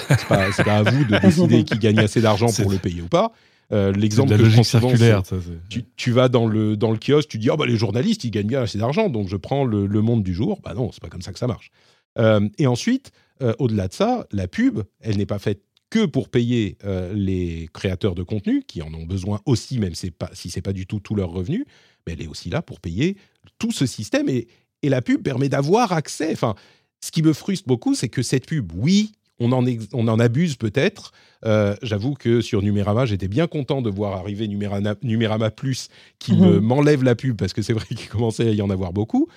[0.09, 3.09] c'est pas, pas à vous de décider qui gagne assez d'argent pour le payer ou
[3.09, 3.33] pas.
[3.73, 5.23] Euh, L'exemple que je circulaire,
[5.69, 8.31] tu, tu, vas dans le, dans le kiosque, tu dis oh, bah, les journalistes, ils
[8.31, 10.61] gagnent bien assez d'argent, donc je prends le, monde du jour.
[10.63, 11.71] Bah non, c'est pas comme ça que ça marche.
[12.19, 13.11] Euh, et ensuite,
[13.43, 15.63] euh, au-delà de ça, la pub, elle n'est pas faite
[15.97, 20.29] que pour payer euh, les créateurs de contenu, qui en ont besoin aussi, même pas,
[20.35, 21.65] si ce n'est pas du tout tout leur revenu,
[22.07, 23.17] mais elle est aussi là pour payer
[23.59, 24.29] tout ce système.
[24.29, 24.47] Et,
[24.83, 26.31] et la pub permet d'avoir accès.
[26.33, 26.55] Enfin,
[27.03, 30.57] ce qui me frustre beaucoup, c'est que cette pub, oui, on en, on en abuse
[30.57, 31.13] peut-être.
[31.47, 35.89] Euh, j'avoue que sur Numérama, j'étais bien content de voir arriver Numérama, Numérama Plus
[36.19, 36.59] qui mhm.
[36.59, 39.29] m'enlève la pub parce que c'est vrai qu'il commençait à y en avoir beaucoup.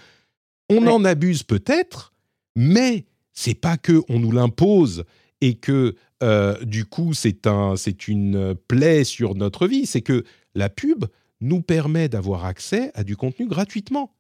[0.70, 2.12] On en abuse peut-être,
[2.58, 5.06] mais c'est pas que on nous l'impose
[5.42, 10.24] et que euh, du coup c'est un, c'est une plaie sur notre vie, c'est que
[10.56, 11.06] la pub
[11.42, 14.14] nous permet d'avoir accès à du contenu gratuitement.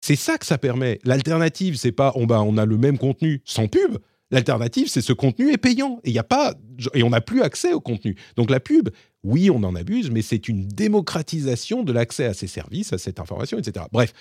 [0.00, 1.00] C'est ça que ça permet.
[1.04, 3.98] L'alternative, c'est pas on, bah, on a le même contenu sans pub.
[4.30, 6.54] L'alternative, c'est ce contenu est payant et il a pas
[6.94, 8.16] et on n'a plus accès au contenu.
[8.36, 8.90] Donc la pub,
[9.24, 13.20] oui, on en abuse, mais c'est une démocratisation de l'accès à ces services, à cette
[13.20, 13.86] information, etc.
[13.90, 14.12] Bref,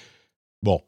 [0.63, 0.81] bon,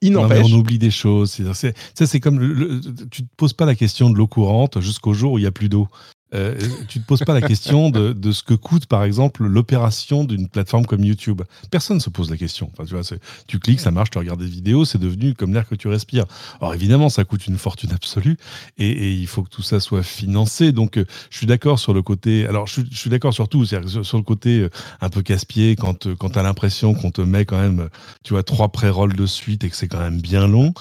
[0.00, 0.16] il.
[0.16, 1.38] On oublie des choses.
[1.54, 5.38] C'est, c'est comme tu te poses pas la question de l'eau courante jusqu'au jour où
[5.38, 5.88] il y a plus d'eau.
[6.34, 6.58] Euh,
[6.88, 10.48] tu te poses pas la question de, de, ce que coûte, par exemple, l'opération d'une
[10.48, 11.42] plateforme comme YouTube.
[11.70, 12.70] Personne ne se pose la question.
[12.72, 13.02] Enfin, tu, vois,
[13.46, 16.24] tu cliques, ça marche, tu regardes des vidéos, c'est devenu comme l'air que tu respires.
[16.60, 18.36] Alors évidemment, ça coûte une fortune absolue
[18.78, 20.72] et, et il faut que tout ça soit financé.
[20.72, 22.46] Donc, euh, je suis d'accord sur le côté.
[22.46, 24.70] Alors, je, je suis d'accord sur tout, sur, sur le côté euh,
[25.00, 27.88] un peu casse-pied quand, quand tu as l'impression qu'on te met quand même,
[28.24, 30.72] tu vois, trois pré-rolls de suite et que c'est quand même bien long.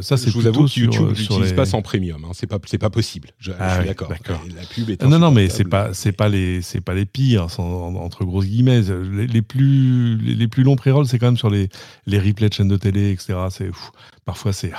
[0.00, 1.54] ça, c'est je vous avoue que YouTube n'utilise les...
[1.54, 2.24] pas sans premium.
[2.24, 2.32] Hein.
[2.32, 3.30] C'est pas, pas possible.
[3.38, 4.10] Je, je ah suis d'accord.
[4.54, 8.24] La pub non, non, mais c'est pas, c'est pas les, c'est pas les pires, entre
[8.24, 8.82] grosses guillemets.
[8.82, 11.68] Les, plus, les, plus longs pré-rolls, c'est quand même sur les,
[12.06, 13.34] les replays de chaînes de télé, etc.
[13.50, 13.70] C'est,
[14.24, 14.72] parfois, c'est,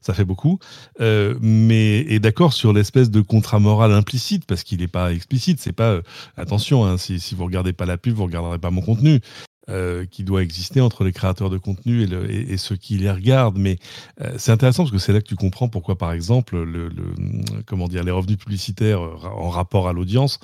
[0.00, 0.58] ça fait beaucoup.
[1.00, 5.60] Euh, mais, et d'accord sur l'espèce de contrat moral implicite, parce qu'il n'est pas explicite.
[5.60, 6.02] C'est pas, euh,
[6.36, 9.20] attention, hein, si, si vous regardez pas la pub, vous regarderez pas mon contenu.
[9.68, 13.58] Euh, qui doit exister entre les créateurs de contenu et, ceux qui les regardent.
[13.58, 13.78] Mais
[14.20, 16.90] euh, c'est intéressant parce que c'est là que tu comprends pourquoi, par exemple, le,
[17.66, 20.40] comment dire, les revenus publicitaires euh, en rapport à l'audience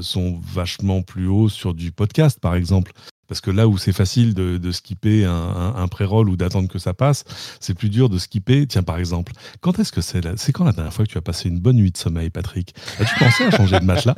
[0.00, 2.92] sont vachement plus hauts sur du podcast, par exemple.
[3.28, 6.78] Parce que là où c'est facile de, de, skipper un, un, pré-roll ou d'attendre que
[6.78, 7.24] ça passe,
[7.60, 8.66] c'est plus dur de skipper.
[8.66, 11.22] Tiens, par exemple, quand est-ce que c'est C'est quand la dernière fois que tu as
[11.22, 12.74] passé une bonne nuit de sommeil, Patrick?
[12.98, 14.14] As-tu pensé à changer de matelas?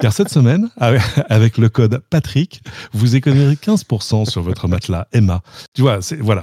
[0.00, 0.70] Car cette semaine,
[1.28, 2.62] avec le code Patrick,
[2.92, 5.42] vous économisez 15% sur votre matelas Emma.
[5.72, 6.42] Tu vois, c'est voilà.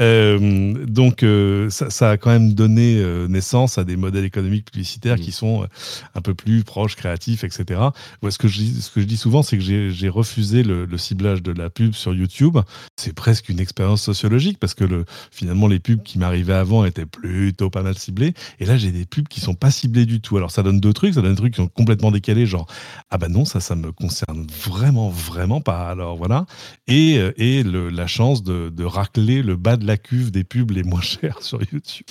[0.00, 4.66] Euh, donc euh, ça, ça, a quand même donné euh, naissance à des modèles économiques
[4.70, 5.20] publicitaires mmh.
[5.20, 5.66] qui sont
[6.14, 7.80] un peu plus proches, créatifs, etc.
[8.28, 10.98] ce que je dis, ce que je dis souvent, c'est que j'ai refusé le, le
[10.98, 12.58] ciblage de la pub sur YouTube,
[12.96, 17.06] c'est presque une expérience sociologique parce que le, finalement les pubs qui m'arrivaient avant étaient
[17.06, 18.34] plutôt pas mal ciblées.
[18.58, 20.36] Et là, j'ai des pubs qui sont pas ciblées du tout.
[20.36, 22.66] Alors ça donne deux trucs, ça donne des trucs qui sont complètement décalés, genre
[23.10, 25.88] ah bah non, ça, ça me concerne vraiment, vraiment pas.
[25.88, 26.46] Alors voilà.
[26.86, 30.70] Et, euh, et la chance de, de, racler le bas de la cuve des pubs
[30.70, 32.06] les moins chères sur YouTube.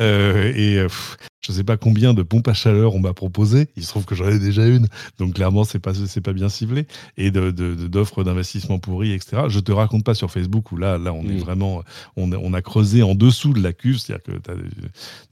[0.00, 0.88] euh, et euh,
[1.44, 3.68] je sais pas combien de pompes à chaleur on m'a proposé.
[3.76, 4.86] Il se trouve que j'en ai déjà une,
[5.18, 6.86] donc clairement c'est pas c'est pas bien ciblé.
[7.16, 9.44] Et de, d'offres d'investissement pourries, etc.
[9.48, 11.38] Je te raconte pas sur Facebook où là là on est mm.
[11.38, 11.82] vraiment
[12.16, 14.38] on, on, a creusé en dessous de la cuve, c'est-à-dire que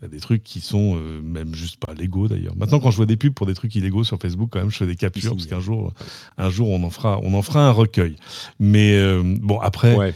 [0.00, 2.56] tu as, des trucs qui sont euh, même juste pas légaux d'ailleurs.
[2.56, 4.78] Maintenant quand je vois des pubs pour des trucs illégaux sur Facebook, quand même je
[4.78, 5.92] fais des captures parce qu'un jour
[6.38, 8.16] un jour on en fera on en fera un recueil.
[8.58, 10.14] Mais euh, bon après ouais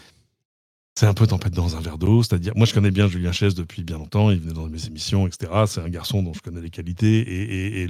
[0.96, 3.56] c'est un peu tempête dans un verre d'eau, c'est-à-dire, moi je connais bien Julien Chaise
[3.56, 5.50] depuis bien longtemps, il venait dans mes émissions, etc.
[5.66, 7.88] C'est un garçon dont je connais les qualités et, et,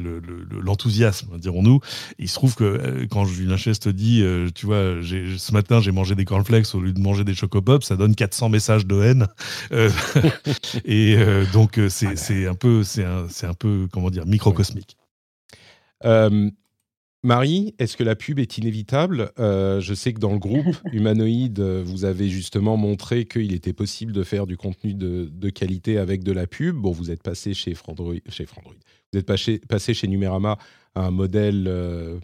[0.62, 1.80] l'enthousiasme, le, dirons-nous.
[2.18, 5.82] Il se trouve que euh, quand Julien Chaise te dit, euh, tu vois, ce matin
[5.82, 9.02] j'ai mangé des cornflakes au lieu de manger des chocopops, ça donne 400 messages de
[9.02, 9.26] haine.
[9.72, 9.90] Euh,
[10.86, 11.18] et
[11.52, 14.96] donc c'est un peu, c'est un, un, peu, comment dire, microcosmique.
[17.24, 19.32] Marie, est-ce que la pub est inévitable?
[19.38, 24.12] Euh, Je sais que dans le groupe Humanoïde, vous avez justement montré qu'il était possible
[24.12, 26.76] de faire du contenu de, qualité avec de la pub.
[26.76, 28.74] Bon, vous êtes passé chez Frandroid, chez Frandroid.
[29.10, 30.58] Vous êtes passé, passé chez Numérama
[30.94, 32.18] à un modèle euh,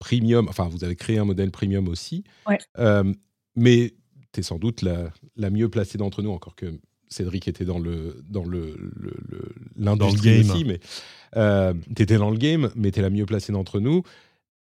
[0.00, 0.48] premium.
[0.48, 2.24] Enfin, vous avez créé un modèle premium aussi.
[2.80, 3.04] Euh,
[3.54, 3.94] mais
[4.32, 6.74] tu es sans doute la, la mieux placée d'entre nous, encore que
[7.06, 8.76] Cédric était dans le dans le,
[9.76, 10.80] l'industrie aussi, mais
[11.94, 14.02] tu étais dans le game, mais tu es la mieux placée d'entre nous.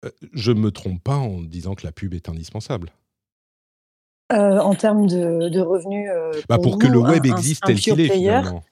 [0.04, 2.90] Euh, je ne me trompe pas en disant que la pub est indispensable.
[4.32, 6.08] Euh, en termes de, revenus.
[6.10, 8.64] Euh, bah, pour, que le web existe tel qu'il est, finalement.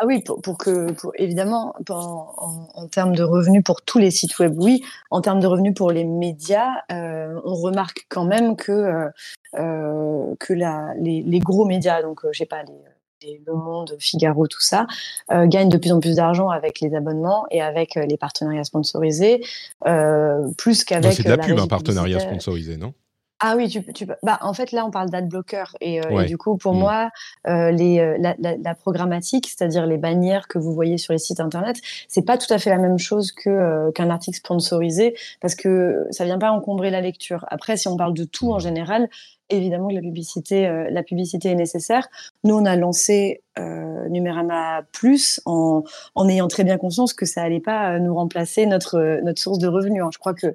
[0.00, 4.54] Ah oui, pour, que, pour, évidemment, en, termes de revenus pour tous les sites web,
[4.56, 4.84] oui.
[5.10, 9.10] En termes de revenus pour les médias, on remarque quand même que,
[9.54, 12.74] que la, les, les, gros médias, donc je sais pas, les
[13.22, 14.86] le Monde, Figaro, tout ça,
[15.30, 18.64] euh, gagnent de plus en plus d'argent avec les abonnements et avec euh, les partenariats
[18.64, 19.42] sponsorisés,
[19.86, 21.12] euh, plus qu'avec.
[21.12, 22.94] C'est de la, pub, un partenariat sponsorisé, non?
[23.40, 25.76] Ah oui, tu, tu, bah, en fait, là, on parle d'adblocker.
[25.80, 26.78] Et, et, du coup, pour mmh.
[26.78, 27.10] moi,
[27.46, 31.76] les, la, la, programmatique, c'est-à-dire les bannières que vous voyez sur les sites Internet,
[32.08, 36.24] c'est pas tout à fait la même chose que qu'un article sponsorisé parce que ça
[36.24, 37.44] vient pas encombrer la lecture.
[37.46, 39.08] Après, si on parle de tout en général,
[39.50, 42.08] évidemment que la publicité, euh, la publicité est nécessaire.
[42.44, 45.84] Nous, on a lancé euh, Numérama Plus en,
[46.14, 49.40] en, ayant très bien conscience que ça allait pas euh, nous remplacer notre, euh, notre
[49.40, 50.02] source de revenus.
[50.02, 50.10] Hein.
[50.12, 50.54] Je crois que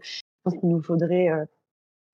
[0.60, 1.30] qu'il nous faudrait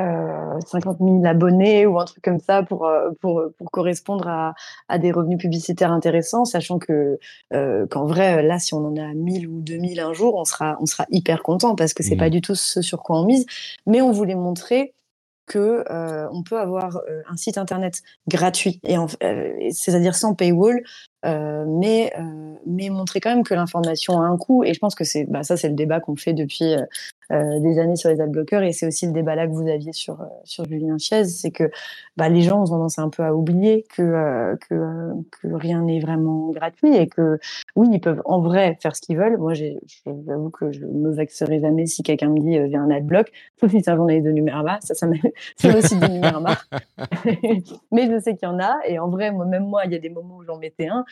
[0.01, 2.87] euh, 50 000 abonnés ou un truc comme ça pour,
[3.21, 4.53] pour, pour correspondre à,
[4.87, 7.17] à, des revenus publicitaires intéressants, sachant que
[7.51, 10.85] qu'en vrai, là, si on en a 1000 ou 2000 un jour, on sera, on
[10.85, 12.19] sera hyper content parce que c'est mmh.
[12.19, 13.47] pas du tout ce sur quoi on mise.
[13.87, 14.93] Mais on voulait montrer
[15.49, 19.07] que euh, on peut avoir euh, un site internet gratuit et euh,
[19.71, 20.83] c'est-à-dire sans paywall,
[21.25, 22.13] mais
[22.89, 24.63] montrer quand même que l'information a un coût.
[24.63, 26.75] Et je pense que c'est bah, ça, c'est le débat qu'on fait depuis
[27.31, 30.25] des années sur les adblockers et c'est aussi le débat là que vous aviez sur
[30.43, 31.69] sur Julien Chiez, c'est que
[32.17, 36.49] bah, les gens ont tendance un peu à oublier que que, que rien n'est vraiment
[36.49, 37.39] gratuit et que
[37.75, 39.37] oui ils peuvent en vrai faire ce qu'ils veulent.
[39.37, 43.71] Moi j'avoue que je me vexerai jamais si quelqu'un me dit viens un adblock, sauf
[43.71, 45.07] si c'est un journaliste de Numérama, ça ça
[45.55, 46.57] c'est aussi de Numérama.
[47.91, 49.95] mais je sais qu'il y en a et en vrai moi même moi il y
[49.95, 51.05] a des moments où j'en mettais un,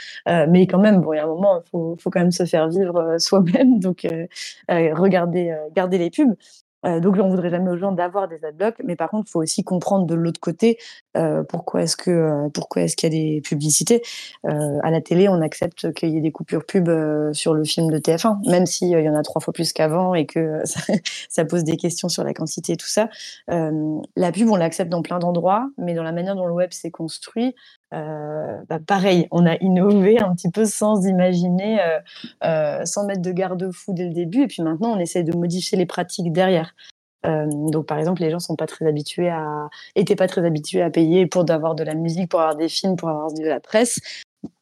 [0.48, 2.46] mais quand même bon il y a un moment il faut, faut quand même se
[2.46, 4.06] faire vivre soi-même donc
[4.68, 6.36] regarder garder les pubs
[6.86, 9.42] euh, donc, on voudrait jamais aux gens d'avoir des adblocks, mais par contre, il faut
[9.42, 10.78] aussi comprendre de l'autre côté
[11.16, 14.02] euh, pourquoi est-ce que euh, pourquoi est-ce qu'il y a des publicités.
[14.44, 16.90] à la télé, on accepte qu'il y ait des coupures pub
[17.34, 20.26] sur le film de TF1, même s'il y en a trois fois plus qu'avant et
[20.26, 20.82] que ça,
[21.30, 23.10] ça, pose des questions sur la quantité et tout ça.
[23.48, 26.92] la pub, on l'accepte dans plein d'endroits, mais dans la manière dont le web s'est
[26.92, 27.56] construit,
[27.94, 32.00] euh, bah pareil, on a innové un petit peu sans imaginer, euh,
[32.44, 34.44] euh, sans mettre de garde-fou dès le début.
[34.44, 36.76] Et puis maintenant, on essaie de modifier les pratiques derrière.
[37.26, 40.90] donc, par exemple, les gens sont pas très habitués à, étaient pas très habitués à
[40.90, 44.00] payer pour avoir de la musique, pour avoir des films, pour avoir de la presse.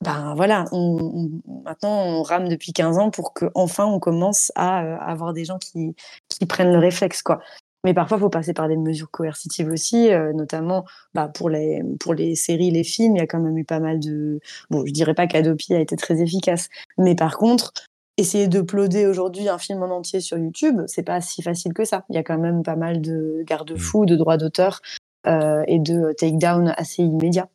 [0.01, 1.29] Ben voilà, on,
[1.63, 5.59] maintenant on rame depuis 15 ans pour que enfin on commence à, avoir des gens
[5.59, 5.95] qui,
[6.29, 7.39] qui prennent le réflexe quoi.
[7.85, 11.83] Mais parfois, il faut passer par des mesures coercitives aussi, euh, notamment bah, pour, les,
[11.99, 13.15] pour les séries, les films.
[13.15, 14.39] Il y a quand même eu pas mal de.
[14.71, 17.73] Bon, je dirais pas qu'Adopi a été très efficace, mais par contre,
[18.17, 22.05] essayer d'uploader aujourd'hui un film en entier sur YouTube, c'est pas si facile que ça.
[22.09, 24.07] Il y a quand même pas mal de garde-fous, mmh.
[24.07, 24.81] de droits d'auteur
[25.27, 27.49] euh, et de take-down assez immédiats.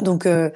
[0.00, 0.50] Donc, euh,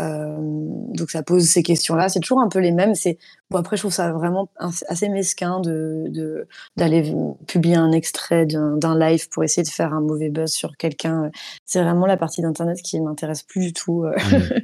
[0.00, 2.08] euh, donc ça pose ces questions-là.
[2.08, 2.94] C'est toujours un peu les mêmes.
[2.94, 3.18] C'est
[3.50, 4.48] bon après je trouve ça vraiment
[4.88, 6.46] assez mesquin de
[6.76, 7.14] d'aller
[7.46, 11.30] publier un extrait d'un live pour essayer de faire un mauvais buzz sur quelqu'un.
[11.66, 14.04] C'est vraiment la partie d'internet qui m'intéresse plus du tout.
[14.04, 14.16] Euh.
[14.16, 14.60] Mmh.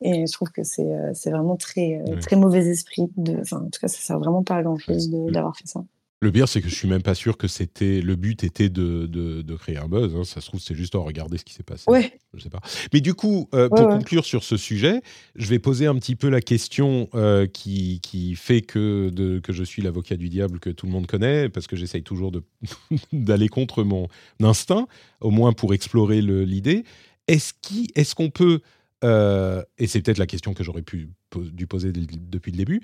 [0.00, 3.10] Et je trouve que c'est euh, c'est vraiment très très mauvais esprit.
[3.16, 5.32] De, enfin en tout cas ça sert vraiment pas à grand chose mmh.
[5.32, 5.82] d'avoir fait ça.
[6.20, 9.06] Le pire, c'est que je suis même pas sûr que c'était le but était de,
[9.06, 10.16] de, créer un buzz.
[10.16, 10.24] Hein.
[10.24, 11.84] Ça se trouve, c'est juste en regarder ce qui s'est passé.
[11.86, 12.12] Ouais.
[12.34, 12.60] Je sais pas.
[12.92, 15.00] Mais du coup, euh, pour conclure sur ce sujet,
[15.36, 19.52] je vais poser un petit peu la question euh, qui, qui, fait que, de, que
[19.52, 22.32] je suis l'avocat du diable que tout le monde connaît, parce que j'essaye toujours
[23.12, 24.08] d'aller contre mon
[24.42, 24.88] instinct,
[25.20, 26.82] au moins pour explorer l'idée.
[27.28, 28.60] Est-ce qu'on est peut,
[29.04, 32.80] euh, et c'est peut-être la question que j'aurais pu dû poser depuis le début,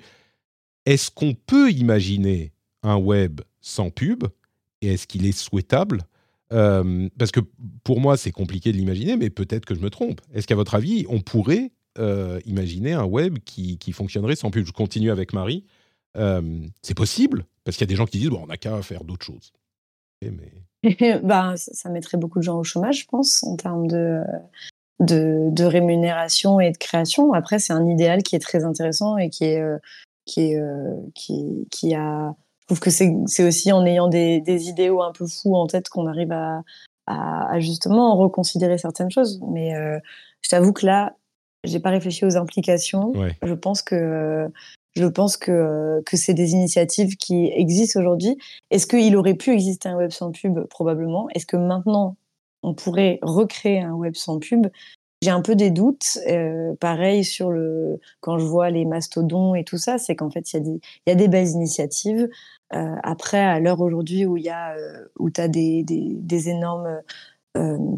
[0.85, 2.53] est-ce qu'on peut imaginer
[2.85, 4.25] un web sans pub?
[4.81, 6.03] Et est-ce qu'il est souhaitable?
[6.53, 7.41] Euh, Parce que
[7.83, 10.21] pour moi, c'est compliqué de l'imaginer, mais peut-être que je me trompe.
[10.33, 14.65] Est-ce qu'à votre avis, on pourrait euh, imaginer un web qui, fonctionnerait sans pub?
[14.65, 15.65] Je continue avec Marie.
[16.17, 18.81] Euh, c'est possible Parce qu'il y a des gens qui disent bon, on n'a qu'à
[18.81, 19.51] faire d'autres choses.
[20.21, 20.53] mais...
[21.23, 24.21] ben, ça mettrait beaucoup de gens au chômage, je pense, en termes de,
[24.99, 27.33] de, rémunération et de création.
[27.33, 29.63] Après, c'est un idéal qui est très intéressant et qui est,
[30.25, 30.61] qui, est,
[31.15, 35.27] qui, qui a je trouve que c'est aussi en ayant des, des, idéaux un peu
[35.27, 36.63] fous en tête qu'on arrive à,
[37.05, 39.39] à, justement reconsidérer certaines choses.
[39.51, 39.99] Mais euh,
[40.41, 41.15] je t'avoue que là,
[41.63, 43.13] j'ai pas réfléchi aux implications.
[43.43, 44.49] Je pense que
[44.95, 48.37] je pense que, que c'est des initiatives qui existent aujourd'hui.
[48.71, 50.65] Est-ce qu'il aurait pu exister un web sans pub?
[50.67, 51.27] Probablement.
[51.35, 52.15] Est-ce que maintenant,
[52.63, 54.67] on pourrait recréer un web sans pub?
[55.25, 56.19] J'ai un peu des doutes.
[56.29, 60.53] Euh, pareil sur le quand je vois les mastodons et tout ça, c'est qu'en fait
[60.53, 62.29] il y, a des, y a des belles initiatives.
[62.73, 66.49] Euh, après, à l'heure aujourd'hui où il y a euh, où as des, des, des
[66.49, 67.01] énormes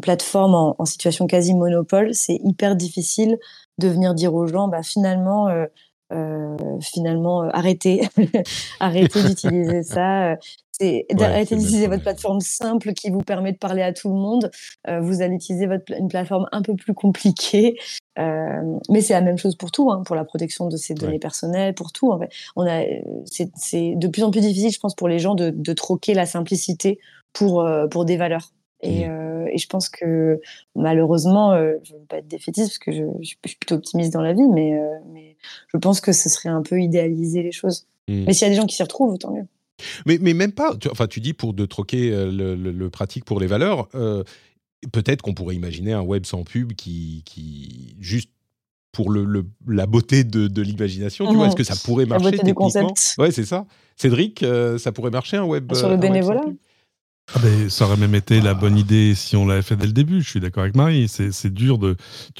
[0.02, 3.38] plateformes en, en, situation quasi monopole, c'est hyper difficile
[3.78, 5.48] de venir dire aux gens, bah finalement
[6.10, 8.08] euh, finalement euh, arrêtez,
[8.80, 10.32] arrêtez d'utiliser ça.
[10.32, 10.36] Euh,
[10.80, 14.50] c'est d'arrêter d'utiliser votre plateforme simple qui vous permet de parler à tout le monde.
[15.00, 17.78] vous allez utiliser votre, une plateforme un peu plus compliquée,
[18.16, 21.74] mais c'est la même chose pour tout, hein, pour la protection de ces données personnelles,
[21.74, 22.12] pour tout.
[22.12, 22.30] En fait.
[22.56, 22.84] On a,
[23.24, 26.26] c'est de plus en plus difficile, je pense, pour les gens de, de troquer la
[26.26, 26.98] simplicité
[27.32, 28.52] pour pour des valeurs.
[28.80, 29.10] Et, mmh.
[29.10, 30.40] euh, et, je pense que
[30.76, 34.12] malheureusement, euh, je ne veux pas être défaitiste parce que je, je, suis plutôt optimiste
[34.12, 35.36] dans la vie, mais, euh, mais,
[35.72, 37.86] je pense que ce serait un peu idéaliser les choses.
[38.06, 38.24] Mmh.
[38.26, 39.46] Mais s'il y a des gens qui s'y retrouvent, tant mieux.
[40.06, 43.40] Mais, mais même pas, tu, enfin tu dis pour de troquer le, le, pratique pour
[43.40, 43.88] les valeurs,
[44.92, 48.30] peut-être qu'on pourrait imaginer un web sans pub qui, qui juste
[48.92, 52.30] pour le, la beauté de, de l'imagination, tu vois, est-ce que ça pourrait marcher La
[52.32, 53.14] beauté du concept.
[53.18, 53.66] Ouais, c'est ça.
[53.96, 54.44] Cédric,
[54.78, 56.42] ça pourrait marcher un web Sur le bénévolat
[57.34, 59.92] ah ben, ça aurait même été la bonne idée si on l'avait fait dès le
[59.92, 60.22] début.
[60.22, 61.08] Je suis d'accord avec Marie.
[61.08, 61.96] C'est dur de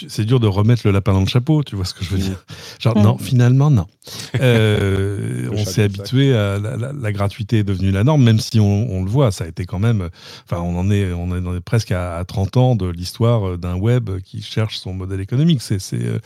[0.06, 1.62] c'est dur de remettre le lapin dans le chapeau.
[1.62, 2.42] Tu vois ce que je veux dire
[2.78, 3.86] Genre non, finalement non.
[4.40, 9.10] Euh, on s'est habitué à la, gratuité est devenue la norme, même si on, le
[9.10, 10.08] voit, ça a été quand même.
[10.44, 14.42] Enfin, on en est on est presque à, 30 ans de l'histoire d'un web qui
[14.42, 15.60] cherche son modèle économique.
[15.60, 16.18] C'est euh,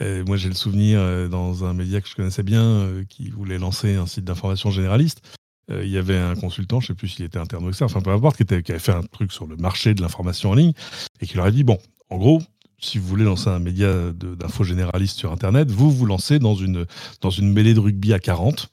[0.00, 3.94] euh, moi j'ai le souvenir dans un média que je connaissais bien qui voulait lancer
[3.94, 5.20] un site d'information généraliste
[5.68, 8.00] il y avait un consultant, je ne sais plus s'il était interne ou externe, enfin
[8.00, 10.72] peu importe, qui, avait fait un truc sur le marché de l'information en ligne
[11.20, 11.78] et qui leur a dit bon,
[12.10, 12.42] en gros,
[12.78, 16.86] si vous voulez lancer un média d'info généraliste sur Internet, vous vous lancez dans une,
[17.20, 18.68] dans une mêlée de rugby à 40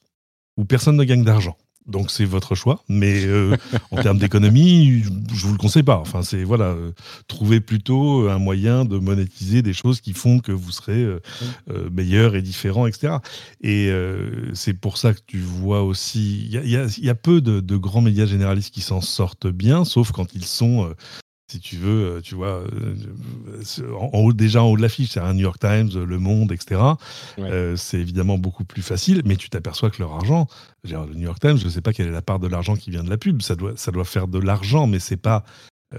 [0.57, 1.55] où personne ne gagne d'argent.
[1.89, 3.57] Donc c'est votre choix, mais euh,
[3.91, 5.03] en termes d'économie,
[5.33, 5.97] je vous le conseille pas.
[5.97, 6.91] Enfin c'est voilà, euh,
[7.27, 11.19] trouvez plutôt un moyen de monétiser des choses qui font que vous serez euh,
[11.91, 13.17] meilleur et différent, etc.
[13.61, 13.91] Et
[14.53, 18.25] c'est pour ça que tu vois aussi, il y a, peu de, de, grands médias
[18.25, 20.93] généralistes qui s'en sortent bien, sauf quand ils sont
[21.49, 22.95] si tu veux, euh, tu vois, euh,
[23.99, 26.81] en, haut, déjà en haut de l'affiche, c'est un New York Times, Le Monde, etc.
[27.39, 30.47] Euh, c'est évidemment beaucoup plus facile, mais tu t'aperçois que leur argent,
[30.83, 32.91] le New York Times, je ne sais pas quelle est la part de l'argent qui
[32.91, 35.43] vient de la pub, ça doit, ça doit faire de l'argent, mais c'est pas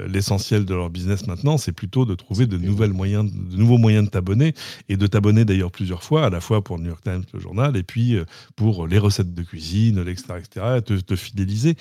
[0.06, 4.04] l'essentiel de leur business maintenant, c'est plutôt de trouver de, nouvelles moyens, de nouveaux moyens
[4.04, 4.54] de t'abonner
[4.88, 7.40] et de t'abonner d'ailleurs plusieurs fois, à la fois pour le New York Times, le
[7.40, 11.76] journal, et puis euh, pour les recettes de cuisine, etc., etc., te, te fidéliser.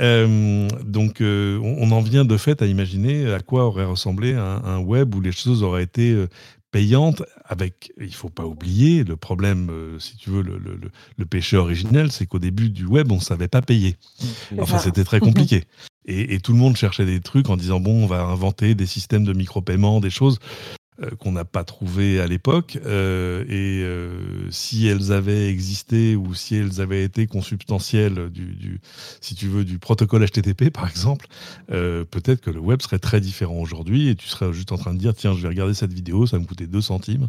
[0.00, 4.78] Euh, donc, on, en vient de fait à imaginer à quoi aurait ressemblé un, un
[4.78, 6.26] web où les choses auraient été
[6.72, 10.78] payante avec, il faut pas oublier, le problème, euh, si tu veux, le, le,
[11.16, 13.96] le péché originel, c'est qu'au début du web, on savait pas payer.
[14.58, 15.64] Enfin, c'était très compliqué.
[16.06, 18.86] Et, et, tout le monde cherchait des trucs en disant, bon, on va inventer des
[18.86, 20.38] systèmes de micro-paiement, des choses.
[21.02, 22.78] Euh, qu'on n'a pas trouvé à l'époque.
[22.86, 28.80] Euh, et euh, si elles avaient existé ou si elles avaient été consubstantielles du,
[29.20, 31.26] si tu veux, du protocole HTTP, par exemple,
[31.68, 34.98] peut-être que le web serait très différent aujourd'hui et tu serais juste en train de
[34.98, 37.28] dire tiens, je vais regarder cette vidéo, ça me coûter 2 centimes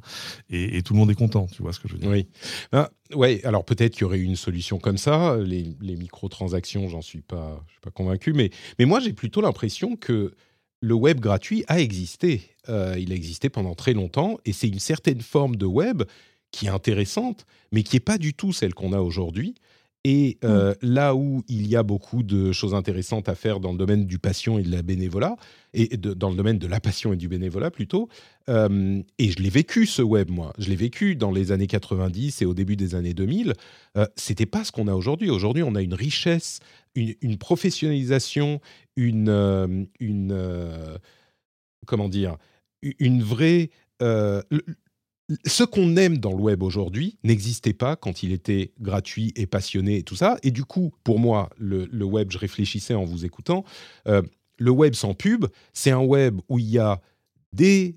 [0.50, 1.48] et, tout le monde est content.
[1.48, 2.28] Tu vois ce que je veux dire Oui.
[2.72, 5.36] Ben, ouais, alors peut-être qu'il y aurait une solution comme ça.
[5.38, 8.32] Les, les microtransactions, j'en suis pas, suis pas convaincu.
[8.32, 8.50] Mais,
[8.80, 10.34] mais moi, j'ai plutôt l'impression que
[10.82, 12.42] le web gratuit a existé.
[12.70, 16.04] Euh, il a existé pendant très longtemps et c'est une certaine forme de web
[16.52, 19.56] qui est intéressante, mais qui n'est pas du tout celle qu'on a aujourd'hui.
[20.04, 20.76] Et euh, mm.
[20.84, 24.20] là où il y a beaucoup de choses intéressantes à faire dans le domaine du
[24.20, 25.36] passion et de la bénévolat,
[25.74, 28.08] et dans le domaine de la passion et du bénévolat plutôt,
[28.48, 32.42] euh, et je l'ai vécu ce web, moi, je l'ai vécu dans les années 90
[32.42, 33.54] et au début des années 2000,
[33.98, 35.30] euh, c'était pas ce qu'on a aujourd'hui.
[35.30, 36.60] Aujourd'hui, on a une richesse,
[36.96, 38.62] une, une professionnalisation,
[38.98, 41.00] une, euh, une
[41.86, 42.38] comment dire,
[42.82, 43.70] une vraie
[45.46, 49.98] ce qu'on aime dans le web aujourd'hui n'existait pas quand il était gratuit et passionné
[49.98, 50.38] et tout ça.
[50.44, 53.66] Et du coup, pour moi, le, web, je réfléchissais en vous écoutant,
[54.08, 54.22] euh,
[54.58, 57.02] le web sans pub, c'est un web où il y a
[57.52, 57.96] des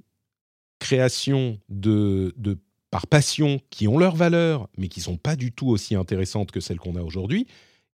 [0.79, 2.59] créations de, de
[2.91, 6.61] par passion qui ont leur valeur, mais qui sont pas du tout aussi intéressantes que
[6.61, 7.47] celles qu'on a aujourd'hui.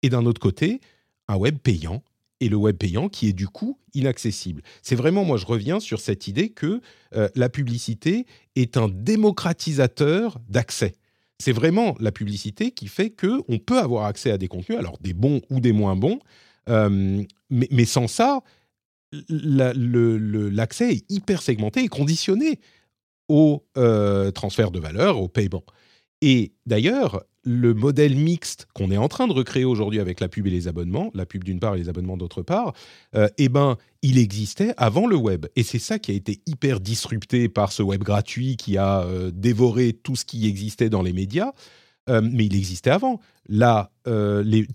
[0.02, 0.80] Et d'un autre côté,
[1.26, 2.02] un web payant
[2.40, 4.62] et le web payant qui est du coup inaccessible.
[4.82, 6.80] C'est vraiment, moi je reviens sur cette idée que
[7.14, 10.94] euh, la publicité est un démocratisateur d'accès.
[11.38, 14.98] C'est vraiment la publicité qui fait que on peut avoir accès à des contenus, alors
[15.00, 16.18] des bons ou des moins bons,
[16.68, 18.40] euh, mais, sans ça,
[19.28, 22.60] l'accès est hyper segmenté et conditionné
[23.28, 25.64] au euh, transfert de valeur, au paiement.
[26.20, 30.46] Et d'ailleurs, le modèle mixte qu'on est en train de recréer aujourd'hui avec la pub
[30.46, 32.74] et les abonnements, la pub d'une part et les abonnements d'autre part,
[33.14, 35.46] euh, eh ben, il existait avant le web.
[35.56, 39.30] Et c'est ça qui a été hyper disrupté par ce web gratuit qui a euh,
[39.32, 41.52] dévoré tout ce qui existait dans les médias.
[42.10, 43.20] Euh, mais il existait avant.
[43.48, 43.90] Là,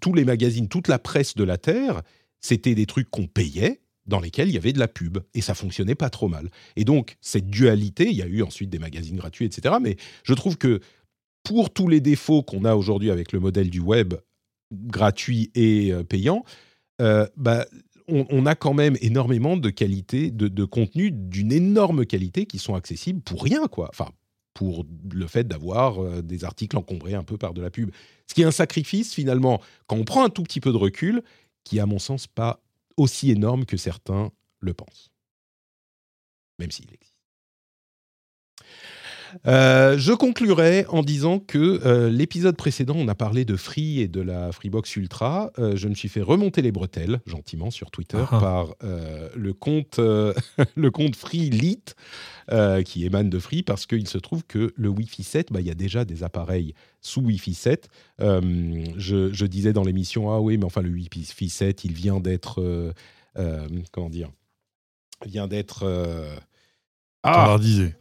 [0.01, 2.01] tous les magazines, toute la presse de la Terre,
[2.39, 5.53] c'était des trucs qu'on payait, dans lesquels il y avait de la pub et ça
[5.53, 6.49] fonctionnait pas trop mal.
[6.75, 9.75] Et donc cette dualité, il y a eu ensuite des magazines gratuits, etc.
[9.81, 10.81] Mais je trouve que
[11.43, 14.15] pour tous les défauts qu'on a aujourd'hui avec le modèle du web
[14.71, 16.43] gratuit et euh, payant,
[17.01, 17.65] euh, bah,
[18.07, 23.43] on, a quand même énormément de de contenu d'une énorme qualité qui sont accessibles pour
[23.43, 23.87] rien, quoi.
[23.91, 24.09] Enfin,
[24.53, 27.91] pour le fait d'avoir euh, des articles encombrés un peu par de la pub.
[28.27, 31.23] Ce qui est un sacrifice, finalement, quand on prend un tout petit peu de recul,
[31.63, 32.61] qui est, à mon sens, pas
[32.97, 35.11] aussi énorme que certains le pensent.
[36.59, 37.08] Même s'il existe.
[39.47, 44.07] Euh, je conclurai en disant que euh, l'épisode précédent, on a parlé de Free et
[44.07, 45.51] de la Freebox Ultra.
[45.59, 48.39] Euh, je me suis fait remonter les bretelles, gentiment, sur Twitter, ah.
[48.39, 48.75] par
[49.35, 49.99] le, compte,
[50.75, 51.95] le compte Free Lite,
[52.85, 55.71] qui émane de Free, parce qu'il se trouve que le Wi-Fi 7, bah, il y
[55.71, 57.89] a déjà des appareils sous Wi-Fi 7.
[58.19, 62.93] Je, je, disais dans l'émission, ah oui, mais enfin, le Wi-Fi 7, il vient d'être.
[63.91, 64.29] comment dire
[65.25, 65.85] Vient d'être.
[67.23, 67.95] Ah, standardisé,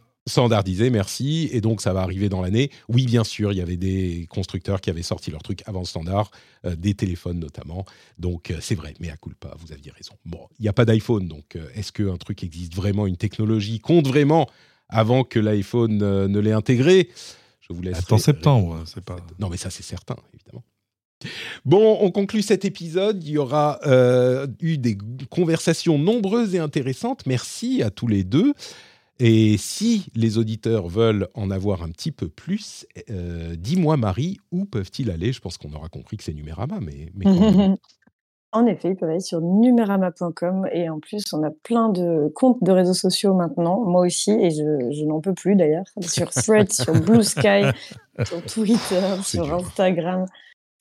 [0.91, 1.49] merci.
[1.51, 2.71] Et donc, ça va arriver dans l'année.
[2.87, 5.85] Oui, bien sûr, il y avait des constructeurs qui avaient sorti leur truc avant le
[5.85, 6.31] standard,
[6.65, 7.85] euh, des téléphones notamment.
[8.17, 10.13] Donc, euh, c'est vrai, mais à culpa, vous aviez raison.
[10.25, 13.79] Bon, il n'y a pas d'iPhone, donc euh, est-ce qu'un truc existe vraiment, une technologie
[13.79, 14.49] compte vraiment
[14.89, 17.09] avant que l'iPhone ne l'ait intégré?
[17.61, 17.99] Je vous laisse.
[17.99, 19.17] Attends septembre, c'est pas.
[19.37, 20.63] Non, mais ça, c'est certain, évidemment.
[21.65, 23.23] Bon, on conclut cet épisode.
[23.23, 23.79] Il y aura
[24.61, 24.97] eu des
[25.29, 27.25] conversations nombreuses et intéressantes.
[27.25, 28.53] Merci à tous les deux.
[29.19, 34.65] Et si les auditeurs veulent en avoir un petit peu plus, euh, dis-moi Marie, où
[34.65, 35.33] peuvent-ils aller?
[35.33, 37.25] Je pense qu'on aura compris que c'est Numérama, mais, mais
[38.51, 42.63] En effet, ils peuvent aller sur numérama.com et en plus, on a plein de comptes
[42.63, 46.93] de réseaux sociaux maintenant, moi aussi, et je, n'en peux plus d'ailleurs, sur Threads, sur
[46.99, 47.65] Blue Sky,
[48.25, 50.25] sur Twitter, sur Instagram.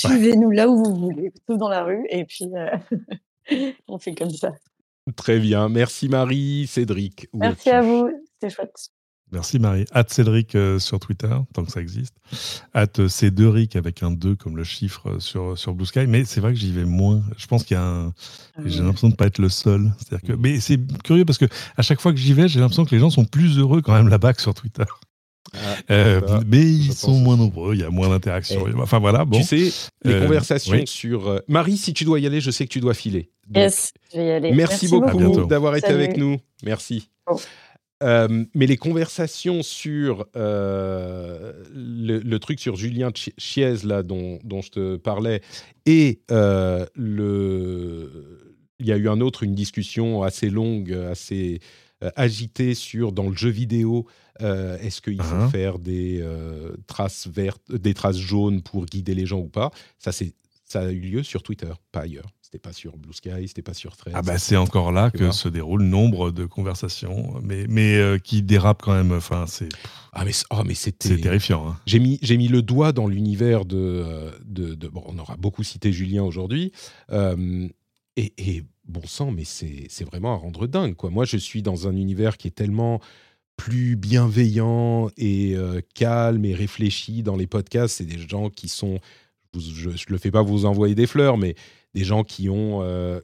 [0.01, 4.31] Suivez-nous là où vous voulez, tout dans la rue, et puis euh, on fait comme
[4.31, 4.53] ça.
[5.17, 7.29] Très bien, merci Marie, Cédric.
[7.33, 8.91] Merci à vous, c'était chouette.
[9.31, 9.85] Merci Marie.
[9.95, 12.15] Hâte Cédric euh, sur Twitter, tant que ça existe.
[12.75, 16.07] Hâte euh, Cédric avec un 2 comme le chiffre euh, sur, sur Blue Sky.
[16.07, 17.23] Mais c'est vrai que j'y vais moins.
[17.37, 18.15] Je pense qu'il y a un.
[18.57, 19.93] Ah j'ai l'impression de ne pas être le seul.
[19.99, 20.33] C'est-à-dire que...
[20.33, 23.01] Mais c'est curieux parce que à chaque fois que j'y vais, j'ai l'impression que les
[23.01, 24.85] gens sont plus heureux quand même là-bas que sur Twitter.
[25.89, 28.67] Ah, mais ils sont moins nombreux, il y a moins d'interactions.
[28.69, 29.39] Eh, enfin voilà, bon.
[29.39, 31.41] Tu sais, les conversations sur.
[31.49, 33.31] Marie, si tu dois y aller, je sais que tu dois filer.
[33.55, 34.53] yes, je vais y aller.
[34.53, 36.39] Merci, beaucoup d'avoir été avec nous.
[36.63, 37.09] Merci.
[38.03, 44.71] Euh, mais les conversations sur euh, le, truc sur Julien Chiez là dont, dont, je
[44.71, 45.41] te parlais
[45.85, 51.59] et euh, le il y a eu un autre une discussion assez longue assez
[52.15, 54.07] agitée sur dans le jeu vidéo
[54.41, 55.51] est-ce qu'il faut uh-huh.
[55.51, 56.25] faire des
[56.87, 59.71] traces vertes des traces jaunes pour guider les gens ou pas?
[59.99, 60.35] Ça c'est
[60.65, 63.75] ça a eu lieu sur Twitter pas ailleurs c'était pas sur Blue Sky, c'était pas
[63.75, 64.15] sur Threads.
[64.17, 68.43] Ah bah c'est encore là que se déroulent nombre de conversations, mais, mais euh, qui
[68.43, 69.13] dérapent quand même.
[69.13, 69.69] Enfin, c'est.
[70.15, 71.09] Ah mais, oh, mais c'était.
[71.09, 71.69] C'est terrifiant.
[71.69, 71.77] Hein.
[71.85, 75.37] J'ai mis, j'ai mis le doigt dans l'univers de, euh, de, de, Bon, on aura
[75.37, 76.73] beaucoup cité Julien aujourd'hui.
[77.13, 77.69] Euh,
[78.17, 80.95] et, et, bon sang, mais c'est vraiment à rendre dingue.
[80.95, 81.11] Quoi.
[81.11, 83.03] Moi, je suis dans un univers qui est tellement
[83.59, 85.57] plus bienveillant et
[85.95, 87.99] calme et réfléchi dans les podcasts.
[87.99, 89.01] C'est des gens qui sont.
[89.55, 91.55] Je ne le fais pas vous envoyer des fleurs, mais
[91.95, 93.21] des gens qui ont euh,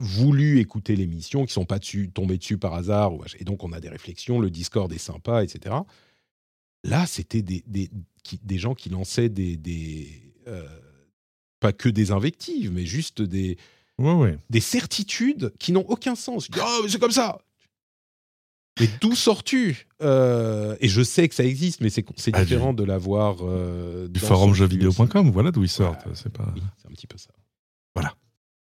[0.00, 3.12] voulu écouter l'émission, qui sont pas dessus, tombés dessus par hasard.
[3.38, 5.76] Et donc, on a des réflexions, le Discord est sympa, etc.
[6.84, 7.88] Là, c'était des, des,
[8.42, 9.56] des, gens qui lançaient des...
[9.56, 10.66] des euh,
[11.58, 13.56] pas que des invectives, mais juste des,
[14.50, 16.48] des certitudes qui n'ont aucun sens.
[16.60, 17.40] Oh, c'est comme ça
[18.80, 22.84] mais d'où sors-tu euh, Et je sais que ça existe, mais c'est ah, différent de
[22.84, 23.36] l'avoir.
[24.08, 26.06] du forum jeuxvideo.com, voilà d'où ils sortent.
[26.14, 26.44] c'est pas...
[26.88, 27.30] un petit peu ça.
[27.94, 28.14] Voilà.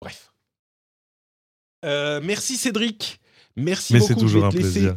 [0.01, 0.32] Bref.
[1.85, 3.20] Euh, merci Cédric.
[3.56, 4.12] Merci Mais beaucoup.
[4.12, 4.97] c'est toujours un plaisir.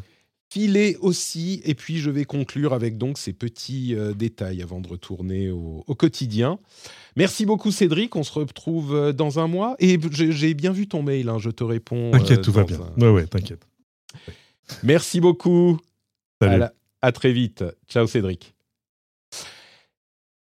[0.49, 4.88] Filer aussi, et puis je vais conclure avec donc ces petits euh, détails avant de
[4.88, 6.57] retourner au, quotidien.
[7.17, 9.75] Merci beaucoup Cédric, on se retrouve euh, dans un mois.
[9.79, 12.11] Et j'ai bien vu ton mail, hein, je te réponds.
[12.11, 12.79] T'inquiète, tout va bien.
[12.97, 13.67] Ouais, ouais, t'inquiète.
[14.84, 15.80] Merci beaucoup.
[16.41, 16.65] Salut.
[17.02, 17.64] à très vite.
[17.88, 18.53] Ciao Cédric.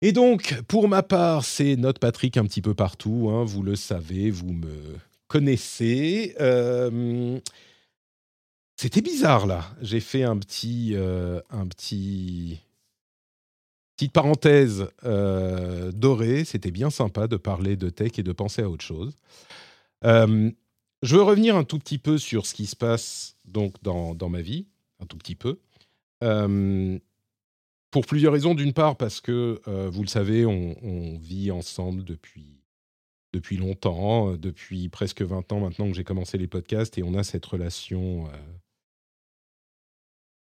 [0.03, 3.31] Et donc, pour ma part, c'est notre Patrick un petit peu partout.
[3.31, 4.99] Hein, vous le savez, vous me
[5.29, 6.35] connaissez.
[6.41, 7.41] Euh,
[8.77, 9.65] c'était bizarre là.
[9.81, 12.61] J'ai fait un petit, euh, un petit,
[13.97, 16.45] petite parenthèse euh, dorée.
[16.45, 19.17] C'était bien sympa de parler de tech et de penser à autre chose.
[21.05, 24.29] Je veux revenir un tout petit peu sur ce qui se passe donc dans, dans
[24.29, 24.67] ma vie,
[25.01, 25.59] un tout petit peu.
[27.95, 28.57] Pour plusieurs raisons.
[28.57, 32.61] D'une part, parce que, euh, vous le savez, on, vit ensemble depuis,
[33.33, 37.15] depuis longtemps, euh, depuis presque 20 ans maintenant que j'ai commencé les podcasts, et on
[37.15, 38.31] a cette relation euh,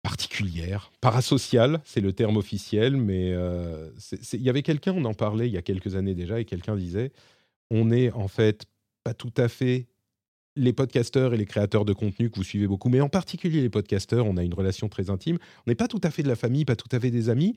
[0.02, 3.35] particulière, parasociale, c'est le terme officiel, mais
[4.34, 6.76] il y avait quelqu'un, on en parlait il y a quelques années déjà, et quelqu'un
[6.76, 7.11] disait,
[7.69, 8.65] on est en fait
[9.03, 9.85] pas tout à fait
[10.55, 13.69] les podcasteurs et les créateurs de contenu que vous suivez beaucoup, mais en particulier les
[13.69, 15.38] podcasteurs, on a une relation très intime.
[15.65, 17.55] On n'est pas tout à fait de la famille, pas tout à fait des amis,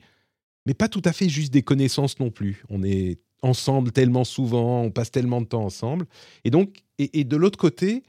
[0.65, 2.63] mais pas tout à fait juste des connaissances non plus.
[2.69, 6.05] On est ensemble tellement souvent, on passe tellement de temps ensemble.
[6.43, 8.03] Et donc, et, de l'autre côté,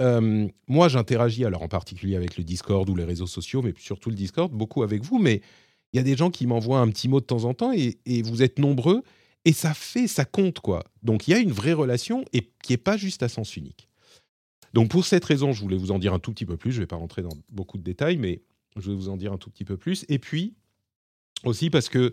[0.00, 4.10] euh, moi j'interagis alors en particulier avec le Discord ou les réseaux sociaux, mais surtout
[4.10, 5.42] le Discord, beaucoup avec vous, mais
[5.92, 7.96] il y a des gens qui m'envoient un petit mot de temps en temps et,
[8.22, 9.02] vous êtes nombreux
[9.44, 10.84] et ça fait, ça compte quoi.
[11.02, 13.88] Donc il y a une vraie relation et qui n'est pas juste à sens unique.
[14.74, 16.72] Donc pour cette raison, je voulais vous en dire un tout petit peu plus.
[16.72, 18.42] Je ne vais pas rentrer dans beaucoup de détails, mais
[18.76, 20.04] je vais vous en dire un tout petit peu plus.
[20.08, 20.54] Et puis
[21.44, 22.12] aussi parce que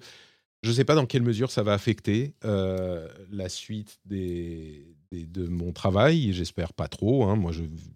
[0.61, 5.71] je ne sais pas dans quelle mesure ça va affecter euh, la suite de mon
[5.73, 6.33] travail.
[6.33, 7.23] J'espère pas trop.
[7.23, 7.35] Hein.
[7.35, 7.51] Moi,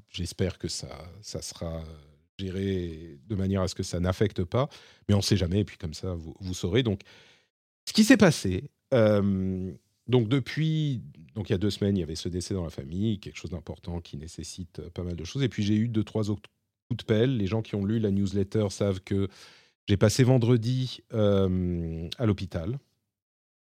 [0.09, 0.89] j'espère que ça,
[1.21, 1.83] sera
[2.39, 4.67] géré de manière à ce que ça n'affecte pas.
[5.07, 5.59] Mais on ne sait jamais.
[5.59, 6.81] Et puis comme ça, vous, vous saurez.
[6.81, 7.01] Donc,
[7.87, 9.71] ce qui s'est passé, euh,
[10.07, 11.01] donc depuis,
[11.33, 13.37] donc il y a deux semaines, il y avait ce décès dans la famille, quelque
[13.37, 15.43] chose d'important qui nécessite euh, pas mal de choses.
[15.43, 16.49] Et puis j'ai eu deux, trois autres
[16.87, 17.37] coups de pelle.
[17.37, 19.27] Les gens qui ont lu la newsletter savent que
[19.87, 22.77] j'ai passé vendredi euh, à l'hôpital.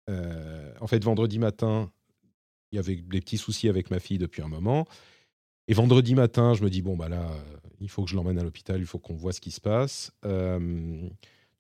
[0.10, 1.92] Euh, en fait, vendredi matin,
[2.72, 4.88] il y avait des petits soucis avec ma fille depuis un moment.
[5.68, 7.30] Et vendredi matin, je me dis, bon, bah là,
[7.80, 10.12] il faut que je l'emmène à l'hôpital, il faut qu'on voit ce qui se passe.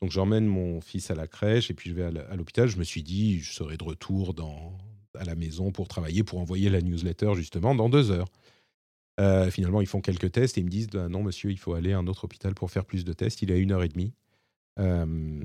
[0.01, 2.67] Donc j'emmène mon fils à la crèche et puis je vais à l'hôpital.
[2.67, 4.35] Je me suis dit, je serai de retour
[5.15, 8.29] à la maison pour travailler, pour envoyer la newsletter justement dans deux heures.
[9.19, 11.73] Euh, finalement, ils font quelques tests et ils me disent bah, non, monsieur, il faut
[11.73, 13.43] aller à un autre hôpital pour faire plus de tests.
[13.43, 14.13] Il est à une heure et demie.
[14.79, 15.43] Euh,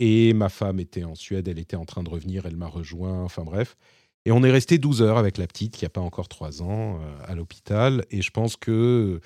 [0.00, 3.22] et ma femme était en Suède, elle était en train de revenir, elle m'a rejoint,
[3.22, 3.76] enfin bref.
[4.24, 7.00] Et on est resté 12 heures avec la petite qui n'a pas encore 3 ans
[7.00, 8.04] euh, à l'hôpital.
[8.10, 9.20] Et je pense que,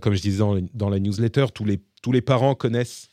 [0.00, 3.10] comme je disais dans, la newsletter, tous les, tous les parents connaissent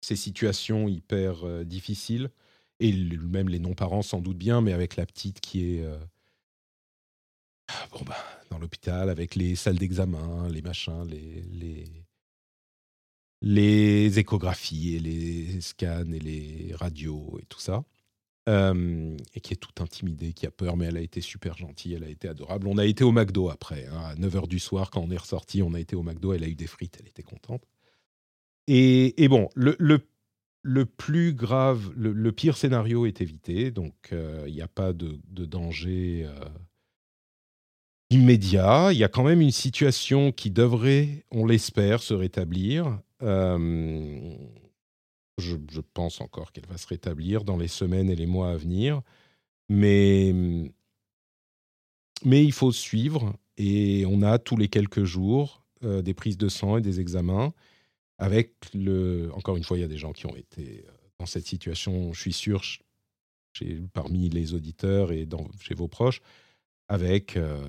[0.00, 2.30] ces situations hyper difficiles
[2.80, 5.98] et même les non-parents s'en doutent bien, mais avec la petite qui est euh,
[8.06, 8.16] bah,
[8.50, 11.06] dans l'hôpital, avec les salles d'examen, les machins,
[13.40, 17.84] les, échographies et les scans et les radios et tout ça.
[18.46, 21.94] Euh, et qui est toute intimidée, qui a peur, mais elle a été super gentille,
[21.94, 22.68] elle a été adorable.
[22.68, 25.62] On a été au McDo après, hein, à 9h du soir, quand on est ressorti,
[25.62, 27.62] on a été au McDo, elle a eu des frites, elle était contente.
[28.66, 34.68] Et, bon, le, plus grave, le, pire scénario est évité, donc euh, il n'y a
[34.68, 36.44] pas de, danger euh,
[38.10, 38.90] immédiat.
[38.92, 42.98] Il y a quand même une situation qui devrait, on l'espère, se rétablir.
[45.38, 45.56] Je,
[45.92, 49.02] pense encore qu'elle va se rétablir dans les semaines et les mois à venir,
[49.68, 50.32] mais,
[52.24, 56.80] il faut suivre et on a tous les quelques jours des prises de sang et
[56.80, 57.52] des examens
[58.18, 59.30] avec le.
[59.34, 62.12] Encore une fois, il y a des gens qui ont été euh, dans cette situation,
[62.12, 62.62] je suis sûr,
[63.92, 65.28] parmi les auditeurs et
[65.60, 66.20] chez vos proches,
[66.88, 67.64] avec euh,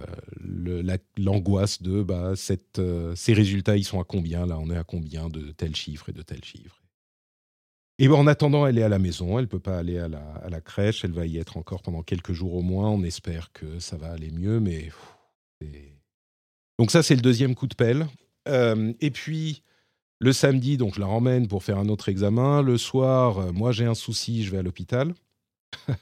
[1.18, 2.34] l'angoisse de bah,
[2.80, 6.10] euh, ces résultats, ils sont à combien Là, on est à combien de tels chiffres
[6.10, 6.82] et de tels chiffres
[8.00, 10.62] et en attendant, elle est à la maison, elle ne peut pas aller à la,
[10.62, 12.90] crèche, elle va y être encore pendant quelques jours au moins.
[12.90, 14.90] On espère que ça va aller mieux, mais.
[16.78, 18.08] donc, ça, c'est le deuxième coup de pelle.
[18.48, 19.64] et puis,
[20.20, 22.62] le samedi, donc je la ramène pour faire un autre examen.
[22.62, 25.14] Le soir, euh, moi j'ai un souci, je vais à l'hôpital.
[25.88, 25.94] je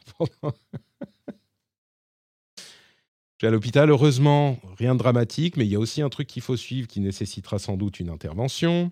[3.42, 3.90] vais à l'hôpital.
[3.90, 7.00] Heureusement, rien de dramatique, mais il y a aussi un truc qu'il faut suivre qui
[7.00, 8.92] nécessitera sans doute une intervention.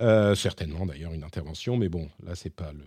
[0.00, 2.84] Euh, certainement d'ailleurs une intervention, mais bon, là c'est pas le,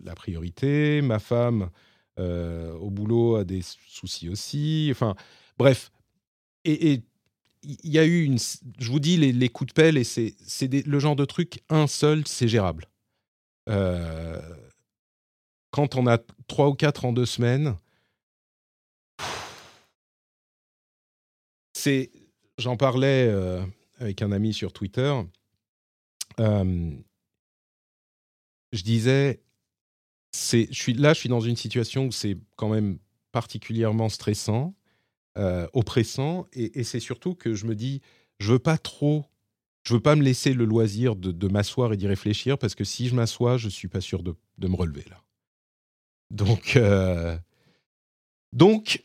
[0.00, 1.02] la priorité.
[1.02, 1.70] Ma femme
[2.18, 4.88] euh, au boulot a des soucis aussi.
[4.90, 5.14] Enfin,
[5.58, 5.90] bref.
[6.64, 7.02] Et,
[7.66, 8.38] il y a eu une.
[8.78, 10.36] Je vous dis les, coups de pelle et c'est
[10.86, 12.86] le genre de truc un seul, c'est gérable.
[13.70, 14.38] Euh,
[15.70, 17.76] quand on a trois ou quatre en deux semaines,
[21.72, 22.10] c'est.
[22.58, 23.64] J'en parlais euh,
[23.98, 25.12] avec un ami sur Twitter.
[26.38, 27.02] Je
[28.82, 29.42] disais,
[30.32, 32.98] je suis là, je suis dans une situation où c'est quand même
[33.32, 34.74] particulièrement stressant
[35.72, 36.46] oppressant.
[36.52, 38.00] Et, c'est surtout que je me dis,
[38.38, 39.24] je veux pas trop,
[39.84, 43.08] je veux pas me laisser le loisir de, m'asseoir et d'y réfléchir parce que si
[43.08, 45.22] je m'assois, je suis pas sûr de, me relever là.
[46.30, 47.38] Donc, euh,
[48.52, 49.04] donc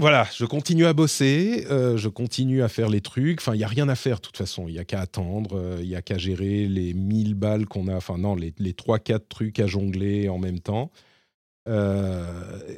[0.00, 3.40] voilà, je continue à bosser, euh, je continue à faire les trucs.
[3.40, 4.66] Enfin, il y a rien à faire de toute façon.
[4.66, 7.94] Il y a qu'à attendre, il y a qu'à gérer les 1000 balles qu'on a.
[7.94, 10.90] Enfin non, les, les 3-4 trucs à jongler en même temps.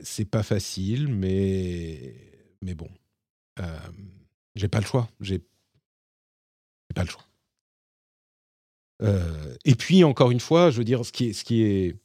[0.03, 2.15] c'est pas facile, mais
[2.62, 2.89] mais bon,
[3.61, 3.78] euh,
[4.55, 5.09] j'ai pas le choix.
[5.20, 5.40] J'ai
[6.94, 7.27] pas le choix.
[9.03, 11.97] Euh, et puis encore une fois, je veux dire, ce qui est,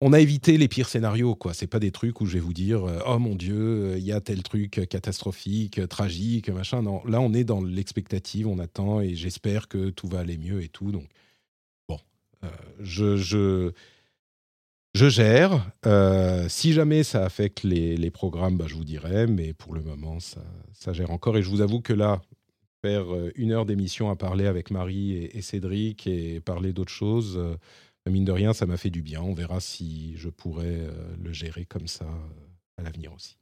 [0.00, 1.54] on a évité les pires scénarios, quoi.
[1.54, 4.12] C'est pas des trucs où je vais vous dire, euh, oh mon dieu, il y
[4.12, 6.82] a tel truc catastrophique, tragique, machin.
[6.82, 10.62] Non, là on est dans l'expectative, on attend et j'espère que tout va aller mieux
[10.62, 10.92] et tout.
[10.92, 11.08] Donc
[11.88, 11.98] bon,
[12.80, 13.72] je, je
[14.94, 15.70] je gère.
[15.86, 20.18] Euh, si jamais ça affecte les, programmes, bah, je vous dirai, mais pour le moment,
[20.20, 21.36] ça, gère encore.
[21.36, 22.20] Et je vous avoue que là,
[22.82, 27.36] faire euh, une heure d'émission à parler avec Marie et, Cédric et parler d'autres choses,
[27.36, 27.56] euh,
[28.10, 29.22] mine de rien, ça m'a fait du bien.
[29.22, 32.06] On verra si je pourrais le gérer comme ça
[32.76, 33.36] à l'avenir aussi.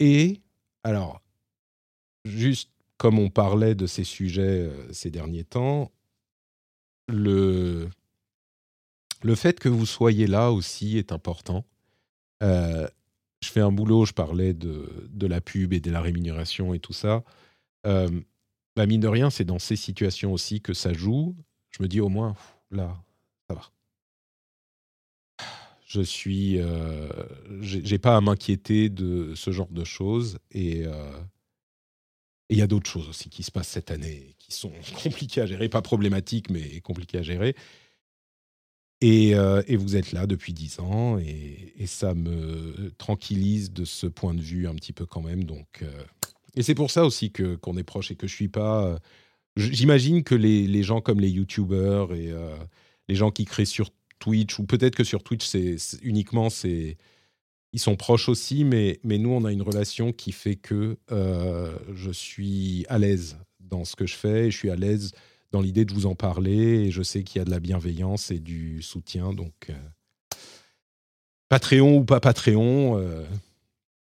[0.00, 0.40] et
[0.84, 1.22] alors,
[2.24, 5.90] juste comme on parlait de ces sujets ces derniers temps,
[7.08, 7.88] le,
[9.22, 11.64] le fait que vous soyez là aussi est important.
[12.42, 12.88] Euh,
[13.40, 16.78] je fais un boulot, je parlais de, de, la pub et de la rémunération et
[16.78, 17.24] tout ça.
[17.86, 18.08] Euh,
[18.76, 21.36] bah mine de rien, c'est dans ces situations aussi que ça joue.
[21.70, 22.34] Je me dis au moins,
[22.70, 23.02] là,
[23.48, 23.70] ça va.
[25.86, 27.08] Je suis, euh,
[27.60, 31.12] j'ai pas à m'inquiéter de ce genre de choses et euh,
[32.48, 34.72] Et il y a d'autres choses aussi qui se passent cette année, qui sont
[35.02, 37.54] compliquées à gérer, pas problématiques, mais compliquées à gérer.
[39.02, 44.06] Et, euh, vous êtes là depuis dix ans, et, et, ça me tranquillise de ce
[44.06, 45.44] point de vue un petit peu quand même.
[45.44, 46.04] Donc, euh,
[46.56, 48.86] et c'est pour ça aussi que qu'on est proche et que je suis pas.
[48.86, 48.98] Euh,
[49.56, 52.32] j'imagine que les, les, gens comme les YouTubers et
[53.08, 56.96] les gens qui créent sur Twitch, ou peut-être que sur Twitch, c'est uniquement c'est
[57.72, 61.74] ils sont proches aussi, mais, mais nous, on a une relation qui fait que euh,
[61.94, 65.12] je suis à l'aise dans ce que je fais, et je suis à l'aise
[65.52, 68.30] dans l'idée de vous en parler, et je sais qu'il y a de la bienveillance
[68.30, 69.32] et du soutien.
[69.32, 69.74] Donc, euh,
[71.48, 73.24] Patreon ou pas Patreon, euh,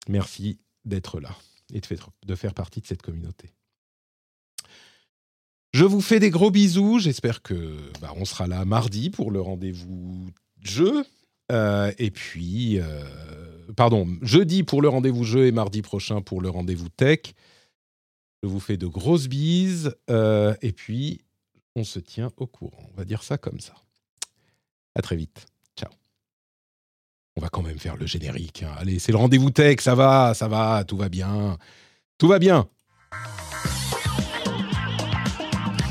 [0.09, 1.35] merci d'être là
[1.75, 3.51] et de faire, partie de cette communauté.
[5.73, 6.99] Je vous fais des gros bisous.
[6.99, 10.31] J'espère que bah, on sera là mardi pour le rendez-vous
[10.63, 11.05] jeu.
[11.51, 12.79] et puis,
[13.77, 17.35] pardon, jeudi pour le rendez-vous jeu et mardi prochain pour le rendez-vous tech.
[18.45, 21.23] Je vous fais de grosses bises euh, et puis
[21.77, 22.91] on se tient au courant.
[22.93, 23.75] On va dire ça comme ça.
[24.95, 25.47] À très vite.
[27.37, 28.63] On va quand même faire le générique.
[28.63, 28.73] Hein.
[28.79, 31.59] Allez, c'est le rendez-vous tech, ça va, ça va, tout va bien.
[32.17, 32.69] Tout va bien.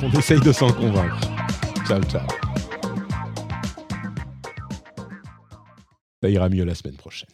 [0.01, 1.19] On essaye de s'en convaincre.
[1.85, 2.27] Ciao, ciao.
[6.21, 7.29] Ça ira mieux la semaine prochaine.